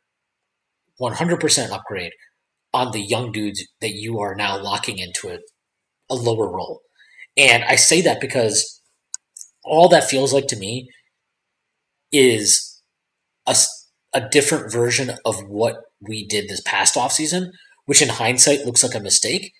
100% 1.01 1.71
upgrade 1.71 2.11
on 2.71 2.91
the 2.91 3.01
young 3.01 3.31
dudes 3.31 3.65
that 3.81 3.93
you 3.93 4.19
are 4.19 4.35
now 4.35 4.61
locking 4.61 4.99
into 4.99 5.29
a, 5.29 5.39
a 6.09 6.15
lower 6.15 6.51
role. 6.51 6.81
And 7.37 7.63
I 7.63 7.75
say 7.75 8.01
that 8.01 8.21
because 8.21 8.81
all 9.63 9.89
that 9.89 10.09
feels 10.09 10.33
like 10.33 10.47
to 10.47 10.55
me 10.55 10.87
is 12.11 12.81
a, 13.45 13.55
a 14.13 14.29
different 14.29 14.71
version 14.71 15.11
of 15.25 15.35
what 15.47 15.77
we 15.99 16.25
did 16.25 16.47
this 16.47 16.61
past 16.61 16.95
offseason, 16.95 17.49
which 17.85 18.01
in 18.01 18.09
hindsight 18.09 18.65
looks 18.65 18.83
like 18.83 18.95
a 18.95 18.99
mistake. 18.99 19.51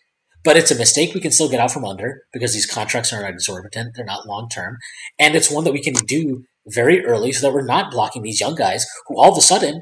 But 0.44 0.58
it's 0.58 0.72
a 0.72 0.78
mistake 0.78 1.14
we 1.14 1.22
can 1.22 1.32
still 1.32 1.50
get 1.50 1.60
out 1.60 1.72
from 1.72 1.86
under 1.86 2.22
because 2.32 2.54
these 2.54 2.68
contracts 2.68 3.12
are 3.12 3.22
not 3.22 3.32
exorbitant. 3.32 3.96
They're 3.96 4.06
not 4.06 4.28
long 4.28 4.48
term. 4.48 4.78
And 5.18 5.36
it's 5.36 5.50
one 5.50 5.64
that 5.64 5.74
we 5.74 5.82
can 5.82 5.96
do 6.06 6.44
very 6.68 7.04
early 7.04 7.32
so 7.32 7.48
that 7.48 7.54
we're 7.54 7.66
not 7.66 7.92
blocking 7.92 8.22
these 8.22 8.40
young 8.40 8.56
guys 8.56 8.86
who 9.08 9.18
all 9.20 9.32
of 9.32 9.38
a 9.38 9.42
sudden 9.42 9.82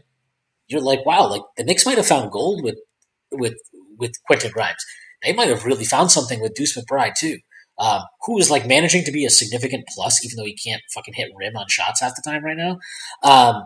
you're 0.68 0.82
like, 0.82 1.06
wow, 1.06 1.30
like 1.30 1.42
the 1.58 1.64
Knicks 1.64 1.86
might 1.86 1.98
have 1.98 2.08
found 2.08 2.32
gold 2.32 2.64
with 2.64 2.80
with 3.32 3.56
with 3.98 4.14
Quentin 4.26 4.52
Grimes. 4.52 4.84
They 5.22 5.34
might 5.34 5.50
have 5.50 5.66
really 5.66 5.86
found 5.86 6.12
something 6.12 6.42
with 6.42 6.56
Deuce 6.56 6.78
McBride 6.78 7.16
too, 7.16 7.40
um, 7.78 8.02
who 8.22 8.40
is 8.40 8.52
like 8.52 8.68
managing 8.68 9.04
to 9.06 9.12
be 9.12 9.26
a 9.26 9.30
significant 9.30 9.86
plus, 9.94 10.24
even 10.24 10.38
though 10.38 10.46
he 10.46 10.58
can't 10.58 10.82
fucking 10.94 11.14
hit 11.16 11.32
rim 11.36 11.56
on 11.56 11.66
shots 11.70 12.02
half 12.02 12.14
the 12.16 12.30
time 12.30 12.44
right 12.44 12.58
now. 12.58 12.78
Um, 13.24 13.64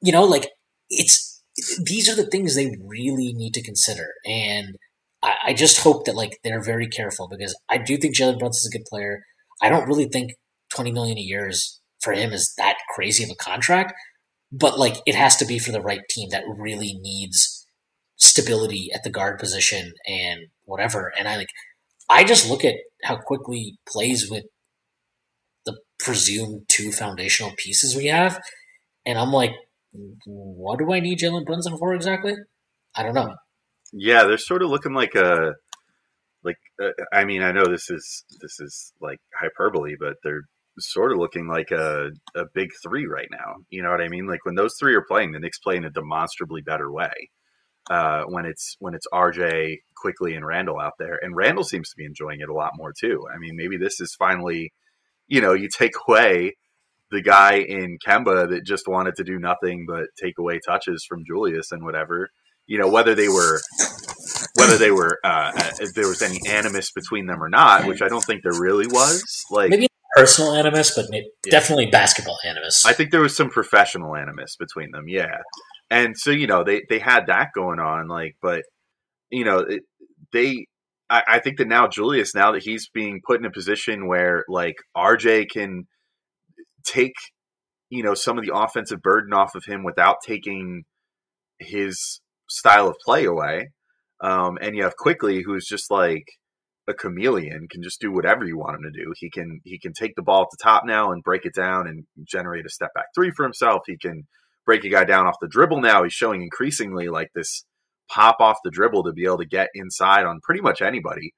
you 0.00 0.12
know, 0.12 0.24
like 0.24 0.50
it's 0.88 1.42
these 1.84 2.08
are 2.08 2.16
the 2.16 2.26
things 2.30 2.54
they 2.54 2.76
really 2.84 3.32
need 3.32 3.54
to 3.54 3.62
consider, 3.62 4.06
and 4.24 4.76
I, 5.22 5.34
I 5.46 5.54
just 5.54 5.80
hope 5.80 6.04
that 6.06 6.16
like 6.16 6.38
they're 6.44 6.62
very 6.62 6.88
careful 6.88 7.28
because 7.28 7.56
I 7.68 7.78
do 7.78 7.96
think 7.96 8.16
Jalen 8.16 8.38
Brunson 8.38 8.68
is 8.68 8.70
a 8.72 8.78
good 8.78 8.86
player. 8.86 9.22
I 9.62 9.68
don't 9.68 9.86
really 9.86 10.06
think 10.06 10.32
twenty 10.74 10.92
million 10.92 11.18
a 11.18 11.22
year 11.22 11.48
is 11.48 11.80
for 12.02 12.12
him 12.12 12.32
is 12.32 12.52
that 12.58 12.76
crazy 12.94 13.24
of 13.24 13.30
a 13.30 13.34
contract, 13.34 13.94
but 14.52 14.78
like 14.78 14.96
it 15.06 15.14
has 15.14 15.36
to 15.36 15.46
be 15.46 15.58
for 15.58 15.72
the 15.72 15.80
right 15.80 16.02
team 16.10 16.28
that 16.30 16.44
really 16.46 16.98
needs 17.00 17.66
stability 18.16 18.90
at 18.94 19.02
the 19.02 19.10
guard 19.10 19.38
position 19.38 19.92
and 20.06 20.40
whatever. 20.64 21.12
And 21.18 21.28
I 21.28 21.36
like, 21.36 21.48
I 22.08 22.24
just 22.24 22.48
look 22.48 22.64
at 22.64 22.74
how 23.02 23.16
Quickley 23.16 23.78
plays 23.88 24.30
with 24.30 24.44
the 25.66 25.78
presumed 25.98 26.62
two 26.68 26.92
foundational 26.92 27.52
pieces 27.56 27.96
we 27.96 28.06
have, 28.06 28.40
and 29.06 29.18
I'm 29.18 29.32
like, 29.32 29.52
what 30.26 30.78
do 30.78 30.92
I 30.92 31.00
need 31.00 31.18
Jalen 31.18 31.46
Brunson 31.46 31.78
for 31.78 31.94
exactly? 31.94 32.34
I 32.96 33.02
don't 33.02 33.14
know. 33.14 33.34
Yeah, 33.92 34.24
they're 34.24 34.38
sort 34.38 34.62
of 34.62 34.70
looking 34.70 34.92
like 34.92 35.14
a 35.14 35.52
like. 36.42 36.56
Uh, 36.82 36.90
I 37.12 37.24
mean, 37.24 37.42
I 37.42 37.52
know 37.52 37.66
this 37.66 37.90
is 37.90 38.24
this 38.40 38.60
is 38.60 38.92
like 39.00 39.18
hyperbole, 39.40 39.94
but 39.98 40.14
they're 40.22 40.42
sort 40.78 41.12
of 41.12 41.18
looking 41.18 41.46
like 41.46 41.70
a, 41.70 42.10
a 42.34 42.44
big 42.54 42.70
three 42.82 43.06
right 43.06 43.28
now. 43.30 43.54
You 43.70 43.82
know 43.82 43.90
what 43.90 44.00
I 44.00 44.08
mean? 44.08 44.26
Like 44.26 44.44
when 44.44 44.56
those 44.56 44.74
three 44.78 44.94
are 44.94 45.04
playing, 45.06 45.32
the 45.32 45.38
Knicks 45.38 45.58
play 45.58 45.76
in 45.76 45.84
a 45.84 45.90
demonstrably 45.90 46.62
better 46.62 46.90
way. 46.90 47.12
Uh, 47.90 48.22
when 48.28 48.46
it's 48.46 48.76
when 48.78 48.94
it's 48.94 49.06
RJ 49.12 49.76
Quickley 49.96 50.34
and 50.34 50.46
Randle 50.46 50.80
out 50.80 50.94
there, 50.98 51.18
and 51.20 51.36
Randle 51.36 51.64
seems 51.64 51.90
to 51.90 51.96
be 51.96 52.06
enjoying 52.06 52.40
it 52.40 52.48
a 52.48 52.54
lot 52.54 52.72
more 52.76 52.92
too. 52.98 53.26
I 53.34 53.38
mean, 53.38 53.56
maybe 53.56 53.76
this 53.76 54.00
is 54.00 54.14
finally, 54.18 54.72
you 55.28 55.40
know, 55.40 55.52
you 55.52 55.68
take 55.68 55.92
away 56.08 56.54
the 57.10 57.20
guy 57.20 57.56
in 57.56 57.98
Kemba 58.06 58.48
that 58.50 58.64
just 58.64 58.88
wanted 58.88 59.14
to 59.16 59.24
do 59.24 59.38
nothing 59.38 59.84
but 59.86 60.06
take 60.20 60.38
away 60.38 60.60
touches 60.66 61.04
from 61.08 61.24
Julius 61.26 61.72
and 61.72 61.84
whatever. 61.84 62.28
You 62.66 62.78
know, 62.78 62.88
whether 62.88 63.14
they 63.14 63.28
were 63.28 63.60
whether 64.56 64.78
they 64.78 64.90
were 64.90 65.18
uh, 65.24 65.52
if 65.80 65.94
there 65.94 66.08
was 66.08 66.22
any 66.22 66.40
animus 66.48 66.90
between 66.92 67.26
them 67.26 67.42
or 67.42 67.48
not, 67.48 67.86
which 67.86 68.00
I 68.00 68.08
don't 68.08 68.24
think 68.24 68.42
there 68.42 68.58
really 68.58 68.86
was. 68.86 69.44
Like 69.50 69.70
maybe 69.70 69.88
personal 70.16 70.54
animus, 70.54 70.94
but 70.94 71.06
definitely 71.50 71.86
basketball 71.86 72.38
animus. 72.44 72.84
I 72.86 72.92
think 72.92 73.10
there 73.10 73.20
was 73.20 73.36
some 73.36 73.50
professional 73.50 74.16
animus 74.16 74.56
between 74.56 74.90
them. 74.92 75.04
Yeah, 75.08 75.38
and 75.90 76.16
so 76.16 76.30
you 76.30 76.46
know 76.46 76.64
they 76.64 76.82
they 76.88 76.98
had 76.98 77.26
that 77.26 77.48
going 77.54 77.78
on 77.78 78.08
like 78.08 78.36
but 78.42 78.62
you 79.30 79.44
know 79.44 79.58
it, 79.58 79.82
they 80.32 80.66
I, 81.10 81.22
I, 81.28 81.38
think 81.38 81.58
that 81.58 81.68
now 81.68 81.86
julius 81.86 82.34
now 82.34 82.52
that 82.52 82.62
he's 82.62 82.88
being 82.88 83.20
put 83.26 83.38
in 83.38 83.46
a 83.46 83.50
position 83.50 84.08
where 84.08 84.44
like 84.48 84.76
rj 84.96 85.48
can 85.50 85.86
take 86.84 87.14
you 87.90 88.02
know 88.02 88.14
some 88.14 88.38
of 88.38 88.44
the 88.44 88.54
offensive 88.54 89.02
burden 89.02 89.32
off 89.32 89.54
of 89.54 89.64
him 89.66 89.84
without 89.84 90.16
taking 90.26 90.84
his 91.58 92.20
style 92.48 92.88
of 92.88 92.96
play 93.04 93.24
away 93.24 93.68
um, 94.24 94.58
and 94.60 94.74
you 94.74 94.84
have 94.84 94.96
Quickley 94.96 95.42
who's 95.42 95.66
just 95.66 95.90
like 95.90 96.24
a 96.88 96.94
chameleon 96.94 97.66
can 97.70 97.82
just 97.82 98.00
do 98.00 98.12
whatever 98.12 98.44
you 98.44 98.58
want 98.58 98.76
him 98.76 98.82
to 98.82 98.90
do. 98.90 99.12
He 99.16 99.30
can 99.30 99.60
he 99.64 99.78
can 99.78 99.92
take 99.92 100.14
the 100.16 100.22
ball 100.22 100.42
at 100.42 100.48
the 100.50 100.62
top 100.62 100.84
now 100.86 101.12
and 101.12 101.22
break 101.22 101.44
it 101.44 101.54
down 101.54 101.86
and 101.86 102.04
generate 102.26 102.66
a 102.66 102.70
step 102.70 102.90
back 102.94 103.06
three 103.14 103.30
for 103.36 103.44
himself. 103.44 103.82
He 103.86 103.96
can 103.96 104.26
break 104.66 104.84
a 104.84 104.88
guy 104.88 105.04
down 105.04 105.26
off 105.26 105.36
the 105.40 105.48
dribble 105.48 105.80
now. 105.80 106.02
He's 106.02 106.12
showing 106.12 106.42
increasingly 106.42 107.08
like 107.08 107.28
this 107.34 107.64
pop 108.10 108.36
off 108.40 108.58
the 108.64 108.70
dribble 108.70 109.04
to 109.04 109.12
be 109.12 109.24
able 109.24 109.38
to 109.38 109.46
get 109.46 109.68
inside 109.74 110.24
on 110.26 110.40
pretty 110.42 110.60
much 110.60 110.82
anybody. 110.82 111.34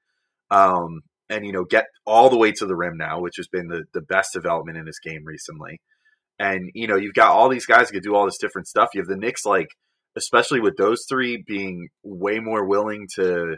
Um, 0.49 1.01
and 1.29 1.45
you 1.45 1.51
know, 1.51 1.65
get 1.65 1.85
all 2.05 2.29
the 2.29 2.37
way 2.37 2.51
to 2.53 2.65
the 2.65 2.75
rim 2.75 2.97
now, 2.97 3.19
which 3.19 3.35
has 3.37 3.47
been 3.47 3.67
the, 3.67 3.83
the 3.93 4.01
best 4.01 4.33
development 4.33 4.77
in 4.77 4.85
his 4.85 4.99
game 5.03 5.23
recently. 5.25 5.81
And 6.39 6.69
you 6.73 6.87
know, 6.87 6.95
you've 6.95 7.13
got 7.13 7.31
all 7.31 7.49
these 7.49 7.65
guys 7.65 7.87
that 7.87 7.93
can 7.93 8.03
do 8.03 8.15
all 8.15 8.25
this 8.25 8.37
different 8.37 8.67
stuff. 8.67 8.89
You 8.93 9.01
have 9.01 9.09
the 9.09 9.17
Knicks, 9.17 9.45
like 9.45 9.67
especially 10.15 10.59
with 10.59 10.77
those 10.77 11.05
three 11.09 11.43
being 11.45 11.89
way 12.03 12.39
more 12.39 12.65
willing 12.65 13.07
to 13.15 13.57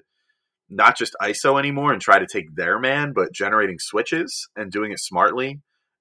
not 0.70 0.98
just 0.98 1.16
ISO 1.22 1.58
anymore 1.58 1.94
and 1.94 2.02
try 2.02 2.20
to 2.20 2.28
take 2.32 2.56
their 2.56 2.80
man, 2.80 3.14
but 3.14 3.34
generating 3.34 3.78
switches 3.80 4.48
and 4.56 4.72
doing 4.72 4.92
it 4.92 5.00
smartly 5.00 5.60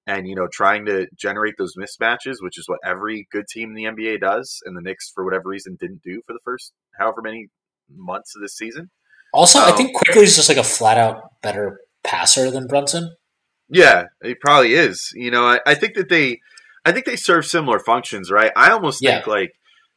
and 0.09 0.27
you 0.27 0.35
know 0.35 0.47
trying 0.51 0.85
to 0.87 1.07
generate 1.15 1.53
those 1.57 1.75
mismatches, 1.77 2.37
which 2.39 2.57
is 2.57 2.67
what 2.67 2.79
every 2.83 3.27
good 3.31 3.45
team 3.47 3.69
in 3.69 3.75
the 3.75 3.83
NBA 3.83 4.19
does, 4.19 4.59
and 4.65 4.75
the 4.75 4.81
Knicks 4.81 5.11
for 5.13 5.23
whatever 5.23 5.47
reason 5.47 5.77
didn't 5.79 6.01
do 6.03 6.21
for 6.25 6.33
the 6.33 6.39
first 6.43 6.73
however 6.97 7.21
many 7.21 7.47
months 7.95 8.35
of 8.35 8.41
this 8.41 8.57
season. 8.57 8.89
Also, 9.31 9.59
um, 9.59 9.71
I 9.71 9.71
think 9.77 9.95
Quickley 9.95 10.23
is 10.23 10.35
just 10.35 10.49
like 10.49 10.57
a 10.57 10.63
flat 10.63 10.97
out 10.97 11.21
better 11.43 11.79
passer 12.03 12.49
than 12.49 12.65
Brunson. 12.65 13.15
Yeah, 13.69 14.05
he 14.23 14.33
probably 14.33 14.73
is. 14.73 15.11
You 15.13 15.29
know, 15.29 15.45
I, 15.45 15.59
I 15.67 15.75
think 15.75 15.93
that 15.93 16.09
they, 16.09 16.39
I 16.83 16.91
think 16.91 17.05
they 17.05 17.15
serve 17.15 17.45
similar 17.45 17.77
functions, 17.77 18.31
right? 18.31 18.51
I 18.55 18.71
almost 18.71 19.03
yeah. 19.03 19.17
think 19.17 19.27
like 19.27 19.51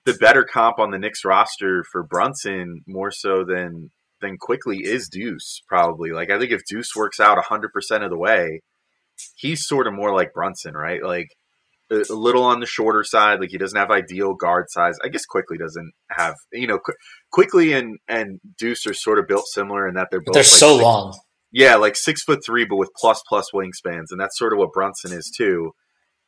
the 0.04 0.12
better 0.12 0.44
comp 0.44 0.78
on 0.78 0.90
the 0.90 0.98
Knicks 0.98 1.24
roster 1.24 1.84
for 1.90 2.02
Brunson 2.02 2.82
more 2.86 3.10
so 3.10 3.44
than 3.44 3.90
than 4.20 4.36
Quickley 4.38 4.84
is 4.84 5.08
Deuce 5.08 5.62
probably. 5.66 6.12
Like 6.12 6.30
I 6.30 6.38
think 6.38 6.52
if 6.52 6.60
Deuce 6.68 6.94
works 6.94 7.18
out 7.18 7.42
hundred 7.42 7.72
percent 7.72 8.04
of 8.04 8.10
the 8.10 8.18
way, 8.18 8.60
he's 9.36 9.66
sort 9.66 9.86
of 9.86 9.94
more 9.94 10.14
like 10.14 10.32
Brunson, 10.32 10.74
right? 10.74 11.02
Like 11.02 11.28
a, 11.90 12.02
a, 12.10 12.14
little 12.14 12.44
on 12.44 12.60
the 12.60 12.66
shorter 12.66 13.04
side. 13.04 13.40
Like 13.40 13.50
he 13.50 13.58
doesn't 13.58 13.78
have 13.78 13.90
ideal 13.90 14.34
guard 14.34 14.66
size. 14.68 14.96
I 15.04 15.08
guess 15.08 15.24
Quickley 15.24 15.58
doesn't 15.58 15.92
have. 16.10 16.34
You 16.52 16.66
know, 16.66 16.78
Qu- 16.78 16.94
Quickley 17.32 17.72
and 17.72 17.98
and 18.08 18.40
Deuce 18.58 18.86
are 18.86 18.94
sort 18.94 19.18
of 19.18 19.26
built 19.28 19.44
similar 19.46 19.88
in 19.88 19.94
that 19.94 20.08
they're 20.10 20.20
both. 20.20 20.34
They're 20.34 20.42
like 20.42 20.46
so 20.46 20.74
six, 20.74 20.82
long. 20.82 21.18
Yeah, 21.50 21.76
like 21.76 21.96
six 21.96 22.22
foot 22.22 22.40
three, 22.44 22.64
but 22.64 22.76
with 22.76 22.90
plus 22.98 23.22
plus 23.28 23.50
wingspans, 23.54 24.06
and 24.10 24.20
that's 24.20 24.38
sort 24.38 24.52
of 24.52 24.58
what 24.58 24.72
Brunson 24.72 25.12
is 25.12 25.30
too. 25.36 25.72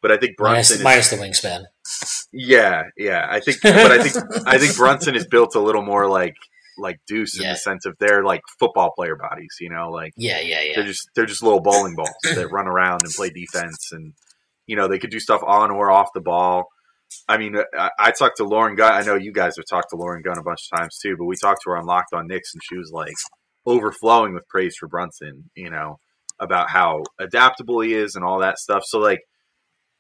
But 0.03 0.13
I 0.13 0.19
think 0.19 0.37
Brunson 0.37 0.83
minus, 0.83 1.11
is, 1.11 1.17
minus 1.17 1.43
the 1.43 1.49
wingspan. 1.49 1.63
Yeah, 2.31 2.83
yeah. 2.99 3.27
I 3.31 3.41
think, 3.41 3.59
but 3.63 3.91
I 3.91 4.03
think 4.03 4.47
I 4.47 4.59
think 4.59 4.77
Brunson 4.77 5.15
is 5.15 5.27
built 5.27 5.55
a 5.55 5.61
little 5.61 5.83
more 5.83 6.11
like 6.11 6.35
like 6.79 6.97
Deuce 7.07 7.37
in 7.39 7.43
the 7.53 7.57
sense 7.57 7.87
of 7.87 7.95
they're 8.01 8.25
like 8.25 8.41
football 8.59 8.93
player 8.97 9.17
bodies. 9.17 9.55
You 9.61 9.71
know, 9.71 9.91
like 9.91 10.13
Yeah, 10.17 10.41
yeah, 10.41 10.61
yeah. 10.63 10.73
they're 10.77 10.85
just 10.87 11.09
they're 11.15 11.27
just 11.27 11.43
little 11.43 11.61
bowling 11.61 11.95
balls 11.95 12.09
that 12.23 12.51
run 12.51 12.67
around 12.67 13.03
and 13.05 13.13
play 13.13 13.31
defense, 13.31 13.91
and 13.93 14.13
you 14.67 14.77
know 14.77 14.89
they 14.89 14.99
could 14.99 15.11
do 15.11 15.21
stuff 15.21 15.43
on 15.47 15.71
or 15.71 15.91
off 15.91 16.09
the 16.15 16.21
ball. 16.21 16.65
I 17.29 17.39
mean, 17.39 17.55
I, 17.79 17.91
I 17.99 18.11
talked 18.11 18.39
to 18.39 18.45
Lauren 18.45 18.75
Gunn. 18.77 18.93
I 18.93 19.03
know 19.03 19.15
you 19.15 19.33
guys 19.33 19.55
have 19.57 19.67
talked 19.71 19.91
to 19.91 19.97
Lauren 19.97 20.23
Gunn 20.23 20.39
a 20.39 20.43
bunch 20.43 20.69
of 20.73 20.79
times 20.79 20.99
too, 21.01 21.17
but 21.19 21.27
we 21.27 21.37
talked 21.41 21.61
to 21.65 21.71
her 21.71 21.77
on 21.77 21.87
Locked 21.87 22.13
On 22.13 22.27
Knicks, 22.27 22.53
and 22.55 22.63
she 22.69 22.77
was 22.77 22.91
like 22.93 23.15
overflowing 23.67 24.35
with 24.35 24.47
praise 24.49 24.75
for 24.79 24.89
Brunson. 24.89 25.51
You 25.55 25.71
know 25.71 25.97
about 26.41 26.69
how 26.71 27.03
adaptable 27.21 27.81
he 27.81 27.95
is 27.95 28.17
and 28.17 28.25
all 28.25 28.41
that 28.41 28.59
stuff. 28.59 28.83
So 28.85 28.99
like, 28.99 29.21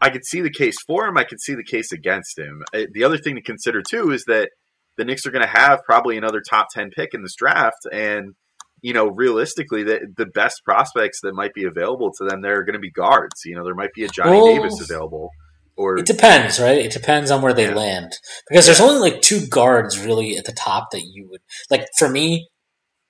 I 0.00 0.10
could 0.10 0.24
see 0.24 0.40
the 0.40 0.50
case 0.50 0.74
for 0.84 1.06
him. 1.06 1.16
I 1.16 1.22
could 1.24 1.40
see 1.40 1.54
the 1.54 1.62
case 1.64 1.92
against 1.92 2.36
him. 2.36 2.62
Uh, 2.74 2.86
The 2.92 3.04
other 3.04 3.18
thing 3.18 3.36
to 3.36 3.42
consider 3.42 3.82
too 3.88 4.10
is 4.10 4.24
that 4.26 4.50
the 4.96 5.04
Knicks 5.04 5.26
are 5.26 5.30
going 5.30 5.46
to 5.46 5.48
have 5.48 5.80
probably 5.84 6.16
another 6.16 6.40
top 6.48 6.66
ten 6.74 6.90
pick 6.90 7.14
in 7.14 7.22
this 7.22 7.34
draft, 7.36 7.86
and 7.92 8.34
you 8.82 8.92
know, 8.92 9.06
realistically, 9.06 9.82
the 9.82 10.06
the 10.16 10.26
best 10.26 10.60
prospects 10.64 11.20
that 11.22 11.34
might 11.34 11.54
be 11.54 11.64
available 11.64 12.10
to 12.18 12.24
them, 12.24 12.42
they're 12.42 12.64
going 12.64 12.74
to 12.74 12.78
be 12.78 12.90
guards. 12.90 13.40
You 13.44 13.56
know, 13.56 13.64
there 13.64 13.74
might 13.74 13.92
be 13.94 14.04
a 14.04 14.08
Johnny 14.08 14.30
Well, 14.42 14.54
Davis 14.54 14.80
available, 14.90 15.30
or 15.76 15.96
It 15.98 16.06
depends, 16.06 16.60
right? 16.60 16.78
It 16.84 16.92
depends 16.92 17.30
on 17.30 17.40
where 17.42 17.54
they 17.54 17.68
Yeah. 17.68 17.74
land 17.74 18.12
because 18.48 18.66
there's 18.66 18.80
only 18.80 19.10
like 19.10 19.22
two 19.22 19.46
guards 19.46 19.98
really 19.98 20.36
at 20.36 20.44
the 20.44 20.52
top 20.52 20.88
that 20.92 21.02
you 21.02 21.26
would 21.30 21.40
like. 21.70 21.86
For 21.98 22.08
me, 22.10 22.48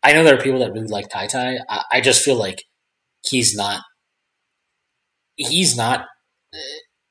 I 0.03 0.13
know 0.13 0.23
there 0.23 0.39
are 0.39 0.43
people 0.43 0.61
that 0.61 0.73
really 0.73 0.87
like 0.87 1.09
TyTy. 1.09 1.59
I, 1.69 1.83
I 1.91 2.01
just 2.01 2.23
feel 2.25 2.37
like 2.37 2.63
he's 3.23 3.55
not. 3.57 3.83
He's 5.37 5.77
not. 5.77 6.01
uh, 6.55 6.59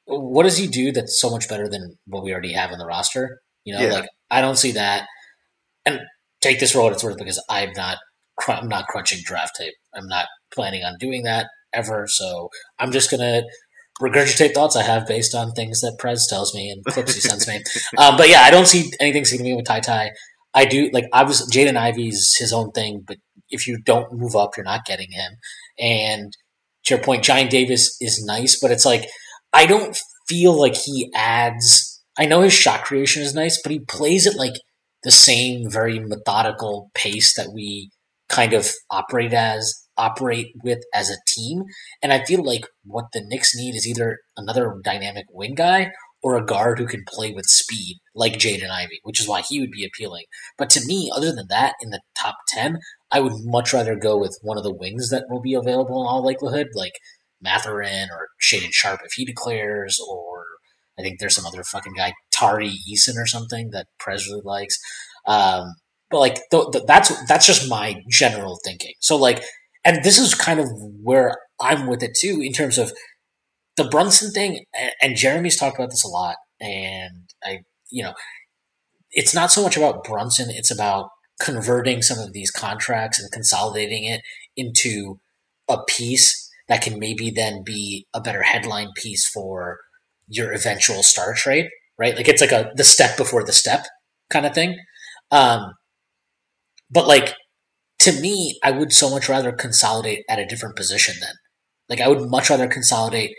What 0.06 0.44
does 0.44 0.58
he 0.58 0.68
do 0.68 0.92
that's 0.92 1.20
so 1.20 1.30
much 1.30 1.50
better 1.50 1.68
than 1.68 1.98
what 2.06 2.24
we 2.24 2.32
already 2.32 2.54
have 2.54 2.72
on 2.72 2.78
the 2.78 2.86
roster? 2.86 3.40
You 3.66 3.76
know, 3.76 3.82
Yeah. 3.82 3.94
like 3.94 4.10
I 4.34 4.42
don't 4.42 4.58
see 4.58 4.72
that. 4.74 5.06
And 5.86 6.00
take 6.42 6.60
this 6.60 6.72
for 6.72 6.82
what 6.82 6.94
it's 6.94 7.04
worth 7.04 7.18
because 7.18 7.44
I'm 7.50 7.72
not. 7.76 7.98
I'm 8.48 8.68
not 8.68 8.88
crunching 8.88 9.20
draft 9.24 9.56
tape. 9.58 9.76
I'm 9.94 10.08
not 10.08 10.26
planning 10.54 10.84
on 10.84 10.98
doing 11.00 11.24
that 11.24 11.48
ever. 11.72 12.08
So 12.08 12.50
I'm 12.80 12.92
just 12.92 13.12
gonna 13.12 13.44
regurgitate 14.02 14.54
thoughts 14.54 14.76
I 14.76 14.84
have 14.84 15.08
based 15.08 15.36
on 15.36 15.52
things 15.52 15.82
that 15.82 15.98
Prez 16.00 16.28
tells 16.28 16.54
me 16.56 16.70
and 16.70 16.84
clips 16.84 17.16
he 17.16 17.22
sends 17.22 17.48
me. 17.48 17.62
Um, 17.98 18.18
but 18.18 18.30
yeah, 18.30 18.42
I 18.42 18.50
don't 18.50 18.68
see 18.68 18.92
anything 19.00 19.26
significant 19.26 19.58
with 19.58 19.68
TyTy. 19.68 20.10
I 20.54 20.66
do 20.66 20.90
like 20.92 21.06
obviously 21.14 21.48
Jaden 21.52 21.78
Ivey's 21.78 22.36
his 22.38 22.52
own 22.54 22.72
thing, 22.72 23.04
but 23.06 23.18
if 23.50 23.68
you 23.68 23.78
don't 23.78 24.14
move 24.14 24.36
up, 24.36 24.58
you're 24.58 24.64
not 24.64 24.86
getting 24.86 25.12
him. 25.12 25.34
And 25.80 26.34
to 26.86 26.96
your 26.96 27.04
point, 27.04 27.24
Giant 27.24 27.52
Davis 27.52 27.96
is 28.02 28.24
nice, 28.26 28.60
but 28.60 28.72
it's 28.72 28.86
like 28.86 29.08
I 29.52 29.66
don't 29.66 29.98
feel 30.28 30.60
like 30.60 30.76
he 30.76 31.12
adds. 31.16 31.93
I 32.18 32.26
know 32.26 32.41
his 32.41 32.53
shot 32.53 32.84
creation 32.84 33.24
is 33.24 33.34
nice, 33.34 33.61
but 33.61 33.72
he 33.72 33.80
plays 33.80 34.28
at 34.28 34.36
like 34.36 34.53
the 35.03 35.11
same 35.11 35.70
very 35.70 35.99
methodical 35.99 36.91
pace 36.93 37.36
that 37.36 37.51
we 37.53 37.91
kind 38.30 38.53
of 38.53 38.72
operate 38.89 39.34
as 39.34 39.84
operate 39.97 40.53
with 40.64 40.84
as 40.93 41.09
a 41.09 41.18
team. 41.28 41.64
And 42.01 42.11
I 42.11 42.24
feel 42.24 42.43
like 42.43 42.66
what 42.84 43.05
the 43.14 43.24
Knicks 43.24 43.55
need 43.55 43.76
is 43.76 43.88
either 43.88 44.20
another 44.38 44.76
dynamic 44.84 45.26
wing 45.30 45.55
guy 45.55 45.91
or 46.24 46.38
a 46.38 46.45
guard 46.45 46.80
who 46.80 46.88
can 46.88 47.03
play 47.07 47.32
with 47.32 47.45
speed, 47.45 47.97
like 48.16 48.34
Jaden 48.34 48.70
Ivey, 48.70 48.99
which 49.03 49.20
is 49.20 49.28
why 49.28 49.41
he 49.41 49.59
would 49.59 49.72
be 49.72 49.86
appealing. 49.86 50.24
But 50.57 50.70
to 50.72 50.86
me, 50.86 51.11
other 51.14 51.34
than 51.34 51.47
that, 51.49 51.76
in 51.82 51.89
the 51.89 52.01
top 52.18 52.36
10, 52.47 52.78
I 53.11 53.20
would 53.20 53.34
much 53.43 53.74
rather 53.74 53.95
go 53.95 54.18
with 54.18 54.39
one 54.41 54.57
of 54.57 54.64
the 54.64 54.74
wings 54.74 55.09
that 55.09 55.26
will 55.30 55.41
be 55.41 55.53
available 55.53 56.01
in 56.01 56.07
all 56.07 56.24
likelihood, 56.24 56.68
like 56.74 56.93
Mathurin 57.41 58.07
or 58.09 58.30
Shaedon 58.41 58.72
Sharpe 58.72 59.01
if 59.03 59.14
he 59.14 59.26
declares, 59.26 59.99
or 59.99 60.33
I 60.98 61.02
think 61.02 61.20
there's 61.20 61.36
some 61.36 61.46
other 61.46 61.64
fucking 61.64 61.94
guy, 61.94 62.14
Tari 62.32 62.72
Eason 62.91 63.18
or 63.18 63.26
something 63.26 63.72
that 63.72 63.88
Prez 64.00 64.28
really 64.28 64.41
likes. 64.44 64.78
Um, 65.26 65.76
but 66.10 66.20
like 66.20 66.36
th- 66.52 66.68
th- 66.72 66.86
that's 66.86 67.26
that's 67.28 67.48
just 67.48 67.70
my 67.70 68.02
general 68.10 68.60
thinking. 68.64 68.94
So 69.00 69.16
like, 69.16 69.44
and 69.84 70.04
this 70.04 70.20
is 70.20 70.36
kind 70.36 70.60
of 70.60 70.68
where 71.02 71.36
I'm 71.60 71.88
with 71.88 72.04
it 72.04 72.16
too 72.20 72.41
in 72.41 72.54
terms 72.54 72.78
of 72.78 72.94
the 73.78 73.86
Brunson 73.86 74.32
thing. 74.32 74.66
And, 74.80 74.91
and 75.02 75.16
Jeremy's 75.16 75.58
talked 75.58 75.78
about 75.78 75.89
this 75.89 76.04
a 76.04 76.10
lot, 76.10 76.36
and 76.62 77.30
I, 77.44 77.60
you 77.89 78.04
know, 78.04 78.14
it's 79.12 79.34
not 79.34 79.52
so 79.52 79.64
much 79.64 79.78
about 79.78 80.04
Brunson; 80.04 80.50
it's 80.50 80.72
about 80.72 81.10
converting 81.39 82.02
some 82.02 82.20
of 82.20 82.34
these 82.34 82.52
contracts 82.52 83.20
and 83.20 83.32
consolidating 83.32 84.04
it 84.06 84.22
into 84.56 85.20
a 85.68 85.84
piece 85.84 86.50
that 86.68 86.82
can 86.82 87.00
maybe 87.00 87.32
then 87.32 87.64
be 87.64 88.06
a 88.14 88.22
better 88.22 88.44
headline 88.44 88.89
piece 88.96 89.28
for 89.28 89.80
your 90.36 90.52
eventual 90.54 91.04
star 91.04 91.34
trade, 91.34 91.68
right? 91.98 92.16
Like 92.16 92.28
it's 92.28 92.42
like 92.42 92.52
a 92.52 92.72
the 92.76 92.84
step 92.84 93.18
before 93.18 93.44
the 93.44 93.54
step 93.54 93.86
kind 94.30 94.46
of 94.46 94.54
thing. 94.54 94.78
Um, 95.32 95.74
but 96.90 97.08
like 97.08 97.34
to 98.00 98.14
me, 98.22 98.60
I 98.64 98.72
would 98.72 98.94
so 98.94 99.10
much 99.10 99.30
rather 99.30 99.52
consolidate 99.52 100.24
at 100.30 100.40
a 100.40 100.46
different 100.46 100.76
position 100.76 101.16
then. 101.22 101.36
Like 101.90 102.02
I 102.02 102.08
would 102.08 102.30
much 102.30 102.50
rather 102.50 102.68
consolidate, 102.68 103.32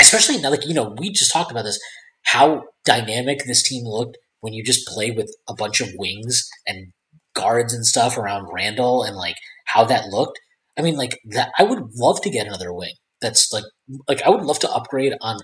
especially 0.00 0.38
now. 0.40 0.50
Like 0.50 0.66
you 0.66 0.74
know, 0.74 0.94
we 0.98 1.10
just 1.12 1.32
talked 1.32 1.50
about 1.50 1.64
this. 1.64 1.78
How 2.24 2.64
dynamic 2.84 3.44
this 3.44 3.62
team 3.62 3.84
looked 3.84 4.18
when 4.40 4.52
you 4.52 4.64
just 4.64 4.86
play 4.86 5.10
with 5.10 5.30
a 5.48 5.54
bunch 5.54 5.80
of 5.80 5.88
wings 5.96 6.48
and 6.66 6.92
guards 7.34 7.74
and 7.74 7.86
stuff 7.86 8.16
around 8.18 8.48
Randle, 8.52 9.02
and 9.04 9.16
like 9.16 9.36
how 9.66 9.84
that 9.84 10.06
looked. 10.08 10.38
I 10.78 10.82
mean, 10.82 10.96
like 10.96 11.18
that. 11.30 11.50
I 11.58 11.64
would 11.64 11.82
love 11.96 12.20
to 12.22 12.30
get 12.30 12.46
another 12.46 12.72
wing. 12.72 12.94
That's 13.20 13.52
like, 13.52 13.64
like 14.08 14.22
I 14.22 14.30
would 14.30 14.44
love 14.44 14.58
to 14.60 14.70
upgrade 14.70 15.14
on, 15.20 15.38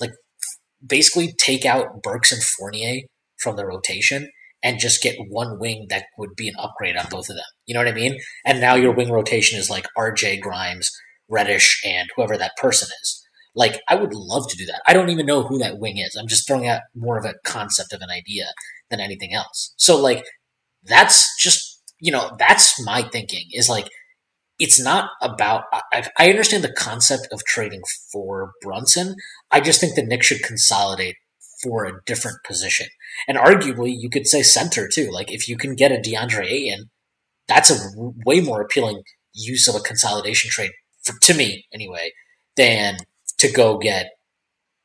like, 0.00 0.12
basically 0.86 1.32
take 1.38 1.64
out 1.64 2.02
Burks 2.02 2.32
and 2.32 2.42
Fournier 2.42 3.00
from 3.38 3.56
the 3.56 3.66
rotation 3.66 4.30
and 4.62 4.78
just 4.78 5.02
get 5.02 5.16
one 5.28 5.58
wing 5.58 5.86
that 5.88 6.04
would 6.18 6.34
be 6.36 6.48
an 6.48 6.54
upgrade 6.58 6.96
on 6.96 7.06
both 7.10 7.28
of 7.28 7.36
them. 7.36 7.44
You 7.66 7.74
know 7.74 7.80
what 7.80 7.88
I 7.88 7.92
mean? 7.92 8.18
And 8.44 8.60
now 8.60 8.74
your 8.74 8.92
wing 8.92 9.10
rotation 9.10 9.58
is 9.58 9.70
like 9.70 9.86
RJ 9.96 10.40
Grimes, 10.40 10.90
Reddish, 11.28 11.80
and 11.84 12.08
whoever 12.16 12.36
that 12.36 12.56
person 12.56 12.88
is. 13.02 13.24
Like, 13.54 13.80
I 13.88 13.94
would 13.96 14.14
love 14.14 14.48
to 14.48 14.56
do 14.56 14.66
that. 14.66 14.82
I 14.86 14.92
don't 14.92 15.10
even 15.10 15.26
know 15.26 15.42
who 15.42 15.58
that 15.58 15.78
wing 15.78 15.98
is. 15.98 16.16
I'm 16.16 16.28
just 16.28 16.46
throwing 16.46 16.68
out 16.68 16.82
more 16.94 17.18
of 17.18 17.24
a 17.24 17.34
concept 17.44 17.92
of 17.92 18.00
an 18.02 18.10
idea 18.10 18.44
than 18.90 19.00
anything 19.00 19.34
else. 19.34 19.74
So, 19.76 20.00
like, 20.00 20.24
that's 20.84 21.28
just, 21.40 21.82
you 22.00 22.12
know, 22.12 22.36
that's 22.38 22.80
my 22.84 23.02
thinking 23.02 23.46
is 23.52 23.68
like, 23.68 23.88
it's 24.58 24.80
not 24.82 25.10
about, 25.22 25.64
I, 25.92 26.08
I 26.18 26.30
understand 26.30 26.64
the 26.64 26.72
concept 26.72 27.28
of 27.32 27.44
trading 27.44 27.82
for 28.12 28.52
Brunson. 28.60 29.14
I 29.50 29.60
just 29.60 29.80
think 29.80 29.94
the 29.94 30.02
Knicks 30.04 30.26
should 30.26 30.42
consolidate 30.42 31.16
for 31.62 31.84
a 31.84 32.00
different 32.06 32.38
position. 32.44 32.86
And 33.26 33.38
arguably, 33.38 33.94
you 33.96 34.10
could 34.10 34.26
say 34.26 34.42
center 34.42 34.88
too. 34.88 35.10
Like 35.10 35.32
if 35.32 35.48
you 35.48 35.56
can 35.56 35.74
get 35.74 35.92
a 35.92 35.96
DeAndre 35.96 36.46
Ayton, 36.46 36.90
that's 37.46 37.70
a 37.70 37.90
w- 37.90 38.14
way 38.24 38.40
more 38.40 38.60
appealing 38.60 39.02
use 39.32 39.68
of 39.68 39.74
a 39.74 39.80
consolidation 39.80 40.50
trade 40.50 40.70
for, 41.02 41.14
to 41.22 41.34
me 41.34 41.66
anyway 41.72 42.10
than 42.56 42.98
to 43.38 43.50
go 43.50 43.78
get 43.78 44.06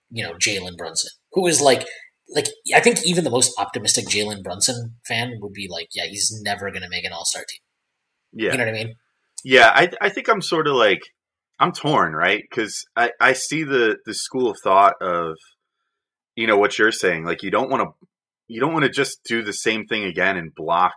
you 0.09 0.23
know 0.23 0.33
Jalen 0.33 0.77
Brunson, 0.77 1.09
who 1.33 1.47
is 1.47 1.61
like 1.61 1.85
like 2.29 2.47
I 2.73 2.79
think 2.79 3.05
even 3.05 3.23
the 3.23 3.29
most 3.29 3.53
optimistic 3.59 4.05
Jalen 4.05 4.43
Brunson 4.43 4.95
fan 5.05 5.33
would 5.41 5.53
be 5.53 5.67
like, 5.69 5.89
yeah, 5.93 6.05
he's 6.05 6.31
never 6.43 6.71
going 6.71 6.83
to 6.83 6.89
make 6.89 7.05
an 7.05 7.11
All 7.11 7.25
Star 7.25 7.43
team. 7.47 7.59
yeah, 8.33 8.51
You 8.51 8.57
know 8.57 8.65
what 8.65 8.75
I 8.75 8.77
mean? 8.77 8.95
Yeah, 9.43 9.71
I 9.73 9.89
I 10.01 10.09
think 10.09 10.29
I'm 10.29 10.41
sort 10.41 10.67
of 10.67 10.75
like 10.75 11.01
I'm 11.59 11.71
torn, 11.71 12.13
right? 12.13 12.41
Because 12.49 12.85
I 12.95 13.11
I 13.19 13.33
see 13.33 13.63
the 13.63 13.97
the 14.05 14.13
school 14.13 14.49
of 14.49 14.57
thought 14.63 14.95
of 15.01 15.35
you 16.35 16.47
know 16.47 16.57
what 16.57 16.77
you're 16.79 16.91
saying. 16.91 17.25
Like 17.25 17.43
you 17.43 17.51
don't 17.51 17.69
want 17.69 17.83
to 17.83 18.07
you 18.47 18.59
don't 18.59 18.73
want 18.73 18.85
to 18.85 18.91
just 18.91 19.19
do 19.27 19.43
the 19.43 19.53
same 19.53 19.85
thing 19.85 20.03
again 20.03 20.37
and 20.37 20.53
block 20.53 20.93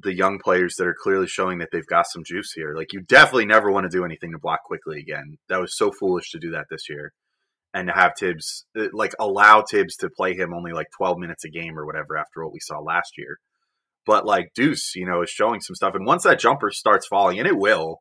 the 0.00 0.14
young 0.14 0.38
players 0.38 0.74
that 0.76 0.86
are 0.86 0.96
clearly 1.02 1.26
showing 1.26 1.58
that 1.58 1.68
they've 1.72 1.86
got 1.86 2.06
some 2.06 2.22
juice 2.24 2.52
here. 2.54 2.74
Like 2.76 2.92
you 2.92 3.00
definitely 3.00 3.46
never 3.46 3.70
want 3.70 3.90
to 3.90 3.96
do 3.96 4.04
anything 4.04 4.32
to 4.32 4.38
block 4.38 4.60
Quickley 4.64 5.00
again. 5.00 5.38
That 5.48 5.60
was 5.60 5.76
so 5.76 5.90
foolish 5.90 6.30
to 6.30 6.38
do 6.38 6.52
that 6.52 6.66
this 6.70 6.88
year. 6.88 7.12
And 7.74 7.88
to 7.88 7.92
have 7.92 8.12
Thibs 8.18 8.64
uh, 8.78 8.86
like 8.92 9.12
allow 9.20 9.62
Thibs 9.62 9.96
to 9.96 10.08
play 10.08 10.34
him 10.34 10.54
only 10.54 10.72
like 10.72 10.86
12 10.96 11.18
minutes 11.18 11.44
a 11.44 11.50
game 11.50 11.78
or 11.78 11.84
whatever 11.84 12.16
after 12.16 12.42
what 12.42 12.52
we 12.52 12.60
saw 12.60 12.78
last 12.78 13.12
year. 13.18 13.38
But 14.08 14.24
like 14.24 14.54
Deuce, 14.54 14.96
you 14.96 15.04
know, 15.04 15.20
is 15.20 15.28
showing 15.28 15.60
some 15.60 15.76
stuff. 15.76 15.94
And 15.94 16.06
once 16.06 16.22
that 16.22 16.40
jumper 16.40 16.70
starts 16.70 17.06
falling, 17.06 17.38
and 17.38 17.46
it 17.46 17.58
will, 17.58 18.00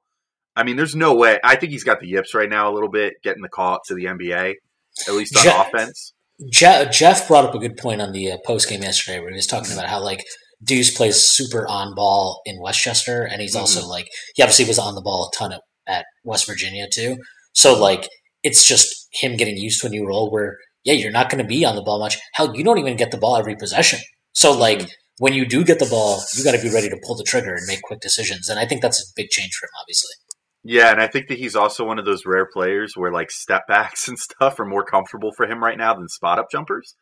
I 0.55 0.63
mean, 0.63 0.77
there's 0.77 0.95
no 0.95 1.13
way. 1.13 1.37
I 1.43 1.57
think 1.57 1.73
he's 1.73 1.83
got 1.83 1.99
the 1.99 2.07
yips 2.07 2.33
right 2.33 2.49
now 2.49 2.71
a 2.71 2.73
little 2.73 2.89
bit, 2.89 3.15
getting 3.25 3.41
the 3.41 3.49
call 3.49 3.73
up 3.73 3.81
to 3.87 3.93
the 3.93 4.05
NBA, 4.05 4.53
at 5.05 5.13
least 5.13 5.35
on 5.35 5.43
Je- 5.43 5.49
offense. 5.49 6.13
Je- 6.49 6.87
Jeff 6.93 7.27
brought 7.27 7.43
up 7.43 7.53
a 7.53 7.59
good 7.59 7.75
point 7.75 8.01
on 8.01 8.13
the 8.13 8.31
uh, 8.31 8.37
post 8.45 8.69
game 8.69 8.83
yesterday, 8.83 9.19
where 9.19 9.31
he 9.31 9.35
was 9.35 9.47
talking 9.47 9.73
about 9.73 9.89
how 9.89 10.01
like 10.01 10.23
Deuce 10.63 10.95
plays 10.95 11.17
super 11.17 11.67
on 11.67 11.93
ball 11.93 12.41
in 12.45 12.61
Westchester, 12.61 13.23
and 13.23 13.41
he's 13.41 13.55
also 13.55 13.85
like 13.85 14.07
he 14.35 14.41
obviously 14.41 14.63
was 14.63 14.79
on 14.79 14.95
the 14.95 15.01
ball 15.01 15.29
a 15.29 15.37
ton 15.37 15.51
at, 15.51 15.61
at 15.85 16.05
West 16.23 16.47
Virginia 16.47 16.87
too. 16.89 17.17
So 17.51 17.77
like 17.77 18.07
it's 18.43 18.65
just 18.65 19.09
him 19.11 19.35
getting 19.35 19.57
used 19.57 19.81
to 19.81 19.87
a 19.87 19.89
new 19.89 20.07
role 20.07 20.31
where 20.31 20.55
yeah, 20.85 20.93
you're 20.93 21.11
not 21.11 21.29
going 21.29 21.43
to 21.43 21.47
be 21.47 21.65
on 21.65 21.75
the 21.75 21.81
ball 21.81 21.99
much. 21.99 22.17
Hell, 22.31 22.55
you 22.55 22.63
don't 22.63 22.77
even 22.77 22.95
get 22.95 23.11
the 23.11 23.17
ball 23.17 23.35
every 23.35 23.57
possession. 23.57 23.99
So 24.31 24.57
like 24.57 24.89
when 25.19 25.33
you 25.33 25.45
do 25.45 25.63
get 25.63 25.79
the 25.79 25.85
ball, 25.85 26.21
you 26.35 26.43
got 26.43 26.51
to 26.53 26.61
be 26.61 26.69
ready 26.69 26.89
to 26.89 26.99
pull 27.03 27.15
the 27.15 27.23
trigger 27.23 27.53
and 27.55 27.65
make 27.67 27.81
quick 27.81 27.99
decisions. 27.99 28.49
And 28.49 28.59
I 28.59 28.65
think 28.65 28.81
that's 28.81 29.01
a 29.01 29.13
big 29.15 29.29
change 29.29 29.53
for 29.59 29.65
him, 29.65 29.71
obviously. 29.81 30.13
Yeah, 30.63 30.91
and 30.91 31.01
I 31.01 31.07
think 31.07 31.27
that 31.29 31.37
he's 31.37 31.55
also 31.55 31.85
one 31.85 31.97
of 31.97 32.05
those 32.05 32.25
rare 32.25 32.47
players 32.51 32.93
where 32.95 33.11
like 33.11 33.31
step 33.31 33.63
backs 33.67 34.07
and 34.09 34.19
stuff 34.19 34.59
are 34.59 34.65
more 34.65 34.85
comfortable 34.85 35.31
for 35.35 35.45
him 35.47 35.63
right 35.63 35.77
now 35.77 35.93
than 35.93 36.07
spot 36.09 36.39
up 36.39 36.47
jumpers. 36.51 36.95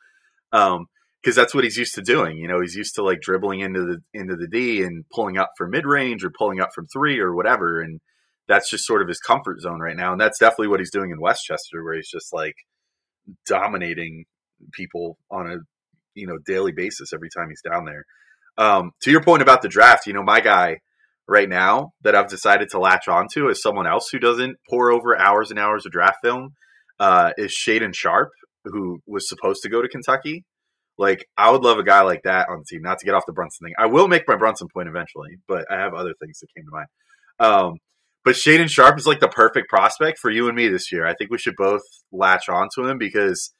Um, 0.51 0.85
because 1.21 1.35
that's 1.35 1.55
what 1.55 1.63
he's 1.63 1.77
used 1.77 1.95
to 1.95 2.03
doing. 2.03 2.37
You 2.37 2.47
know, 2.47 2.61
he's 2.61 2.75
used 2.75 2.93
to 2.95 3.03
like 3.03 3.19
dribbling 3.19 3.61
into 3.61 3.81
the 3.81 3.97
into 4.13 4.35
the 4.35 4.47
D 4.47 4.83
and 4.83 5.05
pulling 5.11 5.39
up 5.39 5.49
for 5.57 5.67
mid 5.67 5.83
range 5.83 6.23
or 6.23 6.29
pulling 6.29 6.59
up 6.59 6.69
from 6.75 6.85
three 6.85 7.19
or 7.19 7.33
whatever, 7.33 7.81
and 7.81 7.99
that's 8.47 8.69
just 8.69 8.85
sort 8.85 9.01
of 9.01 9.07
his 9.07 9.17
comfort 9.17 9.59
zone 9.59 9.79
right 9.79 9.95
now. 9.95 10.11
And 10.11 10.21
that's 10.21 10.37
definitely 10.37 10.67
what 10.67 10.79
he's 10.79 10.91
doing 10.91 11.09
in 11.09 11.19
Westchester, 11.19 11.83
where 11.83 11.95
he's 11.95 12.11
just 12.11 12.31
like 12.31 12.53
dominating 13.47 14.25
people 14.73 15.17
on 15.31 15.51
a 15.51 15.57
you 16.15 16.27
know 16.27 16.37
daily 16.45 16.71
basis 16.71 17.13
every 17.13 17.29
time 17.35 17.49
he's 17.49 17.61
down 17.61 17.85
there. 17.85 18.03
Um, 18.57 18.91
to 19.01 19.11
your 19.11 19.23
point 19.23 19.41
about 19.41 19.61
the 19.61 19.67
draft, 19.67 20.07
you 20.07 20.13
know, 20.13 20.23
my 20.23 20.39
guy 20.39 20.77
right 21.27 21.49
now 21.49 21.91
that 22.03 22.15
I've 22.15 22.29
decided 22.29 22.69
to 22.69 22.79
latch 22.79 23.07
onto 23.07 23.49
is 23.49 23.61
someone 23.61 23.87
else 23.87 24.09
who 24.11 24.19
doesn't 24.19 24.57
pour 24.69 24.91
over 24.91 25.17
hours 25.17 25.49
and 25.49 25.59
hours 25.59 25.85
of 25.85 25.91
draft 25.91 26.17
film 26.23 26.53
uh, 26.99 27.31
is 27.37 27.55
Shaedon 27.55 27.93
Sharpe, 27.93 28.31
who 28.63 28.99
was 29.05 29.27
supposed 29.27 29.61
to 29.63 29.69
go 29.69 29.81
to 29.81 29.87
Kentucky. 29.87 30.45
Like, 30.97 31.27
I 31.37 31.51
would 31.51 31.61
love 31.61 31.77
a 31.77 31.83
guy 31.83 32.01
like 32.01 32.21
that 32.23 32.47
on 32.49 32.59
the 32.59 32.65
team. 32.69 32.81
Not 32.81 32.99
to 32.99 33.05
get 33.05 33.13
off 33.13 33.25
the 33.27 33.33
Brunson 33.33 33.65
thing, 33.65 33.73
I 33.77 33.87
will 33.87 34.07
make 34.07 34.27
my 34.27 34.37
Brunson 34.37 34.67
point 34.73 34.87
eventually, 34.87 35.37
but 35.47 35.65
I 35.69 35.77
have 35.77 35.93
other 35.93 36.13
things 36.21 36.39
that 36.39 36.47
came 36.55 36.65
to 36.65 36.71
mind. 36.71 36.87
Um, 37.37 37.73
but 38.23 38.35
Shaedon 38.35 38.69
Sharpe 38.69 38.97
is 38.97 39.05
like 39.05 39.19
the 39.19 39.27
perfect 39.27 39.69
prospect 39.69 40.19
for 40.19 40.31
you 40.31 40.47
and 40.47 40.55
me 40.55 40.69
this 40.69 40.91
year. 40.91 41.05
I 41.05 41.13
think 41.13 41.29
we 41.29 41.37
should 41.37 41.55
both 41.57 41.81
latch 42.11 42.47
onto 42.47 42.87
him 42.87 42.97
because 42.97 43.53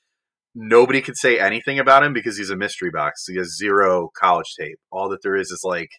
nobody 0.56 1.02
could 1.02 1.18
say 1.18 1.38
anything 1.38 1.78
about 1.78 2.04
him 2.04 2.14
because 2.14 2.38
he's 2.38 2.50
a 2.50 2.58
mystery 2.58 2.90
box. 2.90 3.26
He 3.28 3.38
has 3.38 3.58
zero 3.58 4.10
college 4.18 4.54
tape. 4.58 4.80
All 4.92 5.10
that 5.10 5.22
there 5.22 5.36
is 5.36 5.52
is 5.52 5.62
like 5.64 5.90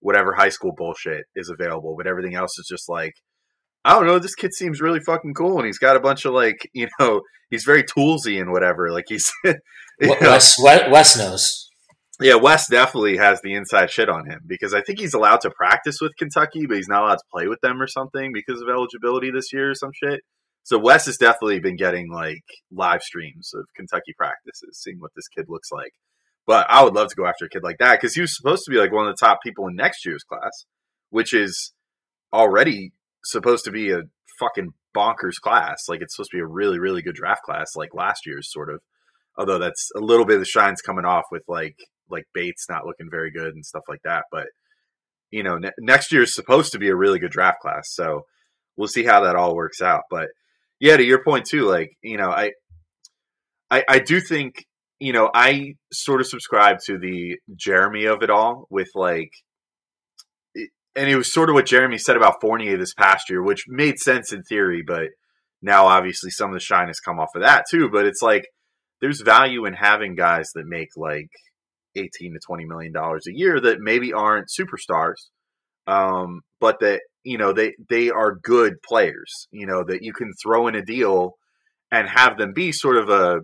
whatever 0.00 0.34
high 0.34 0.48
school 0.48 0.72
bullshit 0.76 1.24
is 1.34 1.50
available, 1.50 1.94
but 1.98 2.06
everything 2.06 2.34
else 2.34 2.58
is 2.58 2.66
just 2.70 2.88
like 2.88 3.14
I 3.84 3.92
don't 3.92 4.06
know. 4.06 4.18
This 4.18 4.34
kid 4.34 4.52
seems 4.52 4.80
really 4.80 4.98
fucking 4.98 5.34
cool, 5.34 5.58
and 5.58 5.66
he's 5.66 5.78
got 5.78 5.96
a 5.96 6.00
bunch 6.00 6.24
of 6.24 6.32
like 6.32 6.56
you 6.72 6.88
know 6.98 7.22
he's 7.50 7.64
very 7.64 7.82
toolsy 7.82 8.40
and 8.40 8.52
whatever. 8.52 8.90
Like 8.90 9.06
he's 9.08 9.30
Wes, 10.00 10.58
Wes 10.60 11.18
knows. 11.18 11.68
Yeah, 12.18 12.36
Wes 12.36 12.66
definitely 12.66 13.18
has 13.18 13.42
the 13.42 13.54
inside 13.54 13.90
shit 13.90 14.08
on 14.08 14.28
him 14.28 14.40
because 14.46 14.72
I 14.72 14.80
think 14.80 14.98
he's 14.98 15.12
allowed 15.12 15.42
to 15.42 15.50
practice 15.50 15.98
with 16.00 16.16
Kentucky, 16.18 16.64
but 16.66 16.78
he's 16.78 16.88
not 16.88 17.02
allowed 17.02 17.16
to 17.16 17.24
play 17.30 17.46
with 17.46 17.60
them 17.60 17.80
or 17.80 17.86
something 17.86 18.32
because 18.32 18.62
of 18.62 18.68
eligibility 18.70 19.30
this 19.30 19.52
year 19.52 19.70
or 19.70 19.74
some 19.74 19.90
shit. 19.92 20.20
So 20.66 20.80
Wes 20.80 21.06
has 21.06 21.16
definitely 21.16 21.60
been 21.60 21.76
getting 21.76 22.10
like 22.10 22.42
live 22.72 23.00
streams 23.00 23.52
of 23.54 23.66
Kentucky 23.76 24.14
practices, 24.18 24.80
seeing 24.82 24.98
what 24.98 25.12
this 25.14 25.28
kid 25.28 25.44
looks 25.48 25.70
like. 25.70 25.92
But 26.44 26.66
I 26.68 26.82
would 26.82 26.92
love 26.92 27.06
to 27.08 27.14
go 27.14 27.24
after 27.24 27.44
a 27.44 27.48
kid 27.48 27.62
like 27.62 27.78
that 27.78 28.00
because 28.00 28.16
he 28.16 28.20
was 28.20 28.36
supposed 28.36 28.64
to 28.64 28.72
be 28.72 28.76
like 28.76 28.90
one 28.90 29.06
of 29.06 29.14
the 29.14 29.24
top 29.24 29.38
people 29.44 29.68
in 29.68 29.76
next 29.76 30.04
year's 30.04 30.24
class, 30.24 30.66
which 31.10 31.32
is 31.32 31.72
already 32.32 32.90
supposed 33.22 33.64
to 33.66 33.70
be 33.70 33.92
a 33.92 34.02
fucking 34.40 34.70
bonkers 34.92 35.36
class. 35.40 35.84
Like 35.88 36.00
it's 36.02 36.16
supposed 36.16 36.32
to 36.32 36.36
be 36.36 36.42
a 36.42 36.46
really, 36.46 36.80
really 36.80 37.00
good 37.00 37.14
draft 37.14 37.42
class, 37.44 37.76
like 37.76 37.94
last 37.94 38.26
year's 38.26 38.50
sort 38.50 38.68
of. 38.68 38.80
Although 39.38 39.60
that's 39.60 39.90
a 39.94 40.00
little 40.00 40.26
bit 40.26 40.34
of 40.34 40.40
the 40.40 40.46
shine's 40.46 40.82
coming 40.82 41.04
off 41.04 41.26
with 41.30 41.44
like 41.46 41.76
like 42.10 42.24
Bates 42.34 42.66
not 42.68 42.84
looking 42.84 43.06
very 43.08 43.30
good 43.30 43.54
and 43.54 43.64
stuff 43.64 43.84
like 43.88 44.02
that. 44.02 44.24
But 44.32 44.46
you 45.30 45.44
know, 45.44 45.58
ne- 45.58 45.70
next 45.78 46.10
year 46.10 46.22
is 46.22 46.34
supposed 46.34 46.72
to 46.72 46.80
be 46.80 46.88
a 46.88 46.96
really 46.96 47.20
good 47.20 47.30
draft 47.30 47.60
class, 47.60 47.92
so 47.92 48.22
we'll 48.76 48.88
see 48.88 49.04
how 49.04 49.20
that 49.20 49.36
all 49.36 49.54
works 49.54 49.80
out. 49.80 50.02
But 50.10 50.26
yeah, 50.80 50.96
to 50.96 51.04
your 51.04 51.22
point 51.24 51.46
too, 51.46 51.68
like 51.68 51.90
you 52.02 52.16
know, 52.16 52.30
I 52.30 52.52
I, 53.70 53.84
I 53.88 53.98
do 53.98 54.20
think 54.20 54.64
you 54.98 55.12
know, 55.12 55.30
I 55.34 55.74
sort 55.92 56.20
of 56.20 56.26
subscribe 56.26 56.78
to 56.86 56.98
the 56.98 57.36
Jeremy 57.54 58.06
of 58.06 58.22
it 58.22 58.30
all 58.30 58.66
with 58.70 58.88
like, 58.94 59.30
and 60.54 61.10
it 61.10 61.16
was 61.16 61.32
sort 61.32 61.50
of 61.50 61.54
what 61.54 61.66
Jeremy 61.66 61.98
said 61.98 62.16
about 62.16 62.40
Fournier 62.40 62.78
this 62.78 62.94
past 62.94 63.28
year, 63.28 63.42
which 63.42 63.64
made 63.68 63.98
sense 63.98 64.32
in 64.32 64.42
theory, 64.42 64.82
but 64.86 65.08
now 65.60 65.86
obviously 65.86 66.30
some 66.30 66.50
of 66.50 66.54
the 66.54 66.60
shine 66.60 66.86
has 66.86 67.00
come 67.00 67.18
off 67.18 67.34
of 67.34 67.42
that 67.42 67.64
too. 67.70 67.90
But 67.90 68.06
it's 68.06 68.22
like 68.22 68.46
there's 69.02 69.20
value 69.20 69.66
in 69.66 69.74
having 69.74 70.14
guys 70.14 70.50
that 70.54 70.66
make 70.66 70.88
like 70.96 71.28
18 71.94 72.32
to 72.32 72.40
20 72.46 72.64
million 72.64 72.92
dollars 72.92 73.26
a 73.26 73.36
year 73.36 73.60
that 73.60 73.80
maybe 73.80 74.14
aren't 74.14 74.48
superstars, 74.48 75.28
um, 75.86 76.40
but 76.58 76.80
that 76.80 77.02
you 77.26 77.36
know 77.36 77.52
they 77.52 77.74
they 77.90 78.08
are 78.08 78.38
good 78.40 78.74
players. 78.88 79.48
You 79.50 79.66
know 79.66 79.84
that 79.84 80.02
you 80.02 80.12
can 80.12 80.32
throw 80.40 80.68
in 80.68 80.76
a 80.76 80.84
deal 80.84 81.32
and 81.90 82.08
have 82.08 82.38
them 82.38 82.52
be 82.54 82.70
sort 82.70 82.96
of 82.96 83.10
a 83.10 83.40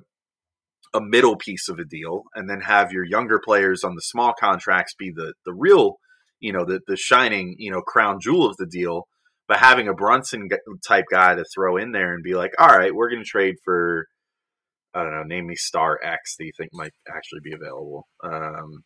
a 0.95 1.01
middle 1.01 1.37
piece 1.37 1.69
of 1.69 1.79
a 1.79 1.85
deal 1.85 2.23
and 2.35 2.49
then 2.49 2.61
have 2.61 2.93
your 2.93 3.05
younger 3.05 3.41
players 3.45 3.83
on 3.83 3.95
the 3.95 4.03
small 4.03 4.33
contracts 4.39 4.95
be 4.97 5.11
the 5.11 5.33
the 5.45 5.53
real 5.53 5.97
you 6.39 6.53
know 6.53 6.65
the 6.65 6.81
the 6.87 6.97
shining 6.97 7.57
you 7.59 7.73
know 7.73 7.81
crown 7.81 8.19
jewel 8.21 8.47
of 8.47 8.57
the 8.59 8.67
deal 8.67 9.09
but 9.49 9.59
having 9.59 9.89
a 9.89 9.95
Brunson 9.95 10.49
type 10.87 11.07
guy 11.11 11.35
to 11.35 11.45
throw 11.53 11.77
in 11.77 11.91
there 11.91 12.15
and 12.15 12.23
be 12.23 12.35
like 12.35 12.53
all 12.59 12.69
right 12.69 12.95
we're 12.95 13.11
going 13.11 13.23
to 13.23 13.29
trade 13.29 13.57
for 13.65 14.07
I 14.95 15.03
don't 15.03 15.13
know 15.13 15.25
name 15.25 15.47
me 15.49 15.57
star 15.57 15.99
X 16.05 16.37
that 16.37 16.45
you 16.45 16.53
think 16.57 16.71
might 16.73 16.93
actually 17.09 17.41
be 17.43 17.55
available 17.55 18.07
um, 18.23 18.85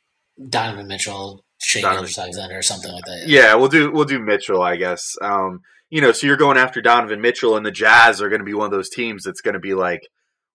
Donovan 0.48 0.86
Mitchell 0.86 1.44
Shane 1.58 1.82
Shea 1.82 1.88
Alexander 1.88 2.58
or 2.58 2.62
something 2.62 2.92
like 2.92 3.04
that 3.04 3.24
yeah. 3.26 3.40
yeah 3.40 3.54
we'll 3.54 3.68
do 3.68 3.90
we'll 3.90 4.04
do 4.04 4.18
Mitchell 4.18 4.62
I 4.62 4.76
guess 4.76 5.02
um, 5.22 5.60
you 5.90 6.00
know 6.00 6.12
so 6.12 6.26
you're 6.26 6.36
going 6.36 6.58
after 6.58 6.80
Donovan 6.80 7.20
Mitchell 7.20 7.56
and 7.56 7.64
the 7.64 7.70
Jazz 7.70 8.20
are 8.20 8.28
going 8.28 8.40
to 8.40 8.44
be 8.44 8.54
one 8.54 8.66
of 8.66 8.72
those 8.72 8.90
teams 8.90 9.22
that's 9.24 9.40
going 9.40 9.54
to 9.54 9.60
be 9.60 9.74
like 9.74 10.02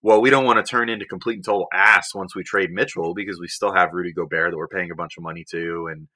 well, 0.02 0.20
we 0.20 0.30
don't 0.30 0.44
want 0.44 0.64
to 0.64 0.68
turn 0.68 0.88
into 0.88 1.06
complete 1.06 1.36
and 1.36 1.44
total 1.44 1.68
ass 1.72 2.08
once 2.14 2.34
we 2.34 2.42
trade 2.42 2.72
Mitchell 2.72 3.14
because 3.14 3.38
we 3.40 3.46
still 3.46 3.72
have 3.72 3.92
Rudy 3.92 4.12
Gobert 4.12 4.50
that 4.50 4.56
we're 4.56 4.66
paying 4.66 4.90
a 4.90 4.96
bunch 4.96 5.12
of 5.16 5.22
money 5.22 5.44
to 5.52 5.88
and 5.90 6.08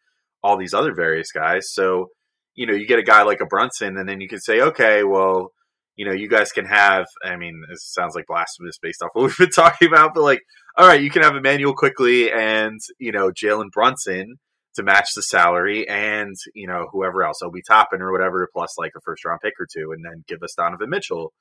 all 0.43 0.59
these 0.59 0.75
other 0.75 0.93
various 0.93 1.31
guys. 1.31 1.73
So, 1.73 2.09
you 2.55 2.67
know, 2.67 2.75
you 2.75 2.87
get 2.87 2.99
a 2.99 3.05
guy 3.05 3.23
like 3.23 3.41
a 3.41 3.47
Brunson 3.47 3.97
and 3.97 4.09
then 4.09 4.21
you 4.21 4.29
can 4.29 4.41
say, 4.41 4.61
okay, 4.61 5.05
well, 5.05 5.53
you 5.97 6.07
know, 6.07 6.13
you 6.13 6.29
guys 6.29 6.53
can 6.53 6.67
have, 6.67 7.07
I 7.25 7.37
mean, 7.37 7.63
this 7.69 7.85
sounds 7.85 8.15
like 8.15 8.27
blasphemous 8.27 8.79
based 8.81 9.03
off 9.03 9.11
what 9.13 9.23
we've 9.25 9.39
been 9.39 9.51
talking 9.51 9.89
about, 9.89 10.15
but 10.15 10.23
like, 10.23 10.43
all 10.77 10.87
right, 10.87 11.03
you 11.03 11.11
can 11.11 11.23
have 11.23 11.37
Immanuel 11.37 11.75
Quickley 11.75 12.31
and, 12.31 12.81
you 12.99 13.13
know, 13.13 13.31
Jalen 13.31 13.71
Brunson 13.73 14.37
to 14.75 14.83
match 14.83 15.09
the 15.15 15.23
salary 15.23 15.89
and, 15.89 16.35
you 16.55 16.67
know, 16.67 16.87
whoever 16.93 17.25
else, 17.25 17.41
Obi 17.43 17.63
Toppin 17.67 18.03
or 18.03 18.13
whatever, 18.13 18.49
plus 18.53 18.75
like 18.79 18.93
a 18.97 19.01
first 19.01 19.25
round 19.25 19.41
pick 19.43 19.55
or 19.59 19.67
two, 19.67 19.93
and 19.93 20.05
then 20.05 20.23
give 20.29 20.43
us 20.43 20.55
Donovan 20.55 20.91
Mitchell. 20.91 21.33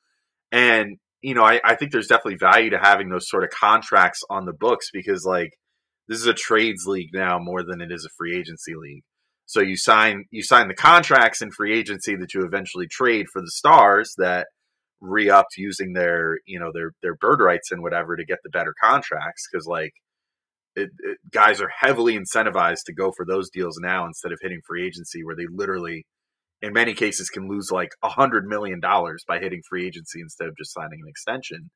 And 0.51 0.97
you 1.25 1.33
know, 1.33 1.43
I, 1.43 1.59
I 1.65 1.73
think 1.75 1.91
there's 1.91 2.07
definitely 2.07 2.37
value 2.37 2.69
to 2.69 2.77
having 2.77 3.09
those 3.09 3.27
sort 3.27 3.43
of 3.43 3.49
contracts 3.49 4.21
on 4.29 4.45
the 4.45 4.53
books 4.53 4.91
because 4.93 5.25
like 5.25 5.57
this 6.07 6.19
is 6.19 6.27
a 6.27 6.35
trades 6.35 6.85
league 6.85 7.09
now 7.13 7.39
more 7.39 7.63
than 7.63 7.81
it 7.81 7.91
is 7.91 8.05
a 8.05 8.13
free 8.15 8.37
agency 8.37 8.73
league. 8.75 9.03
So 9.45 9.61
you 9.61 9.77
sign 9.77 10.25
you 10.31 10.43
sign 10.43 10.67
the 10.67 10.73
contracts 10.73 11.41
in 11.41 11.51
free 11.51 11.77
agency 11.77 12.15
that 12.15 12.33
you 12.33 12.43
eventually 12.43 12.87
trade 12.87 13.27
for 13.31 13.41
the 13.41 13.51
stars 13.51 14.13
that 14.17 14.47
re-upped 15.01 15.57
using 15.57 15.93
their 15.93 16.39
you 16.45 16.59
know 16.59 16.71
their 16.73 16.91
their 17.01 17.15
bird 17.15 17.39
rights 17.41 17.71
and 17.71 17.81
whatever 17.81 18.15
to 18.15 18.25
get 18.25 18.39
the 18.43 18.49
better 18.49 18.73
contracts 18.81 19.47
because 19.51 19.67
like 19.67 19.91
it, 20.75 20.89
it, 20.99 21.17
guys 21.31 21.61
are 21.61 21.69
heavily 21.79 22.17
incentivized 22.17 22.83
to 22.85 22.93
go 22.93 23.11
for 23.15 23.25
those 23.25 23.49
deals 23.49 23.77
now 23.79 24.05
instead 24.05 24.31
of 24.31 24.39
hitting 24.41 24.61
free 24.67 24.85
agency 24.85 25.23
where 25.23 25.35
they 25.35 25.45
literally 25.49 26.05
in 26.61 26.73
many 26.73 26.93
cases 26.93 27.29
can 27.29 27.47
lose 27.47 27.69
like 27.71 27.91
a 28.01 28.09
hundred 28.09 28.45
million 28.45 28.79
dollars 28.79 29.23
by 29.27 29.39
hitting 29.39 29.61
free 29.69 29.85
agency 29.85 30.21
instead 30.21 30.47
of 30.47 30.57
just 30.57 30.73
signing 30.73 30.99
an 31.01 31.07
extension. 31.07 31.69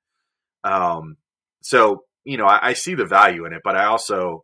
Um, 0.64 1.18
so 1.62 2.04
you 2.26 2.38
know, 2.38 2.46
I, 2.46 2.70
I, 2.70 2.74
see 2.74 2.96
the 2.96 3.06
value 3.06 3.46
in 3.46 3.54
it, 3.54 3.62
but 3.64 3.76
I 3.76 3.86
also, 3.86 4.44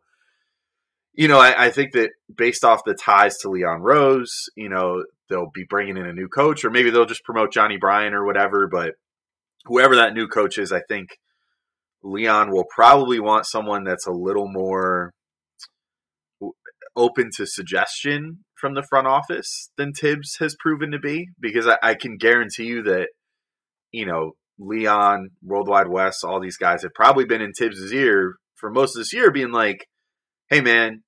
you 1.18 1.28
know, 1.28 1.40
I, 1.40 1.66
I, 1.66 1.70
think 1.70 1.94
that 1.94 2.12
based 2.36 2.66
off 2.66 2.82
the 2.86 2.94
ties 2.94 3.38
to 3.38 3.50
Leon 3.50 3.82
Rose, 3.82 4.50
you 4.56 4.70
know, 4.70 5.04
they'll 5.30 5.50
be 5.54 5.66
bringing 5.68 5.98
in 5.98 6.06
a 6.06 6.14
new 6.14 6.28
coach, 6.28 6.66
or 6.66 6.70
maybe 6.70 6.90
they'll 6.90 7.06
just 7.06 7.24
promote 7.24 7.54
Johnnie 7.54 7.78
Bryant 7.78 8.14
or 8.14 8.26
whatever. 8.26 8.68
But 8.68 8.96
whoever 9.66 9.96
that 9.96 10.14
new 10.14 10.28
coach 10.28 10.58
is, 10.58 10.72
I 10.72 10.82
think 10.88 11.18
Leon 12.04 12.52
will 12.52 12.66
probably 12.76 13.20
want 13.20 13.46
someone 13.46 13.84
that's 13.84 14.06
a 14.06 14.12
little 14.12 14.48
more 14.48 15.14
open 16.96 17.30
to 17.36 17.46
suggestion 17.46 18.40
from 18.56 18.74
the 18.74 18.86
front 18.90 19.08
office 19.08 19.70
than 19.78 19.92
Thibs 19.92 20.38
has 20.40 20.56
proven 20.60 20.92
to 20.92 21.00
be 21.00 21.28
because 21.40 21.68
I, 21.68 21.78
I 21.82 21.96
can 21.96 22.18
guarantee 22.18 22.66
you 22.66 22.84
that, 22.84 23.08
you 23.92 24.06
know, 24.06 24.32
Leon, 24.58 25.32
Worldwide 25.44 25.90
Wes, 25.90 26.24
all 26.24 26.40
these 26.40 26.58
guys 26.58 26.84
have 26.84 26.94
probably 26.94 27.26
been 27.26 27.42
in 27.42 27.52
Thibs's 27.52 27.92
ear 27.92 28.36
for 28.56 28.70
most 28.70 28.96
of 28.96 29.02
this 29.02 29.14
year 29.14 29.32
being 29.32 29.52
like, 29.52 29.86
hey, 30.50 30.62
man, 30.62 31.04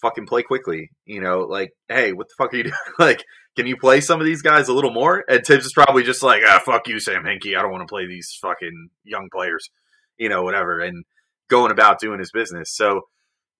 fucking 0.00 0.26
play 0.26 0.42
Quickley. 0.42 0.90
You 1.06 1.20
know, 1.20 1.40
like, 1.40 1.70
hey, 1.88 2.12
what 2.12 2.28
the 2.28 2.34
fuck 2.36 2.52
are 2.52 2.56
you 2.56 2.62
doing? 2.64 2.74
like, 2.98 3.24
can 3.56 3.66
you 3.66 3.76
play 3.76 4.00
some 4.00 4.20
of 4.20 4.26
these 4.26 4.42
guys 4.42 4.68
a 4.68 4.74
little 4.74 4.92
more? 4.92 5.24
And 5.28 5.44
Thibs 5.44 5.66
is 5.66 5.72
probably 5.72 6.02
just 6.02 6.22
like, 6.22 6.42
ah, 6.46 6.60
fuck 6.64 6.88
you, 6.88 7.00
Sam 7.00 7.24
Hinkie. 7.24 7.56
I 7.56 7.62
don't 7.62 7.72
want 7.72 7.86
to 7.86 7.92
play 7.92 8.06
these 8.06 8.36
fucking 8.40 8.88
young 9.04 9.28
players, 9.32 9.70
you 10.16 10.28
know, 10.28 10.42
whatever, 10.42 10.80
and 10.80 11.04
going 11.48 11.70
about 11.70 12.00
doing 12.00 12.18
his 12.18 12.32
business. 12.32 12.74
So 12.74 13.02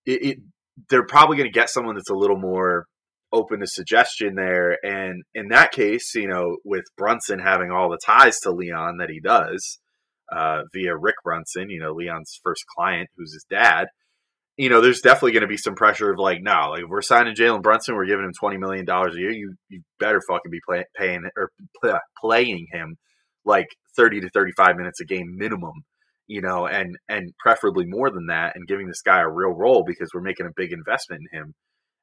it, 0.06 0.24
it 0.24 0.38
they're 0.88 1.06
probably 1.06 1.36
going 1.36 1.50
to 1.50 1.58
get 1.58 1.68
someone 1.68 1.94
that's 1.94 2.10
a 2.10 2.14
little 2.14 2.38
more 2.38 2.86
open 3.32 3.60
to 3.60 3.66
suggestion 3.66 4.34
there. 4.34 4.78
And 4.84 5.22
in 5.34 5.48
that 5.48 5.72
case, 5.72 6.14
you 6.14 6.28
know, 6.28 6.58
with 6.64 6.84
Brunson 6.96 7.38
having 7.38 7.70
all 7.70 7.90
the 7.90 8.00
ties 8.04 8.38
to 8.40 8.50
Leon 8.50 8.98
that 8.98 9.10
he 9.10 9.20
does 9.20 9.78
uh, 10.30 10.62
via 10.72 10.96
Rick 10.96 11.16
Brunson, 11.24 11.70
you 11.70 11.80
know, 11.80 11.92
Leon's 11.92 12.40
first 12.42 12.64
client, 12.66 13.10
who's 13.16 13.32
his 13.32 13.44
dad, 13.48 13.88
you 14.57 14.68
know, 14.68 14.80
there's 14.80 15.00
definitely 15.00 15.32
going 15.32 15.42
to 15.42 15.48
be 15.48 15.57
some 15.57 15.74
pressure 15.74 16.12
of 16.12 16.18
like, 16.18 16.42
no, 16.42 16.70
like 16.70 16.82
if 16.82 16.88
we're 16.88 17.03
signing 17.03 17.34
Jalen 17.34 17.62
Brunson, 17.62 17.94
we're 17.94 18.07
giving 18.07 18.24
him 18.24 18.32
twenty 18.38 18.59
million 18.59 18.84
dollars 18.84 19.16
a 19.16 19.20
year. 19.20 19.30
You 19.30 19.55
you 19.68 19.82
better 19.98 20.20
fucking 20.28 20.50
be 20.50 20.61
play, 20.68 20.84
paying 20.96 21.22
or 21.36 21.50
play, 21.80 21.94
playing 22.20 22.66
him 22.70 22.96
like 23.44 23.66
thirty 23.96 24.20
to 24.20 24.28
thirty 24.30 24.53
five 24.57 24.76
minutes 24.76 25.00
a 25.00 25.05
game 25.05 25.36
minimum 25.36 25.84
you 26.32 26.40
know, 26.40 26.66
and 26.66 26.96
and 27.09 27.32
preferably 27.38 27.84
more 27.86 28.11
than 28.11 28.26
that, 28.28 28.57
and 28.57 28.66
giving 28.66 28.86
this 28.86 29.03
guy 29.03 29.20
a 29.20 29.28
real 29.28 29.50
role 29.50 29.84
because 29.86 30.11
we're 30.14 30.22
making 30.22 30.46
a 30.46 30.53
big 30.57 30.72
investment 30.72 31.22
in 31.30 31.38
him. 31.38 31.55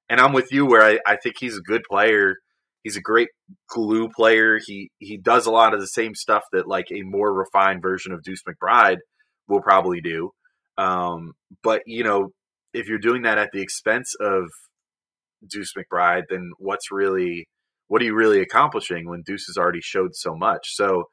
And 0.09 0.19
I'm 0.19 0.33
with 0.33 0.51
you 0.51 0.67
where 0.67 0.83
I, 0.83 0.99
I 1.05 1.17
think 1.17 1.35
he's 1.39 1.57
a 1.57 1.61
good 1.61 1.81
player. 1.89 2.35
He's 2.83 2.97
a 2.97 3.01
great 3.01 3.29
glue 3.69 4.09
player. 4.09 4.59
He 4.63 4.91
he 4.99 5.17
does 5.17 5.47
a 5.47 5.51
lot 5.51 5.73
of 5.73 5.79
the 5.79 5.87
same 5.87 6.13
stuff 6.15 6.43
that 6.51 6.67
like 6.67 6.87
a 6.91 7.01
more 7.01 7.33
refined 7.33 7.81
version 7.81 8.11
of 8.11 8.21
Deuce 8.23 8.43
McBride 8.47 8.97
will 9.47 9.61
probably 9.61 10.01
do. 10.01 10.31
Um, 10.77 11.33
but 11.63 11.81
you 11.87 12.03
know, 12.03 12.29
if 12.73 12.87
you're 12.87 12.99
doing 12.99 13.23
that 13.23 13.37
at 13.37 13.49
the 13.51 13.61
expense 13.61 14.13
of 14.19 14.43
Deuce 15.47 15.73
McBride, 15.77 16.23
then 16.29 16.51
what's 16.57 16.91
really 16.91 17.47
what 17.87 18.01
are 18.01 18.05
you 18.05 18.15
really 18.15 18.41
accomplishing 18.41 19.09
when 19.09 19.23
Deuce 19.25 19.47
has 19.47 19.57
already 19.57 19.81
showed 19.81 20.13
so 20.13 20.35
much? 20.35 20.75
So 20.75 21.05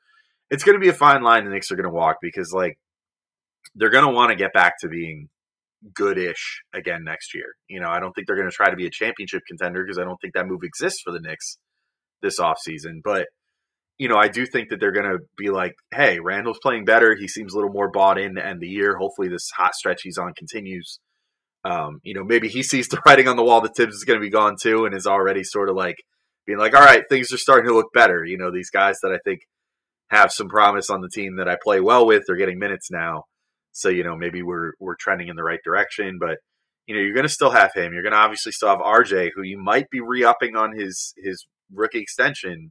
it's 0.51 0.63
going 0.63 0.77
to 0.77 0.81
be 0.81 0.91
a 0.91 0.95
fine 0.95 1.23
line 1.23 1.45
the 1.45 1.51
Knicks 1.51 1.71
are 1.71 1.77
going 1.77 1.89
to 1.89 1.91
walk 1.91 2.17
because 2.21 2.53
like 2.53 2.79
they're 3.75 3.91
going 3.91 4.07
to 4.07 4.13
want 4.13 4.31
to 4.31 4.37
get 4.37 4.53
back 4.53 4.75
to 4.81 4.89
being 4.89 5.29
goodish 5.95 6.63
again 6.75 7.05
next 7.05 7.35
year. 7.35 7.55
You 7.69 7.81
know, 7.81 7.89
I 7.89 8.01
don't 8.01 8.13
think 8.13 8.27
they're 8.27 8.37
going 8.37 8.51
to 8.51 8.55
try 8.55 8.71
to 8.71 8.77
be 8.77 8.87
a 8.87 8.91
championship 8.91 9.43
contender 9.49 9.83
because 9.83 9.99
I 9.99 10.05
don't 10.05 10.19
think 10.21 10.35
that 10.35 10.47
move 10.47 10.61
exists 10.63 11.01
for 11.05 11.13
the 11.13 11.21
Knicks 11.21 11.59
this 12.23 12.41
offseason. 12.41 13.01
But, 13.05 13.27
you 13.99 14.09
know, 14.09 14.17
I 14.17 14.29
do 14.29 14.47
think 14.47 14.69
that 14.71 14.81
they're 14.81 14.93
going 14.93 15.11
to 15.11 15.19
be 15.37 15.51
like, 15.51 15.73
hey, 15.93 16.19
Randle's 16.21 16.59
playing 16.63 16.85
better. 16.85 17.15
He 17.15 17.29
seems 17.29 17.53
a 17.53 17.57
little 17.57 17.73
more 17.73 17.91
bought 17.91 18.19
in 18.19 18.35
to 18.35 18.47
end 18.47 18.61
the 18.61 18.69
year. 18.69 18.97
Hopefully, 18.97 19.29
this 19.29 19.51
hot 19.57 19.75
stretch 19.75 20.03
he's 20.03 20.19
on 20.19 20.33
continues. 20.35 21.01
Um, 21.65 22.01
you 22.03 22.15
know, 22.15 22.25
maybe 22.25 22.49
he 22.49 22.63
sees 22.63 22.89
the 22.89 23.01
writing 23.07 23.29
on 23.29 23.37
the 23.37 23.45
wall 23.45 23.61
that 23.63 23.77
Thibs 23.77 23.95
is 23.95 24.05
going 24.05 24.19
to 24.19 24.25
be 24.25 24.31
gone 24.31 24.57
too 24.61 24.85
and 24.85 24.95
is 24.95 25.07
already 25.07 25.43
sort 25.43 25.69
of 25.69 25.77
like 25.77 25.97
being 26.47 26.59
like, 26.59 26.75
all 26.75 26.85
right, 26.85 27.03
things 27.09 27.33
are 27.33 27.39
starting 27.39 27.69
to 27.69 27.75
look 27.75 27.93
better. 27.93 28.25
You 28.25 28.39
know, 28.39 28.53
these 28.53 28.71
guys 28.71 28.97
that 29.03 29.13
I 29.13 29.19
think 29.25 29.41
have 30.11 30.31
some 30.33 30.49
promise 30.49 30.91
on 30.91 31.01
the 31.01 31.11
team 31.13 31.37
that 31.37 31.49
I 31.49 31.57
play 31.63 31.81
well 31.81 32.07
with, 32.07 32.23
they're 32.27 32.37
getting 32.37 32.59
minutes 32.59 32.91
now. 32.91 33.25
So, 33.73 33.89
you 33.89 34.05
know, 34.05 34.17
maybe 34.17 34.43
we're 34.43 34.73
we're 34.79 34.97
trending 34.99 35.29
in 35.29 35.37
the 35.37 35.43
right 35.43 35.59
direction. 35.65 36.19
But, 36.21 36.39
you 36.87 36.95
know, 36.95 37.03
you're 37.03 37.15
gonna 37.15 37.29
still 37.29 37.51
have 37.51 37.73
him. 37.75 37.93
You're 37.93 38.05
gonna 38.05 38.17
obviously 38.17 38.53
still 38.53 38.69
have 38.69 38.79
RJ, 38.79 39.31
who 39.35 39.43
you 39.43 39.59
might 39.59 39.91
be 39.91 40.01
re 40.01 40.25
upping 40.25 40.57
on 40.57 40.77
his 40.77 41.13
his 41.23 41.47
rookie 41.73 42.01
extension 42.01 42.71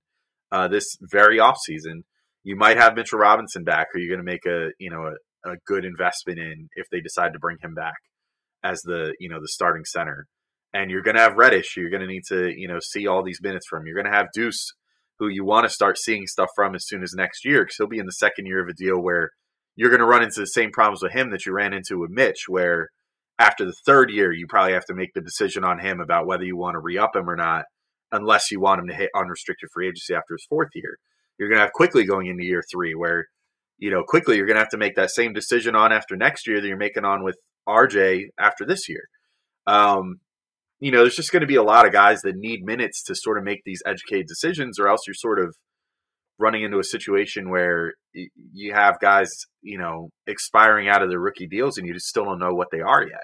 uh, 0.51 0.67
this 0.67 0.95
very 1.01 1.39
off 1.39 1.57
season. 1.63 2.05
You 2.43 2.55
might 2.55 2.77
have 2.77 2.95
Mitchell 2.95 3.19
Robinson 3.19 3.63
back, 3.63 3.87
who 3.91 3.99
you're 3.99 4.15
gonna 4.15 4.23
make 4.23 4.45
a 4.45 4.69
you 4.79 4.89
know 4.89 5.03
a, 5.03 5.51
a 5.51 5.55
good 5.67 5.83
investment 5.83 6.39
in 6.39 6.69
if 6.75 6.87
they 6.91 7.01
decide 7.01 7.33
to 7.33 7.39
bring 7.39 7.57
him 7.61 7.73
back 7.75 7.95
as 8.65 8.81
the 8.81 9.15
you 9.19 9.29
know 9.29 9.39
the 9.39 9.47
starting 9.47 9.85
center. 9.85 10.27
And 10.73 10.91
you're 10.91 11.03
gonna 11.03 11.21
have 11.21 11.37
Reddish. 11.37 11.77
You're 11.77 11.91
gonna 11.91 12.07
need 12.07 12.23
to 12.29 12.51
you 12.55 12.67
know 12.67 12.79
see 12.81 13.07
all 13.07 13.23
these 13.23 13.41
minutes 13.41 13.67
from. 13.69 13.85
You're 13.85 14.01
gonna 14.01 14.15
have 14.15 14.27
Deuce 14.33 14.73
who 15.19 15.27
you 15.27 15.45
want 15.45 15.65
to 15.65 15.69
start 15.69 15.97
seeing 15.97 16.27
stuff 16.27 16.49
from 16.55 16.75
as 16.75 16.85
soon 16.85 17.03
as 17.03 17.13
next 17.15 17.45
year 17.45 17.63
because 17.63 17.75
he'll 17.77 17.87
be 17.87 17.99
in 17.99 18.05
the 18.05 18.11
second 18.11 18.45
year 18.45 18.61
of 18.61 18.67
a 18.67 18.73
deal 18.73 19.01
where 19.01 19.29
you're 19.75 19.89
going 19.89 19.99
to 19.99 20.05
run 20.05 20.23
into 20.23 20.39
the 20.39 20.47
same 20.47 20.71
problems 20.71 21.01
with 21.01 21.13
him 21.13 21.31
that 21.31 21.45
you 21.45 21.53
ran 21.53 21.73
into 21.73 21.99
with 21.99 22.09
Mitch, 22.09 22.45
where 22.47 22.89
after 23.39 23.65
the 23.65 23.75
third 23.85 24.09
year, 24.09 24.31
you 24.31 24.45
probably 24.47 24.73
have 24.73 24.85
to 24.85 24.93
make 24.93 25.13
the 25.13 25.21
decision 25.21 25.63
on 25.63 25.79
him 25.79 25.99
about 25.99 26.25
whether 26.25 26.43
you 26.43 26.57
want 26.57 26.75
to 26.75 26.79
re 26.79 26.97
up 26.97 27.15
him 27.15 27.29
or 27.29 27.35
not, 27.35 27.65
unless 28.11 28.51
you 28.51 28.59
want 28.59 28.79
him 28.79 28.87
to 28.87 28.95
hit 28.95 29.09
unrestricted 29.15 29.69
free 29.73 29.87
agency 29.87 30.13
after 30.13 30.33
his 30.33 30.45
fourth 30.49 30.69
year. 30.73 30.97
You're 31.37 31.49
going 31.49 31.57
to 31.57 31.63
have 31.63 31.73
Quickley 31.73 32.05
going 32.05 32.27
into 32.27 32.45
year 32.45 32.63
three, 32.71 32.95
where, 32.95 33.25
you 33.77 33.91
know, 33.91 34.03
Quickley 34.07 34.37
you're 34.37 34.45
going 34.45 34.55
to 34.55 34.61
have 34.61 34.69
to 34.69 34.77
make 34.77 34.95
that 34.95 35.11
same 35.11 35.33
decision 35.33 35.75
on 35.75 35.91
after 35.91 36.15
next 36.15 36.47
year 36.47 36.61
that 36.61 36.67
you're 36.67 36.77
making 36.77 37.03
on 37.03 37.23
with 37.23 37.35
RJ 37.67 38.27
after 38.39 38.65
this 38.65 38.87
year. 38.89 39.03
Um, 39.67 40.19
you 40.79 40.91
know, 40.91 41.01
there's 41.01 41.15
just 41.15 41.31
going 41.31 41.41
to 41.41 41.47
be 41.47 41.55
a 41.55 41.63
lot 41.63 41.85
of 41.85 41.93
guys 41.93 42.21
that 42.21 42.35
need 42.35 42.63
minutes 42.63 43.03
to 43.03 43.15
sort 43.15 43.37
of 43.37 43.43
make 43.43 43.61
these 43.65 43.81
educated 43.85 44.27
decisions, 44.27 44.79
or 44.79 44.87
else 44.87 45.01
you're 45.07 45.13
sort 45.13 45.39
of 45.39 45.55
running 46.37 46.63
into 46.63 46.79
a 46.79 46.83
situation 46.83 47.49
where 47.49 47.93
you 48.13 48.73
have 48.73 48.99
guys, 48.99 49.31
you 49.61 49.77
know, 49.77 50.09
expiring 50.27 50.89
out 50.89 51.01
of 51.01 51.09
their 51.09 51.19
rookie 51.19 51.47
deals 51.47 51.77
and 51.77 51.87
you 51.87 51.93
just 51.93 52.07
still 52.07 52.25
don't 52.25 52.39
know 52.39 52.53
what 52.53 52.67
they 52.71 52.81
are 52.81 53.03
yet. 53.03 53.23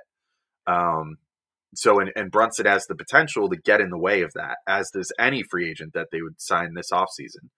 Um, 0.66 1.18
so, 1.76 2.00
and, 2.00 2.12
and 2.16 2.32
Brunson 2.32 2.66
has 2.66 2.86
the 2.86 2.96
potential 2.96 3.50
to 3.50 3.58
get 3.58 3.82
in 3.82 3.90
the 3.90 3.98
way 3.98 4.22
of 4.22 4.32
that, 4.36 4.58
as 4.68 4.90
does 4.92 5.12
any 5.20 5.44
free 5.44 5.70
agent 5.70 5.94
that 5.94 6.08
they 6.12 6.22
would 6.22 6.40
sign 6.40 6.74
this 6.74 6.92
offseason, 6.92 7.50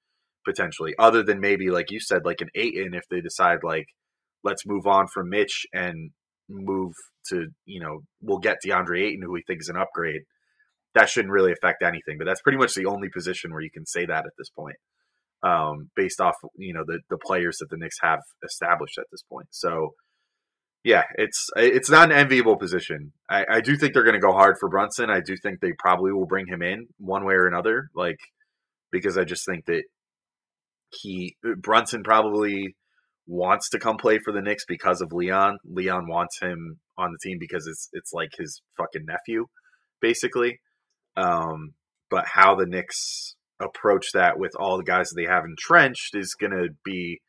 potentially, 0.45 0.93
other 0.99 1.23
than 1.23 1.39
maybe, 1.39 1.69
like 1.69 1.91
you 1.91 1.99
said, 1.99 2.25
like 2.25 2.41
an 2.41 2.49
Ayton 2.55 2.93
if 2.93 3.03
they 3.09 3.21
decide, 3.21 3.59
like, 3.63 3.87
let's 4.43 4.65
move 4.65 4.85
on 4.85 5.07
from 5.07 5.29
Mitch 5.29 5.65
and 5.73 6.11
move 6.49 6.93
to, 7.29 7.47
you 7.65 7.79
know, 7.79 7.99
we'll 8.21 8.39
get 8.39 8.57
DeAndre 8.65 9.01
Ayton, 9.01 9.21
who 9.23 9.31
we 9.31 9.43
think 9.47 9.61
is 9.61 9.69
an 9.69 9.77
upgrade. 9.77 10.21
That 10.95 11.09
shouldn't 11.09 11.31
really 11.31 11.51
affect 11.51 11.81
anything, 11.81 12.17
but 12.19 12.25
that's 12.25 12.41
pretty 12.41 12.57
much 12.57 12.75
the 12.75 12.85
only 12.85 13.09
position 13.09 13.51
where 13.51 13.61
you 13.61 13.71
can 13.71 13.85
say 13.85 14.05
that 14.05 14.25
at 14.25 14.33
this 14.37 14.49
point 14.49 14.75
um, 15.43 15.89
based 15.95 16.21
off 16.21 16.35
you 16.57 16.73
know 16.73 16.83
the 16.85 16.99
the 17.09 17.17
players 17.17 17.57
that 17.59 17.69
the 17.69 17.77
Knicks 17.77 17.97
have 18.01 18.19
established 18.43 18.97
at 18.97 19.05
this 19.11 19.21
point. 19.29 19.47
So 19.51 19.93
yeah, 20.83 21.03
it's 21.15 21.49
it's 21.55 21.89
not 21.89 22.11
an 22.11 22.17
enviable 22.17 22.57
position. 22.57 23.11
I, 23.29 23.45
I 23.49 23.61
do 23.61 23.75
think 23.75 23.93
they're 23.93 24.03
going 24.03 24.19
to 24.19 24.19
go 24.19 24.33
hard 24.33 24.55
for 24.59 24.69
Brunson. 24.69 25.09
I 25.09 25.19
do 25.25 25.35
think 25.41 25.59
they 25.59 25.73
probably 25.77 26.13
will 26.13 26.25
bring 26.25 26.47
him 26.47 26.61
in 26.61 26.87
one 26.97 27.25
way 27.25 27.33
or 27.33 27.47
another, 27.47 27.89
like 27.93 28.17
because 28.91 29.17
I 29.17 29.25
just 29.25 29.45
think 29.45 29.65
that 29.65 29.83
he 30.91 31.35
Brunson 31.57 32.03
probably 32.03 32.75
wants 33.25 33.69
to 33.69 33.79
come 33.79 33.97
play 33.97 34.19
for 34.19 34.33
the 34.33 34.41
Knicks 34.41 34.65
because 34.67 35.01
of 35.01 35.13
Leon. 35.13 35.57
Leon 35.65 36.07
wants 36.07 36.39
him 36.41 36.79
on 36.97 37.11
the 37.11 37.17
team 37.21 37.37
because 37.39 37.67
it's 37.67 37.89
it's 37.93 38.13
like 38.13 38.31
his 38.37 38.61
fucking 38.77 39.05
nephew, 39.05 39.45
basically. 40.01 40.59
Um, 41.15 41.73
but 42.09 42.25
how 42.27 42.55
the 42.55 42.65
Knicks 42.65 43.35
approach 43.59 44.07
that 44.13 44.37
with 44.37 44.51
all 44.59 44.77
the 44.77 44.83
guys 44.83 45.09
that 45.09 45.15
they 45.15 45.27
have 45.27 45.45
entrenched 45.45 46.15
is 46.15 46.35
going 46.39 46.51
to 46.51 46.69
be 46.83 47.21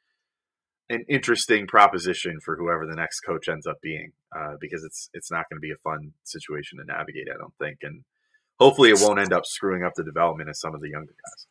an 0.90 1.04
interesting 1.08 1.66
proposition 1.66 2.38
for 2.44 2.56
whoever 2.56 2.86
the 2.86 2.96
next 2.96 3.20
coach 3.20 3.48
ends 3.48 3.66
up 3.66 3.76
being, 3.82 4.12
uh, 4.36 4.54
because 4.60 4.84
it's 4.84 5.08
it's 5.14 5.30
not 5.30 5.44
going 5.50 5.58
to 5.58 5.66
be 5.66 5.72
a 5.72 5.82
fun 5.82 6.12
situation 6.24 6.78
to 6.78 6.84
navigate. 6.84 7.28
I 7.32 7.38
don't 7.38 7.54
think, 7.58 7.78
and 7.82 8.04
hopefully, 8.58 8.90
it 8.90 9.00
won't 9.00 9.20
end 9.20 9.32
up 9.32 9.46
screwing 9.46 9.84
up 9.84 9.92
the 9.96 10.04
development 10.04 10.50
of 10.50 10.56
some 10.56 10.74
of 10.74 10.80
the 10.80 10.90
younger 10.90 11.12
guys. 11.12 11.46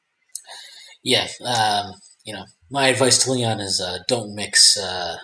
Yeah, 1.04 1.28
um, 1.46 1.94
you 2.24 2.34
know, 2.34 2.46
my 2.70 2.88
advice 2.88 3.24
to 3.24 3.32
Leon 3.32 3.60
is 3.60 3.82
uh, 3.82 4.00
don't 4.08 4.36
mix 4.36 4.78
uh, 4.78 5.16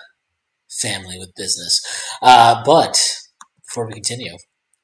family 0.69 1.17
with 1.17 1.35
business. 1.35 1.81
Uh, 2.21 2.61
but 2.65 3.01
before 3.65 3.87
we 3.87 3.93
continue, 3.93 4.35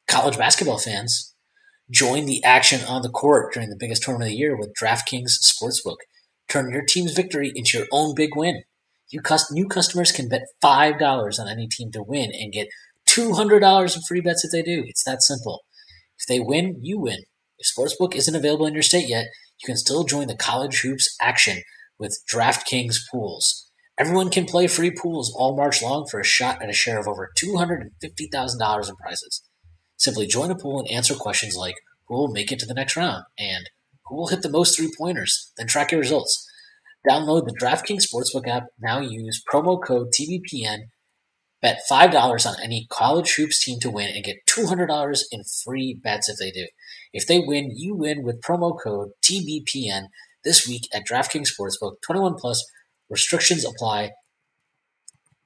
college 0.07 0.37
basketball 0.37 0.79
fans, 0.79 1.35
Join 1.91 2.25
the 2.25 2.43
action 2.43 2.83
on 2.87 3.03
the 3.03 3.09
court 3.09 3.53
during 3.53 3.69
the 3.69 3.77
biggest 3.79 4.01
tournament 4.01 4.29
of 4.29 4.31
the 4.31 4.37
year 4.37 4.57
with 4.57 4.73
DraftKings 4.73 5.37
Sportsbook. 5.43 5.97
Turn 6.49 6.71
your 6.71 6.83
team's 6.83 7.13
victory 7.13 7.51
into 7.53 7.77
your 7.77 7.87
own 7.91 8.15
big 8.15 8.35
win. 8.35 8.63
You 9.11 9.21
cust- 9.21 9.51
new 9.51 9.67
customers 9.67 10.11
can 10.11 10.27
bet 10.27 10.47
$5 10.63 11.39
on 11.39 11.47
any 11.47 11.67
team 11.67 11.91
to 11.91 12.01
win 12.01 12.31
and 12.33 12.51
get 12.51 12.69
$200 13.07 13.95
in 13.95 14.01
free 14.01 14.19
bets 14.19 14.43
if 14.43 14.51
they 14.51 14.63
do. 14.63 14.83
It's 14.87 15.03
that 15.03 15.21
simple. 15.21 15.63
If 16.17 16.25
they 16.25 16.39
win, 16.39 16.79
you 16.81 16.99
win. 16.99 17.19
If 17.59 17.67
Sportsbook 17.71 18.15
isn't 18.15 18.35
available 18.35 18.65
in 18.65 18.73
your 18.73 18.81
state 18.81 19.07
yet, 19.07 19.27
you 19.61 19.67
can 19.67 19.77
still 19.77 20.05
join 20.05 20.25
the 20.25 20.35
college 20.35 20.81
hoops 20.81 21.15
action 21.21 21.61
with 21.99 22.23
DraftKings 22.31 22.95
pools. 23.11 23.69
Everyone 23.97 24.29
can 24.29 24.45
play 24.45 24.67
free 24.67 24.91
pools 24.91 25.33
all 25.35 25.55
March 25.55 25.81
long 25.81 26.05
for 26.09 26.19
a 26.19 26.25
shot 26.25 26.61
at 26.61 26.69
a 26.69 26.73
share 26.73 26.99
of 26.99 27.07
over 27.07 27.31
$250,000 27.41 28.89
in 28.89 28.95
prizes. 28.97 29.41
Simply 29.97 30.27
join 30.27 30.51
a 30.51 30.55
pool 30.55 30.79
and 30.79 30.91
answer 30.91 31.15
questions 31.15 31.55
like 31.55 31.75
who 32.07 32.15
will 32.15 32.31
make 32.31 32.51
it 32.51 32.59
to 32.59 32.65
the 32.65 32.73
next 32.73 32.97
round 32.97 33.23
and 33.39 33.69
who 34.05 34.15
will 34.17 34.27
hit 34.27 34.41
the 34.41 34.49
most 34.49 34.75
three 34.75 34.91
pointers, 34.97 35.51
then 35.57 35.67
track 35.67 35.91
your 35.91 36.01
results. 36.01 36.45
Download 37.07 37.45
the 37.45 37.55
DraftKings 37.59 38.05
Sportsbook 38.05 38.47
app. 38.47 38.65
Now 38.79 38.99
use 38.99 39.43
promo 39.51 39.81
code 39.81 40.07
TBPN. 40.09 40.89
Bet 41.61 41.81
$5 41.89 42.45
on 42.45 42.55
any 42.61 42.85
college 42.89 43.35
hoops 43.35 43.63
team 43.63 43.79
to 43.79 43.89
win 43.89 44.09
and 44.13 44.23
get 44.23 44.45
$200 44.47 45.23
in 45.31 45.43
free 45.63 45.99
bets 46.03 46.29
if 46.29 46.37
they 46.37 46.51
do. 46.51 46.67
If 47.13 47.25
they 47.25 47.39
win, 47.39 47.71
you 47.75 47.95
win 47.95 48.23
with 48.23 48.41
promo 48.41 48.77
code 48.79 49.11
TBPN 49.23 50.07
this 50.45 50.67
week 50.67 50.87
at 50.93 51.05
DraftKings 51.05 51.49
Sportsbook. 51.49 51.95
21 52.05 52.35
plus 52.35 52.63
restrictions 53.09 53.65
apply. 53.65 54.11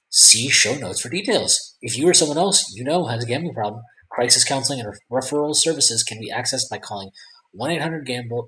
See 0.10 0.50
show 0.50 0.76
notes 0.76 1.02
for 1.02 1.10
details. 1.10 1.78
If 1.82 1.98
you 1.98 2.08
or 2.08 2.14
someone 2.14 2.38
else 2.38 2.72
you 2.76 2.84
know 2.84 3.06
has 3.06 3.24
a 3.24 3.28
gambling 3.28 3.54
problem, 3.54 3.82
Crisis 4.12 4.44
counseling 4.44 4.80
and 4.80 4.94
referral 5.12 5.56
services 5.56 6.04
can 6.04 6.20
be 6.20 6.32
accessed 6.32 6.70
by 6.70 6.80
calling 6.80 7.12
1 7.52 7.72
800 7.72 8.06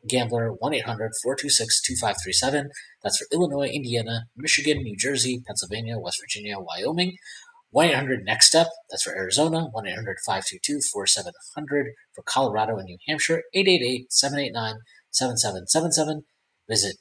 Gambler 0.07 0.53
1 0.53 0.73
800 0.73 1.11
426 1.23 1.81
2537. 1.81 2.69
That's 3.03 3.17
for 3.17 3.27
Illinois, 3.31 3.67
Indiana, 3.67 4.25
Michigan, 4.35 4.83
New 4.83 4.95
Jersey, 4.95 5.41
Pennsylvania, 5.45 5.97
West 5.97 6.19
Virginia, 6.21 6.57
Wyoming. 6.59 7.15
1 7.71 7.85
800 7.87 8.25
Next 8.25 8.47
Step. 8.47 8.67
That's 8.89 9.03
for 9.03 9.15
Arizona. 9.15 9.67
1 9.71 9.87
800 9.87 10.17
522 10.25 10.81
4700. 10.91 11.93
For 12.13 12.23
Colorado 12.23 12.77
and 12.77 12.85
New 12.85 12.97
Hampshire. 13.07 13.43
888 13.53 14.11
789 14.11 14.75
7777. 15.11 16.23
Visit 16.71 16.95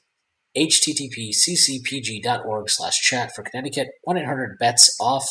http 0.55 1.31
ccpg.org 1.31 2.69
slash 2.69 2.99
chat 2.99 3.33
for 3.33 3.41
Connecticut. 3.41 3.87
1 4.03 4.17
800 4.17 4.59
bets 4.59 4.95
off. 4.99 5.27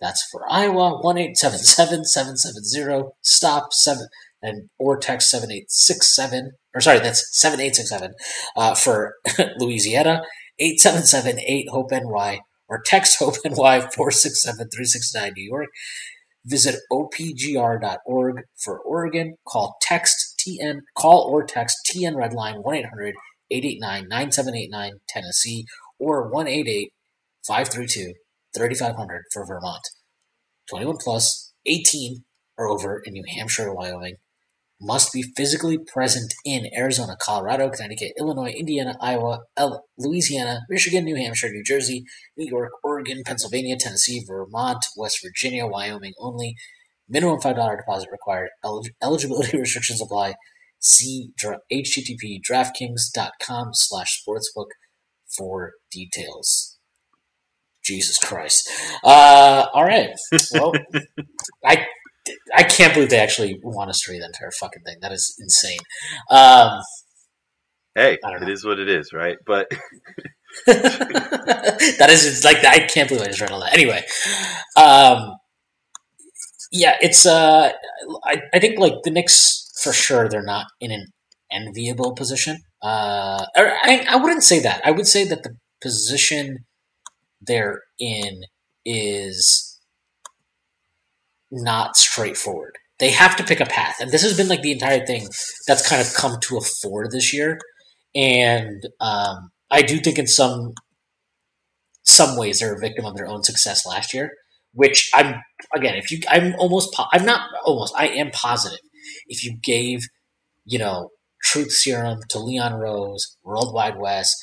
That's 0.00 0.24
for 0.30 0.44
Iowa, 0.50 1.00
1-877-770, 1.02 3.10
stop 3.22 3.72
7, 3.72 4.06
and 4.42 4.68
or 4.78 4.96
text 4.98 5.30
7867, 5.30 6.52
or 6.74 6.80
sorry, 6.80 7.00
that's 7.00 7.28
7867, 7.32 8.14
uh, 8.56 8.74
for 8.74 9.14
Louisiana, 9.58 10.22
877-8-HOPE-NY, 10.60 12.40
or 12.68 12.82
text 12.84 13.18
HOPE 13.18 13.36
NY 13.44 13.80
467 13.80 14.56
369 14.56 15.32
New 15.36 15.44
York. 15.44 15.68
Visit 16.44 16.80
opgr.org 16.92 18.42
for 18.56 18.78
Oregon. 18.80 19.36
Call 19.48 19.76
text 19.80 20.33
TN 20.46 20.80
call 20.96 21.28
or 21.30 21.44
text 21.44 21.76
TN 21.90 22.14
Redline 22.14 22.62
1 22.62 22.74
800 22.76 23.14
889 23.50 24.08
9789 24.08 24.92
Tennessee 25.08 25.64
or 25.98 26.28
188 26.28 26.92
532 27.46 28.14
3500 28.54 29.22
for 29.32 29.46
Vermont. 29.46 29.82
21 30.70 30.96
plus, 31.02 31.52
18 31.66 32.24
or 32.56 32.68
over 32.68 33.02
in 33.04 33.12
New 33.12 33.24
Hampshire, 33.36 33.68
or 33.68 33.74
Wyoming. 33.74 34.16
Must 34.80 35.12
be 35.12 35.22
physically 35.36 35.78
present 35.78 36.34
in 36.44 36.66
Arizona, 36.76 37.16
Colorado, 37.20 37.70
Connecticut, 37.70 38.12
Illinois, 38.18 38.50
Indiana, 38.50 38.96
Iowa, 39.00 39.40
Louisiana, 39.98 40.60
Michigan, 40.68 41.04
New 41.04 41.16
Hampshire, 41.16 41.50
New 41.50 41.62
Jersey, 41.64 42.04
New 42.36 42.46
York, 42.48 42.72
Oregon, 42.82 43.22
Pennsylvania, 43.24 43.76
Tennessee, 43.78 44.24
Vermont, 44.26 44.84
West 44.96 45.20
Virginia, 45.22 45.66
Wyoming 45.66 46.12
only. 46.18 46.54
Minimum 47.14 47.38
$5 47.38 47.76
deposit 47.76 48.08
required. 48.10 48.48
eligibility 49.00 49.56
restrictions 49.60 50.02
apply. 50.02 50.34
See 50.80 51.28
http 51.40 52.40
draftkings.com 52.50 53.68
slash 53.72 54.20
sportsbook 54.20 54.66
for 55.36 55.74
details. 55.92 56.76
Jesus 57.84 58.18
Christ. 58.18 58.68
Uh, 59.04 59.66
all 59.72 59.84
right. 59.84 60.10
Well, 60.52 60.72
I 61.64 61.86
I 62.54 62.64
can't 62.64 62.92
believe 62.94 63.10
they 63.10 63.18
actually 63.20 63.60
want 63.62 63.90
us 63.90 64.00
to 64.00 64.12
read 64.12 64.22
the 64.22 64.26
entire 64.26 64.50
fucking 64.58 64.82
thing. 64.82 64.96
That 65.00 65.12
is 65.12 65.36
insane. 65.38 65.78
Um, 66.30 66.80
hey, 67.94 68.18
it 68.22 68.48
is 68.48 68.64
what 68.64 68.80
it 68.80 68.88
is, 68.88 69.12
right? 69.12 69.36
But 69.46 69.70
that 70.66 72.08
is 72.10 72.42
like 72.42 72.64
I 72.64 72.80
can't 72.80 73.08
believe 73.08 73.24
I 73.24 73.28
just 73.28 73.40
read 73.40 73.50
all 73.52 73.60
that. 73.60 73.74
Anyway, 73.74 74.02
um, 74.76 75.34
yeah, 76.72 76.96
it's 77.00 77.26
uh, 77.26 77.72
I 78.24 78.42
I 78.52 78.58
think 78.58 78.78
like 78.78 78.94
the 79.04 79.10
Knicks 79.10 79.70
for 79.82 79.92
sure 79.92 80.28
they're 80.28 80.42
not 80.42 80.66
in 80.80 80.90
an 80.90 81.06
enviable 81.52 82.14
position. 82.14 82.58
Uh, 82.82 83.44
I 83.56 84.06
I 84.08 84.16
wouldn't 84.16 84.42
say 84.44 84.60
that. 84.60 84.80
I 84.84 84.90
would 84.90 85.06
say 85.06 85.24
that 85.26 85.42
the 85.42 85.56
position 85.82 86.64
they're 87.40 87.82
in 87.98 88.42
is 88.84 89.80
not 91.50 91.96
straightforward. 91.96 92.76
They 93.00 93.10
have 93.10 93.36
to 93.36 93.44
pick 93.44 93.60
a 93.60 93.66
path, 93.66 93.96
and 94.00 94.10
this 94.10 94.22
has 94.22 94.36
been 94.36 94.48
like 94.48 94.62
the 94.62 94.72
entire 94.72 95.04
thing 95.04 95.26
that's 95.66 95.88
kind 95.88 96.00
of 96.00 96.14
come 96.14 96.38
to 96.42 96.56
a 96.58 96.60
fore 96.60 97.08
this 97.08 97.32
year. 97.32 97.58
And 98.14 98.86
um, 99.00 99.50
I 99.70 99.82
do 99.82 99.98
think 99.98 100.18
in 100.18 100.26
some 100.26 100.74
some 102.04 102.36
ways 102.36 102.60
they're 102.60 102.74
a 102.74 102.80
victim 102.80 103.04
of 103.04 103.16
their 103.16 103.26
own 103.26 103.42
success 103.42 103.86
last 103.86 104.14
year. 104.14 104.30
Which 104.74 105.10
I'm 105.14 105.40
again, 105.74 105.94
if 105.94 106.10
you, 106.10 106.20
I'm 106.28 106.54
almost, 106.58 106.94
I'm 107.12 107.24
not 107.24 107.48
almost, 107.64 107.94
I 107.96 108.08
am 108.08 108.30
positive. 108.30 108.80
If 109.28 109.44
you 109.44 109.56
gave, 109.62 110.06
you 110.64 110.78
know, 110.78 111.10
truth 111.42 111.72
serum 111.72 112.20
to 112.30 112.38
Leon 112.38 112.74
Rose, 112.74 113.36
World 113.44 113.74
Wide 113.74 113.98
Wes, 113.98 114.34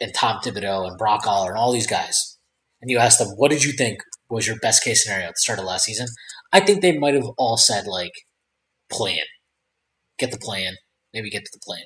and 0.00 0.12
Tom 0.14 0.40
Thibodeau 0.40 0.88
and 0.88 0.98
Brock 0.98 1.26
Aller 1.26 1.50
and 1.50 1.58
all 1.58 1.72
these 1.72 1.86
guys, 1.86 2.38
and 2.80 2.90
you 2.90 2.98
asked 2.98 3.18
them, 3.18 3.28
what 3.36 3.50
did 3.50 3.64
you 3.64 3.72
think 3.72 4.00
was 4.28 4.46
your 4.46 4.56
best 4.60 4.82
case 4.82 5.04
scenario 5.04 5.26
at 5.26 5.32
the 5.32 5.38
start 5.38 5.58
of 5.58 5.64
last 5.64 5.84
season? 5.84 6.06
I 6.52 6.60
think 6.60 6.80
they 6.80 6.98
might 6.98 7.14
have 7.14 7.28
all 7.38 7.56
said 7.56 7.86
like, 7.86 8.12
plan, 8.90 9.22
get 10.18 10.30
the 10.30 10.38
plan, 10.38 10.74
maybe 11.12 11.30
get 11.30 11.44
to 11.44 11.50
the 11.52 11.60
plan. 11.64 11.84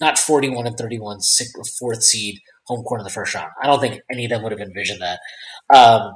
Not 0.00 0.18
41 0.18 0.66
and 0.66 0.76
31, 0.76 1.20
sixth, 1.20 1.76
fourth 1.78 2.02
seed, 2.02 2.40
home 2.66 2.82
court 2.82 3.00
in 3.00 3.04
the 3.04 3.10
first 3.10 3.34
round. 3.34 3.50
I 3.62 3.66
don't 3.66 3.80
think 3.80 4.00
any 4.10 4.24
of 4.24 4.30
them 4.30 4.42
would 4.42 4.52
have 4.52 4.60
envisioned 4.60 5.00
that. 5.00 5.20
Um, 5.72 6.14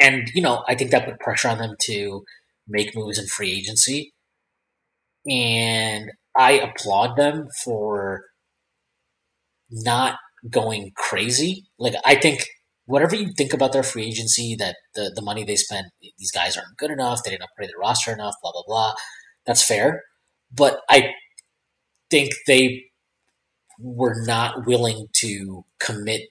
and, 0.00 0.28
you 0.34 0.42
know, 0.42 0.64
I 0.68 0.74
think 0.74 0.90
that 0.90 1.06
put 1.06 1.20
pressure 1.20 1.48
on 1.48 1.58
them 1.58 1.76
to 1.82 2.24
make 2.68 2.96
moves 2.96 3.18
in 3.18 3.26
free 3.26 3.52
agency. 3.52 4.12
And 5.30 6.10
I 6.36 6.52
applaud 6.52 7.16
them 7.16 7.48
for 7.64 8.24
not 9.70 10.16
going 10.50 10.92
crazy. 10.96 11.64
Like 11.78 11.94
I 12.04 12.14
think 12.16 12.44
whatever 12.86 13.16
you 13.16 13.32
think 13.36 13.52
about 13.54 13.72
their 13.72 13.82
free 13.82 14.04
agency, 14.04 14.54
that 14.58 14.76
the, 14.94 15.12
the 15.14 15.22
money 15.22 15.44
they 15.44 15.56
spent, 15.56 15.86
these 16.18 16.32
guys 16.32 16.56
aren't 16.56 16.76
good 16.76 16.90
enough, 16.90 17.22
they 17.22 17.30
didn't 17.30 17.44
upgrade 17.44 17.70
their 17.70 17.80
roster 17.80 18.12
enough, 18.12 18.34
blah 18.42 18.52
blah 18.52 18.62
blah. 18.66 18.94
That's 19.46 19.66
fair. 19.66 20.02
But 20.52 20.80
I 20.88 21.12
think 22.10 22.32
they 22.46 22.84
were 23.80 24.14
not 24.24 24.66
willing 24.66 25.08
to 25.16 25.64
commit 25.80 26.22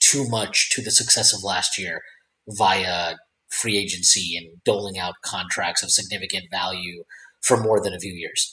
too 0.00 0.28
much 0.28 0.70
to 0.70 0.82
the 0.82 0.90
success 0.90 1.34
of 1.34 1.42
last 1.42 1.78
year 1.78 2.00
via 2.48 3.14
free 3.50 3.78
agency 3.78 4.36
and 4.36 4.62
doling 4.64 4.98
out 4.98 5.14
contracts 5.24 5.82
of 5.82 5.90
significant 5.90 6.44
value 6.50 7.04
for 7.42 7.56
more 7.56 7.80
than 7.82 7.94
a 7.94 7.98
few 7.98 8.12
years. 8.12 8.52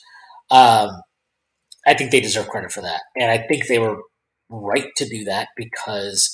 Um, 0.50 0.90
I 1.86 1.94
think 1.94 2.12
they 2.12 2.22
deserve 2.22 2.48
credit 2.48 2.72
for 2.72 2.82
that. 2.82 3.02
And 3.16 3.32
I 3.32 3.46
think 3.48 3.68
they 3.68 3.80
were 3.80 3.98
right 4.50 4.88
to 4.98 5.08
do 5.08 5.24
that 5.26 5.50
because 5.56 6.32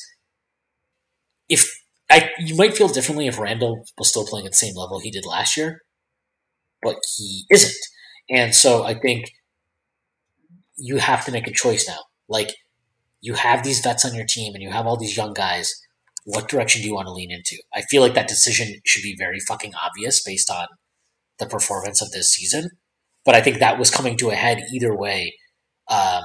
if 1.49 1.68
I, 2.09 2.30
you 2.39 2.55
might 2.55 2.76
feel 2.76 2.88
differently 2.88 3.28
if 3.28 3.39
Randle 3.39 3.84
was 3.97 4.09
still 4.09 4.26
playing 4.26 4.45
at 4.45 4.51
the 4.51 4.57
same 4.57 4.76
level 4.76 4.99
he 4.99 5.12
did 5.12 5.26
last 5.26 5.55
year, 5.55 5.82
but 6.82 6.97
he 7.18 7.45
isn't. 7.49 7.76
And 8.30 8.53
so 8.53 8.84
I 8.84 8.93
think 8.93 9.26
you 10.78 10.97
have 10.97 11.26
to 11.26 11.32
make 11.32 11.47
a 11.47 11.53
choice 11.53 11.88
now. 11.88 11.99
Like 12.28 12.49
you 13.22 13.36
have 13.36 13.64
these 13.64 13.80
vets 13.82 14.05
on 14.05 14.16
your 14.16 14.26
team 14.26 14.53
and 14.53 14.64
you 14.64 14.72
have 14.72 14.88
all 14.88 14.97
these 14.97 15.16
young 15.16 15.34
guys. 15.34 15.74
What 16.24 16.47
direction 16.47 16.82
do 16.82 16.88
you 16.88 16.95
want 16.95 17.07
to 17.07 17.13
lean 17.13 17.32
into? 17.32 17.57
I 17.74 17.82
feel 17.82 18.01
like 18.01 18.13
that 18.13 18.28
decision 18.28 18.76
should 18.86 19.03
be 19.03 19.15
very 19.17 19.39
fucking 19.39 19.74
obvious 19.84 20.24
based 20.24 20.51
on 20.51 20.67
the 21.39 21.47
performance 21.47 22.01
of 22.01 22.11
this 22.11 22.30
season. 22.30 22.69
But 23.26 23.36
I 23.36 23.41
think 23.41 23.59
that 23.59 23.80
was 23.80 23.91
coming 23.91 24.17
to 24.17 24.30
a 24.30 24.36
head 24.36 24.61
either 24.74 24.95
way 24.95 25.34
um, 25.88 26.24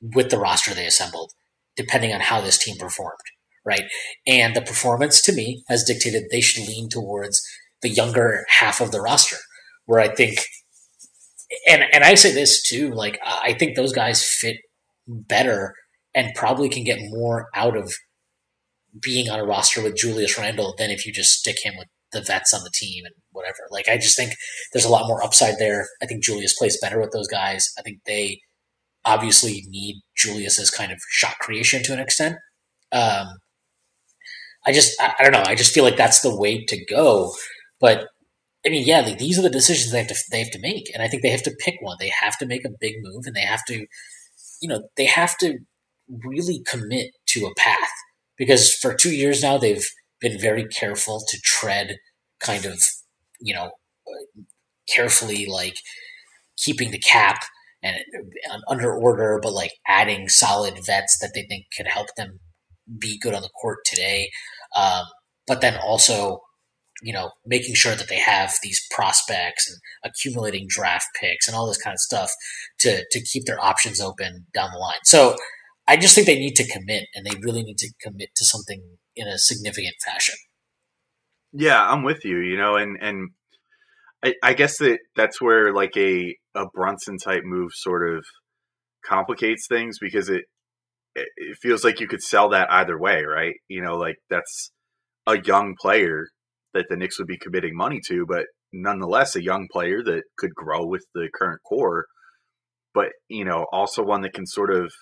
with 0.00 0.30
the 0.30 0.38
roster 0.38 0.74
they 0.74 0.86
assembled, 0.86 1.32
depending 1.76 2.12
on 2.12 2.20
how 2.20 2.40
this 2.40 2.58
team 2.58 2.76
performed, 2.78 3.18
right? 3.64 3.84
And 4.26 4.54
the 4.54 4.62
performance 4.62 5.20
to 5.22 5.32
me 5.32 5.62
has 5.68 5.84
dictated 5.84 6.24
they 6.30 6.40
should 6.40 6.66
lean 6.66 6.88
towards 6.88 7.40
the 7.82 7.88
younger 7.88 8.44
half 8.48 8.80
of 8.80 8.92
the 8.92 9.00
roster, 9.00 9.36
where 9.86 10.00
I 10.00 10.08
think, 10.08 10.40
and 11.68 11.84
and 11.92 12.04
I 12.04 12.14
say 12.14 12.32
this 12.32 12.62
too, 12.62 12.90
like 12.90 13.18
I 13.24 13.54
think 13.54 13.76
those 13.76 13.92
guys 13.92 14.24
fit 14.24 14.56
better 15.06 15.74
and 16.14 16.34
probably 16.34 16.68
can 16.68 16.84
get 16.84 16.98
more 17.00 17.48
out 17.54 17.76
of 17.76 17.92
being 19.00 19.28
on 19.30 19.38
a 19.38 19.44
roster 19.44 19.82
with 19.82 19.96
Julius 19.96 20.38
Randle 20.38 20.74
than 20.76 20.90
if 20.90 21.06
you 21.06 21.12
just 21.12 21.32
stick 21.32 21.56
him 21.62 21.74
with 21.78 21.88
the 22.12 22.22
vets 22.22 22.52
on 22.52 22.62
the 22.64 22.72
team 22.74 23.04
and 23.04 23.14
whatever. 23.32 23.68
Like 23.70 23.88
I 23.88 23.96
just 23.96 24.16
think 24.16 24.32
there's 24.72 24.84
a 24.84 24.90
lot 24.90 25.06
more 25.06 25.22
upside 25.22 25.58
there. 25.58 25.86
I 26.02 26.06
think 26.06 26.24
Julius 26.24 26.54
plays 26.58 26.78
better 26.80 27.00
with 27.00 27.12
those 27.12 27.28
guys. 27.28 27.72
I 27.78 27.82
think 27.82 27.98
they 28.06 28.40
obviously 29.04 29.64
need 29.68 30.02
Julius's 30.16 30.70
kind 30.70 30.92
of 30.92 30.98
shot 31.08 31.38
creation 31.40 31.82
to 31.84 31.92
an 31.92 32.00
extent. 32.00 32.36
Um, 32.92 33.28
I 34.66 34.72
just 34.72 35.00
I, 35.00 35.14
I, 35.18 35.22
don't 35.22 35.32
know. 35.32 35.44
I 35.46 35.54
just 35.54 35.72
feel 35.72 35.84
like 35.84 35.96
that's 35.96 36.20
the 36.20 36.36
way 36.36 36.64
to 36.66 36.84
go. 36.86 37.32
But 37.80 38.06
I 38.66 38.68
mean, 38.68 38.86
yeah, 38.86 39.00
like, 39.00 39.18
these 39.18 39.38
are 39.38 39.42
the 39.42 39.50
decisions 39.50 39.92
they 39.92 39.98
have 39.98 40.08
to 40.08 40.16
they 40.30 40.40
have 40.40 40.50
to 40.50 40.60
make, 40.60 40.90
and 40.92 41.02
I 41.02 41.08
think 41.08 41.22
they 41.22 41.30
have 41.30 41.42
to 41.44 41.56
pick 41.60 41.76
one. 41.80 41.96
They 41.98 42.12
have 42.20 42.36
to 42.38 42.46
make 42.46 42.64
a 42.64 42.76
big 42.80 42.96
move, 43.00 43.24
and 43.26 43.34
they 43.34 43.42
have 43.42 43.64
to, 43.68 43.86
you 44.60 44.68
know, 44.68 44.82
they 44.96 45.06
have 45.06 45.38
to 45.38 45.58
really 46.08 46.60
commit 46.66 47.12
to 47.28 47.46
a 47.46 47.54
path 47.54 47.88
because 48.40 48.72
for 48.72 48.94
two 48.94 49.14
years 49.14 49.42
now 49.42 49.58
they've 49.58 49.84
been 50.18 50.40
very 50.40 50.66
careful 50.66 51.22
to 51.28 51.38
tread 51.44 51.96
kind 52.40 52.64
of, 52.64 52.82
you 53.38 53.54
know, 53.54 53.70
carefully 54.88 55.44
like 55.44 55.76
keeping 56.56 56.90
the 56.90 56.98
cap 56.98 57.42
and 57.82 57.96
under 58.66 58.94
order, 58.94 59.38
but 59.42 59.52
like 59.52 59.72
adding 59.86 60.30
solid 60.30 60.74
vets 60.86 61.18
that 61.20 61.32
they 61.34 61.44
think 61.50 61.66
can 61.76 61.84
help 61.84 62.08
them 62.16 62.40
be 62.98 63.18
good 63.18 63.34
on 63.34 63.42
the 63.42 63.50
court 63.60 63.80
today. 63.84 64.30
Um, 64.74 65.04
but 65.46 65.60
then 65.60 65.76
also, 65.76 66.40
you 67.02 67.12
know, 67.12 67.32
making 67.44 67.74
sure 67.74 67.94
that 67.94 68.08
they 68.08 68.18
have 68.18 68.54
these 68.62 68.80
prospects 68.90 69.70
and 69.70 69.78
accumulating 70.02 70.64
draft 70.66 71.08
picks 71.20 71.46
and 71.46 71.54
all 71.54 71.66
this 71.66 71.80
kind 71.80 71.92
of 71.92 72.00
stuff 72.00 72.30
to 72.78 73.04
to 73.10 73.20
keep 73.20 73.44
their 73.44 73.62
options 73.62 74.00
open 74.00 74.46
down 74.54 74.70
the 74.72 74.78
line. 74.78 75.04
So 75.04 75.36
I 75.90 75.96
just 75.96 76.14
think 76.14 76.28
they 76.28 76.38
need 76.38 76.54
to 76.54 76.68
commit, 76.68 77.08
and 77.14 77.26
they 77.26 77.36
really 77.42 77.64
need 77.64 77.78
to 77.78 77.92
commit 78.00 78.28
to 78.36 78.44
something 78.44 78.98
in 79.16 79.26
a 79.26 79.38
significant 79.38 79.96
fashion. 80.06 80.36
Yeah, 81.52 81.82
I'm 81.82 82.04
with 82.04 82.24
you. 82.24 82.38
You 82.38 82.56
know, 82.56 82.76
and 82.76 82.96
and 83.00 83.30
I, 84.24 84.34
I 84.40 84.54
guess 84.54 84.78
that 84.78 84.98
that's 85.16 85.40
where 85.40 85.74
like 85.74 85.96
a 85.96 86.36
a 86.54 86.66
Brunson 86.72 87.16
type 87.18 87.42
move 87.44 87.70
sort 87.74 88.08
of 88.08 88.24
complicates 89.04 89.66
things 89.68 89.98
because 90.00 90.28
it 90.28 90.44
it 91.16 91.56
feels 91.60 91.82
like 91.82 91.98
you 91.98 92.06
could 92.06 92.22
sell 92.22 92.50
that 92.50 92.70
either 92.70 92.96
way, 92.96 93.24
right? 93.24 93.54
You 93.66 93.82
know, 93.82 93.96
like 93.96 94.16
that's 94.28 94.70
a 95.26 95.42
young 95.42 95.74
player 95.80 96.26
that 96.72 96.86
the 96.88 96.96
Knicks 96.96 97.18
would 97.18 97.26
be 97.26 97.36
committing 97.36 97.74
money 97.74 97.98
to, 98.06 98.24
but 98.28 98.46
nonetheless 98.72 99.34
a 99.34 99.42
young 99.42 99.66
player 99.72 100.04
that 100.04 100.22
could 100.38 100.54
grow 100.54 100.86
with 100.86 101.02
the 101.16 101.28
current 101.34 101.60
core, 101.68 102.04
but 102.94 103.08
you 103.28 103.44
know, 103.44 103.66
also 103.72 104.04
one 104.04 104.20
that 104.20 104.34
can 104.34 104.46
sort 104.46 104.72
of 104.72 104.92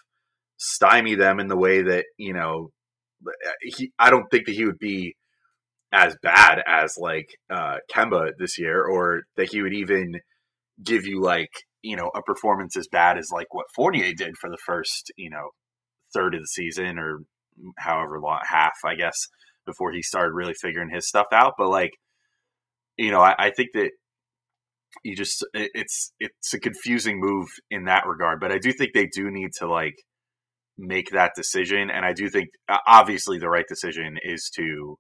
stymie 0.59 1.14
them 1.14 1.40
in 1.40 1.48
the 1.48 1.56
way 1.56 1.82
that, 1.82 2.04
you 2.18 2.34
know, 2.34 2.70
he, 3.62 3.92
I 3.98 4.11
don't 4.11 4.26
think 4.30 4.46
that 4.46 4.54
he 4.54 4.64
would 4.64 4.78
be 4.78 5.14
as 5.92 6.16
bad 6.22 6.62
as 6.66 6.96
like 6.98 7.28
uh, 7.50 7.76
Kemba 7.92 8.32
this 8.38 8.59
year, 8.59 8.84
or 8.84 9.22
that 9.36 9.50
he 9.50 9.62
would 9.62 9.74
even 9.74 10.12
give 10.84 11.06
you 11.06 11.20
like 11.20 11.50
you 11.82 11.96
know 11.96 12.11
a 12.14 12.22
performance 12.22 12.76
as 12.76 12.88
bad 12.90 13.18
as 13.18 13.30
like 13.32 13.52
what 13.52 13.66
Fournier 13.74 14.12
did 14.12 14.36
for 14.40 14.50
the 14.50 14.59
first 14.66 15.12
you 15.16 15.30
know 15.30 15.50
third 16.14 16.34
of 16.34 16.40
the 16.40 16.46
season 16.46 16.98
or 16.98 17.20
however 17.78 18.20
long 18.20 18.40
half 18.48 18.74
I 18.84 18.94
guess 18.94 19.16
before 19.66 19.92
he 19.92 20.02
started 20.02 20.32
really 20.32 20.54
figuring 20.54 20.90
his 20.90 21.09
stuff 21.09 21.26
out. 21.32 21.54
But 21.59 21.68
like 21.68 21.92
you 22.96 23.11
know 23.11 23.20
I, 23.20 23.34
I 23.38 23.50
think 23.50 23.70
that 23.74 23.90
you 25.04 25.16
just 25.16 25.44
it's 25.54 26.12
it's 26.20 26.54
a 26.54 26.61
confusing 26.61 27.20
move 27.20 27.48
in 27.70 27.84
that 27.84 28.06
regard. 28.06 28.40
But 28.40 28.52
I 28.52 28.59
do 28.59 28.72
think 28.72 28.92
they 28.94 29.09
do 29.12 29.30
need 29.30 29.50
to 29.59 29.68
like 29.68 29.94
make 30.79 31.11
that 31.11 31.33
decision, 31.37 31.91
and 31.91 32.07
I 32.07 32.12
do 32.12 32.31
think 32.31 32.49
obviously 32.87 33.39
the 33.39 33.51
right 33.51 33.66
decision 33.68 34.16
is 34.22 34.51
to 34.57 34.97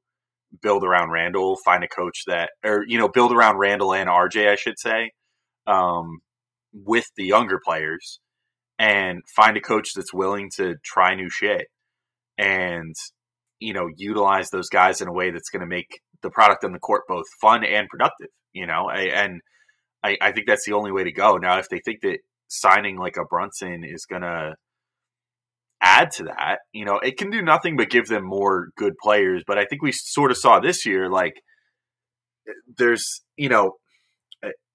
build 0.62 0.84
around 0.84 1.10
Randle, 1.10 1.56
find 1.64 1.84
a 1.84 1.88
coach 1.88 2.22
that, 2.26 2.50
or 2.64 2.84
you 2.86 2.98
know, 2.98 3.08
build 3.08 3.32
around 3.32 3.58
Randle 3.58 3.94
and 3.94 4.08
RJ, 4.08 4.48
I 4.48 4.56
should 4.56 4.78
say, 4.78 5.12
um, 5.66 6.18
with 6.72 7.04
the 7.16 7.24
younger 7.24 7.60
players, 7.64 8.20
and 8.78 9.22
find 9.36 9.56
a 9.56 9.60
coach 9.60 9.90
that's 9.94 10.12
willing 10.12 10.50
to 10.56 10.74
try 10.84 11.14
new 11.14 11.30
shit, 11.30 11.66
and 12.36 12.94
you 13.60 13.72
know, 13.72 13.88
utilize 13.96 14.50
those 14.50 14.68
guys 14.68 15.00
in 15.00 15.08
a 15.08 15.12
way 15.12 15.30
that's 15.30 15.50
going 15.50 15.60
to 15.60 15.66
make 15.66 16.00
the 16.22 16.30
product 16.30 16.64
on 16.64 16.72
the 16.72 16.78
court 16.78 17.02
both 17.08 17.26
fun 17.40 17.64
and 17.64 17.88
productive. 17.88 18.28
You 18.52 18.66
know, 18.66 18.88
I, 18.88 19.02
and 19.02 19.40
I, 20.04 20.16
I 20.20 20.32
think 20.32 20.46
that's 20.46 20.64
the 20.66 20.74
only 20.74 20.92
way 20.92 21.04
to 21.04 21.12
go. 21.12 21.36
Now, 21.36 21.58
if 21.58 21.68
they 21.68 21.80
think 21.84 22.00
that 22.02 22.18
signing 22.48 22.96
like 22.96 23.16
a 23.16 23.24
Brunson 23.24 23.82
is 23.84 24.06
going 24.06 24.22
to 24.22 24.54
add 25.82 26.10
to 26.12 26.24
that. 26.24 26.58
You 26.72 26.84
know, 26.84 26.98
it 26.98 27.18
can 27.18 27.30
do 27.30 27.42
nothing 27.42 27.76
but 27.76 27.90
give 27.90 28.06
them 28.06 28.24
more 28.24 28.68
good 28.76 28.94
players. 29.02 29.42
But 29.46 29.58
I 29.58 29.64
think 29.64 29.82
we 29.82 29.92
sort 29.92 30.30
of 30.30 30.36
saw 30.36 30.60
this 30.60 30.84
year, 30.86 31.10
like, 31.10 31.34
there's, 32.76 33.22
you 33.36 33.48
know, 33.48 33.72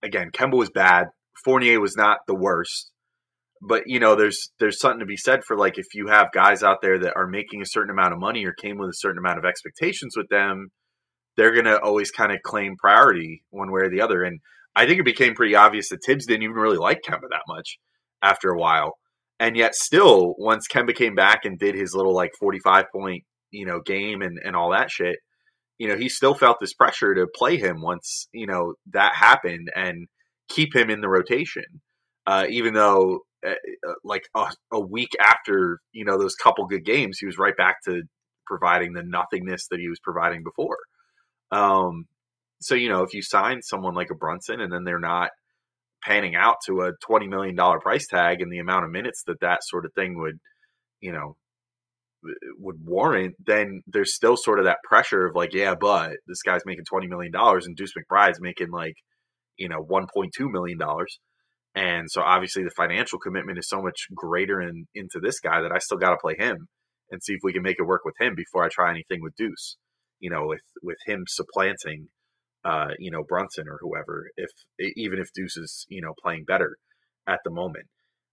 again, 0.04 0.30
Kemba 0.32 0.58
was 0.58 0.70
bad. 0.70 1.08
Fournier 1.44 1.80
was 1.80 1.96
not 1.98 2.20
the 2.28 2.36
worst. 2.36 2.92
But 3.66 3.84
you 3.86 4.00
know, 4.00 4.16
there's 4.16 4.52
there's 4.60 4.80
something 4.80 5.00
to 5.00 5.06
be 5.06 5.16
said 5.16 5.40
for 5.48 5.58
like 5.58 5.78
if 5.78 5.86
you 5.94 6.08
have 6.08 6.34
guys 6.34 6.64
out 6.64 6.82
there 6.82 7.00
that 7.00 7.14
are 7.16 7.28
making 7.28 7.62
a 7.62 7.66
certain 7.66 7.92
amount 7.92 8.14
of 8.14 8.20
money 8.20 8.46
or 8.46 8.54
came 8.54 8.78
with 8.78 8.90
a 8.90 8.96
certain 8.96 9.18
amount 9.18 9.40
of 9.40 9.46
expectations 9.46 10.16
with 10.18 10.28
them, 10.28 10.68
they're 11.38 11.56
gonna 11.56 11.80
always 11.82 12.12
kind 12.12 12.34
of 12.34 12.40
claim 12.44 12.76
priority 12.78 13.42
one 13.52 13.72
way 13.72 13.82
or 13.84 13.90
the 13.90 14.02
other. 14.02 14.24
And 14.24 14.42
I 14.76 14.86
think 14.86 15.00
it 15.00 15.06
became 15.06 15.34
pretty 15.34 15.56
obvious 15.56 15.90
that 15.90 16.04
Thibs 16.06 16.26
didn't 16.26 16.44
even 16.44 16.56
really 16.56 16.78
like 16.78 17.00
Kemba 17.08 17.30
that 17.32 17.44
much 17.48 17.78
after 18.22 18.50
a 18.50 18.58
while 18.58 18.98
and 19.40 19.56
yet 19.56 19.76
still 19.76 20.36
once 20.38 20.68
Kemba 20.68 20.96
came 20.96 21.16
back 21.16 21.46
and 21.46 21.60
did 21.60 21.76
his 21.76 21.94
little 21.94 22.14
like 22.14 22.32
45 22.40 22.86
point 22.92 23.24
you 23.52 23.66
know 23.66 23.82
game 23.86 24.22
and 24.22 24.40
and 24.44 24.56
all 24.56 24.72
that 24.72 24.90
shit 24.90 25.18
you 25.78 25.88
know 25.88 25.98
he 25.98 26.10
still 26.10 26.34
felt 26.34 26.58
this 26.60 26.74
pressure 26.74 27.14
to 27.14 27.28
play 27.36 27.58
him 27.58 27.82
once 27.82 28.28
you 28.32 28.48
know 28.48 28.74
that 28.92 29.16
happened 29.16 29.72
and 29.76 30.08
keep 30.50 30.76
him 30.76 30.90
in 30.90 31.02
the 31.02 31.10
rotation. 31.10 31.66
Uh, 32.26 32.46
even 32.50 32.74
though 32.74 33.20
uh, 33.46 33.52
uh 33.52 33.94
like 34.04 34.24
a, 34.36 34.48
a, 34.72 34.80
week 34.80 35.12
after 35.20 35.80
you 35.92 36.06
know 36.06 36.18
those 36.18 36.36
couple 36.36 36.66
good 36.66 36.86
games 36.86 37.18
he 37.20 37.26
was 37.26 37.38
right 37.38 37.58
back 37.58 37.76
to 37.84 38.04
providing 38.46 38.94
the 38.94 39.04
nothingness 39.04 39.68
that 39.70 39.80
he 39.80 39.90
was 39.90 40.00
providing 40.02 40.44
before. 40.44 40.78
Um 41.52 42.06
so 42.62 42.76
you 42.76 42.88
know 42.88 43.04
if 43.04 43.14
you 43.14 43.22
sign 43.22 43.62
someone 43.62 43.94
like 43.94 44.10
a 44.10 44.16
brunson 44.16 44.62
and 44.62 44.72
then 44.72 44.86
they're 44.86 45.00
not 45.00 45.32
panning 46.06 46.36
out 46.36 46.58
to 46.66 46.82
a 46.82 46.92
$20 47.10 47.30
million 47.30 47.56
price 47.80 48.08
tag 48.08 48.42
and 48.42 48.52
the 48.52 48.60
amount 48.60 48.86
of 48.86 48.92
minutes 48.92 49.24
that 49.28 49.40
that 49.42 49.60
sort 49.64 49.86
of 49.86 49.94
thing 49.94 50.18
would, 50.20 50.40
you 51.00 51.12
know, 51.12 51.36
would 52.58 52.78
warrant, 52.86 53.36
then 53.46 53.82
there's 53.88 54.16
still 54.16 54.38
sort 54.38 54.60
of 54.60 54.66
that 54.66 54.78
pressure 54.88 55.26
of 55.26 55.36
like, 55.36 55.54
yeah, 55.54 55.76
but 55.80 56.12
this 56.28 56.42
guy's 56.42 56.66
making 56.66 56.86
$20 56.92 57.10
million 57.10 57.34
and 57.36 57.76
Deuce 57.76 57.94
McBride's 57.98 58.40
making 58.40 58.72
like, 58.72 58.96
you 59.58 59.70
know, 59.70 59.84
$1.2 59.84 60.30
million. 60.52 60.80
And 61.76 62.10
so 62.10 62.22
obviously 62.22 62.64
the 62.64 62.72
financial 62.76 63.20
commitment 63.20 63.58
is 63.58 63.68
so 63.68 63.82
much 63.82 64.08
greater 64.16 64.62
in, 64.62 64.86
into 64.96 65.20
this 65.22 65.40
guy 65.40 65.62
that 65.62 65.72
I 65.72 65.80
still 65.80 65.98
got 65.98 66.12
to 66.12 66.18
play 66.22 66.36
him 66.38 66.68
and 67.12 67.22
see 67.24 67.34
if 67.34 67.40
we 67.44 67.54
can 67.54 67.64
make 67.64 67.78
it 67.80 67.84
work 67.88 68.06
with 68.06 68.16
him 68.20 68.36
before 68.36 68.64
I 68.64 68.70
try 68.70 68.90
anything 68.90 69.22
with 69.22 69.36
Deuce, 69.36 69.78
you 70.20 70.30
know, 70.30 70.46
with, 70.48 70.62
with 70.82 70.98
him 71.06 71.26
supplanting 71.28 72.08
uh, 72.66 72.90
you 73.00 73.12
know, 73.12 73.24
Brunson 73.24 73.68
or 73.68 73.78
whoever, 73.82 74.30
if 74.38 74.50
even 74.80 75.20
if 75.20 75.34
Deuce 75.34 75.58
is, 75.58 75.86
you 75.90 76.02
know, 76.02 76.14
playing 76.22 76.46
better 76.46 76.78
at 77.28 77.40
the 77.44 77.52
moment. 77.52 77.88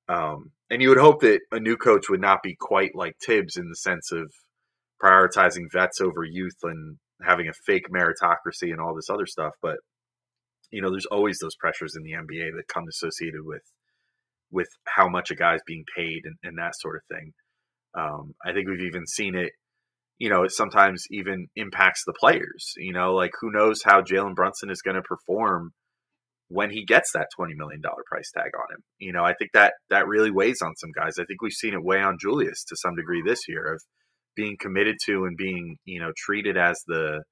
Um, 0.08 0.50
and 0.70 0.82
you 0.82 0.88
would 0.88 0.98
hope 0.98 1.20
that 1.20 1.40
a 1.52 1.60
new 1.60 1.76
coach 1.76 2.08
would 2.08 2.20
not 2.20 2.42
be 2.42 2.56
quite 2.58 2.94
like 2.94 3.14
Thibs 3.24 3.56
in 3.56 3.68
the 3.68 3.76
sense 3.76 4.10
of 4.12 4.32
prioritizing 5.02 5.70
vets 5.72 6.00
over 6.00 6.24
youth 6.24 6.56
and 6.62 6.98
having 7.22 7.48
a 7.48 7.52
fake 7.66 7.86
meritocracy 7.94 8.70
and 8.70 8.80
all 8.80 8.94
this 8.94 9.10
other 9.10 9.26
stuff. 9.26 9.52
But 9.62 9.76
you 10.70 10.80
know, 10.80 10.90
there's 10.90 11.06
always 11.06 11.38
those 11.38 11.56
pressures 11.56 11.96
in 11.96 12.02
the 12.02 12.12
NBA 12.12 12.56
that 12.56 12.68
come 12.72 12.84
associated 12.88 13.40
with 13.44 13.62
with 14.52 14.68
how 14.84 15.08
much 15.08 15.30
a 15.30 15.36
guy's 15.36 15.60
being 15.66 15.84
paid 15.96 16.22
and, 16.24 16.36
and 16.42 16.58
that 16.58 16.74
sort 16.76 16.96
of 16.96 17.02
thing. 17.16 17.32
Um, 17.94 18.34
I 18.44 18.52
think 18.52 18.68
we've 18.68 18.80
even 18.80 19.06
seen 19.06 19.36
it 19.36 19.52
you 20.20 20.28
know, 20.28 20.44
it 20.44 20.52
sometimes 20.52 21.06
even 21.10 21.48
impacts 21.56 22.04
the 22.06 22.12
players. 22.12 22.74
You 22.76 22.92
know, 22.92 23.14
like 23.14 23.32
who 23.40 23.50
knows 23.50 23.80
how 23.82 24.02
Jalen 24.02 24.36
Brunson 24.36 24.70
is 24.70 24.82
going 24.82 24.96
to 24.96 25.02
perform 25.02 25.72
when 26.48 26.70
he 26.70 26.84
gets 26.84 27.12
that 27.12 27.28
twenty 27.34 27.54
million 27.54 27.80
dollar 27.80 28.02
price 28.06 28.30
tag 28.36 28.50
on 28.54 28.76
him. 28.76 28.82
You 28.98 29.12
know, 29.12 29.24
I 29.24 29.34
think 29.38 29.52
that 29.54 29.72
that 29.88 30.06
really 30.06 30.30
weighs 30.30 30.60
on 30.62 30.76
some 30.76 30.90
guys. 30.94 31.14
I 31.18 31.24
think 31.24 31.42
we've 31.42 31.52
seen 31.52 31.72
it 31.72 31.82
weigh 31.82 32.02
on 32.02 32.18
Julius 32.20 32.64
to 32.68 32.76
some 32.76 32.94
degree 32.94 33.22
this 33.24 33.48
year 33.48 33.74
of 33.74 33.82
being 34.36 34.56
committed 34.60 34.96
to 35.06 35.24
and 35.24 35.36
being 35.36 35.76
you 35.86 36.00
know 36.00 36.12
treated 36.16 36.56
as 36.58 36.78
the 36.86 37.22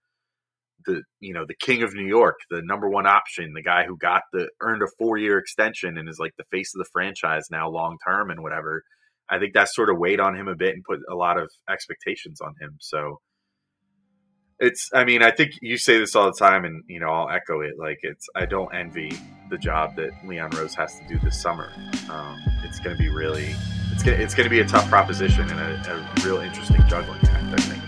the 0.86 1.02
you 1.20 1.34
know 1.34 1.44
the 1.46 1.56
king 1.60 1.82
of 1.82 1.92
New 1.94 2.06
York, 2.06 2.36
the 2.50 2.62
number 2.64 2.88
one 2.88 3.06
option, 3.06 3.52
the 3.54 3.62
guy 3.62 3.84
who 3.86 3.98
got 3.98 4.22
the 4.32 4.48
earned 4.62 4.82
a 4.82 4.86
four 4.98 5.18
year 5.18 5.38
extension 5.38 5.98
and 5.98 6.08
is 6.08 6.18
like 6.18 6.32
the 6.38 6.44
face 6.50 6.72
of 6.74 6.78
the 6.78 6.88
franchise 6.90 7.44
now 7.50 7.68
long 7.68 7.98
term 8.06 8.30
and 8.30 8.42
whatever. 8.42 8.82
I 9.30 9.38
think 9.38 9.54
that 9.54 9.68
sort 9.68 9.90
of 9.90 9.98
weighed 9.98 10.20
on 10.20 10.34
him 10.34 10.48
a 10.48 10.56
bit 10.56 10.74
and 10.74 10.82
put 10.84 11.00
a 11.10 11.14
lot 11.14 11.38
of 11.38 11.50
expectations 11.70 12.40
on 12.40 12.54
him. 12.60 12.76
So 12.80 13.20
it's, 14.58 14.90
I 14.92 15.04
mean, 15.04 15.22
I 15.22 15.30
think 15.30 15.52
you 15.60 15.78
say 15.78 15.98
this 15.98 16.16
all 16.16 16.26
the 16.26 16.38
time, 16.38 16.64
and 16.64 16.82
you 16.88 16.98
know, 16.98 17.10
I'll 17.10 17.28
echo 17.30 17.60
it. 17.60 17.74
Like, 17.78 17.98
it's, 18.02 18.26
I 18.34 18.46
don't 18.46 18.74
envy 18.74 19.12
the 19.50 19.58
job 19.58 19.96
that 19.96 20.10
Leon 20.24 20.50
Rose 20.50 20.74
has 20.74 20.98
to 20.98 21.06
do 21.06 21.18
this 21.20 21.40
summer. 21.40 21.70
Um, 22.10 22.42
it's 22.64 22.80
going 22.80 22.96
to 22.96 23.00
be 23.00 23.08
really, 23.08 23.54
it's 23.92 24.02
going 24.02 24.16
to, 24.16 24.22
it's 24.22 24.34
to 24.34 24.48
be 24.48 24.60
a 24.60 24.66
tough 24.66 24.88
proposition 24.88 25.48
and 25.50 25.60
a, 25.60 25.92
a 25.92 26.26
real 26.26 26.38
interesting 26.38 26.84
juggling 26.88 27.20
act. 27.24 27.52
I 27.52 27.56
think 27.56 27.87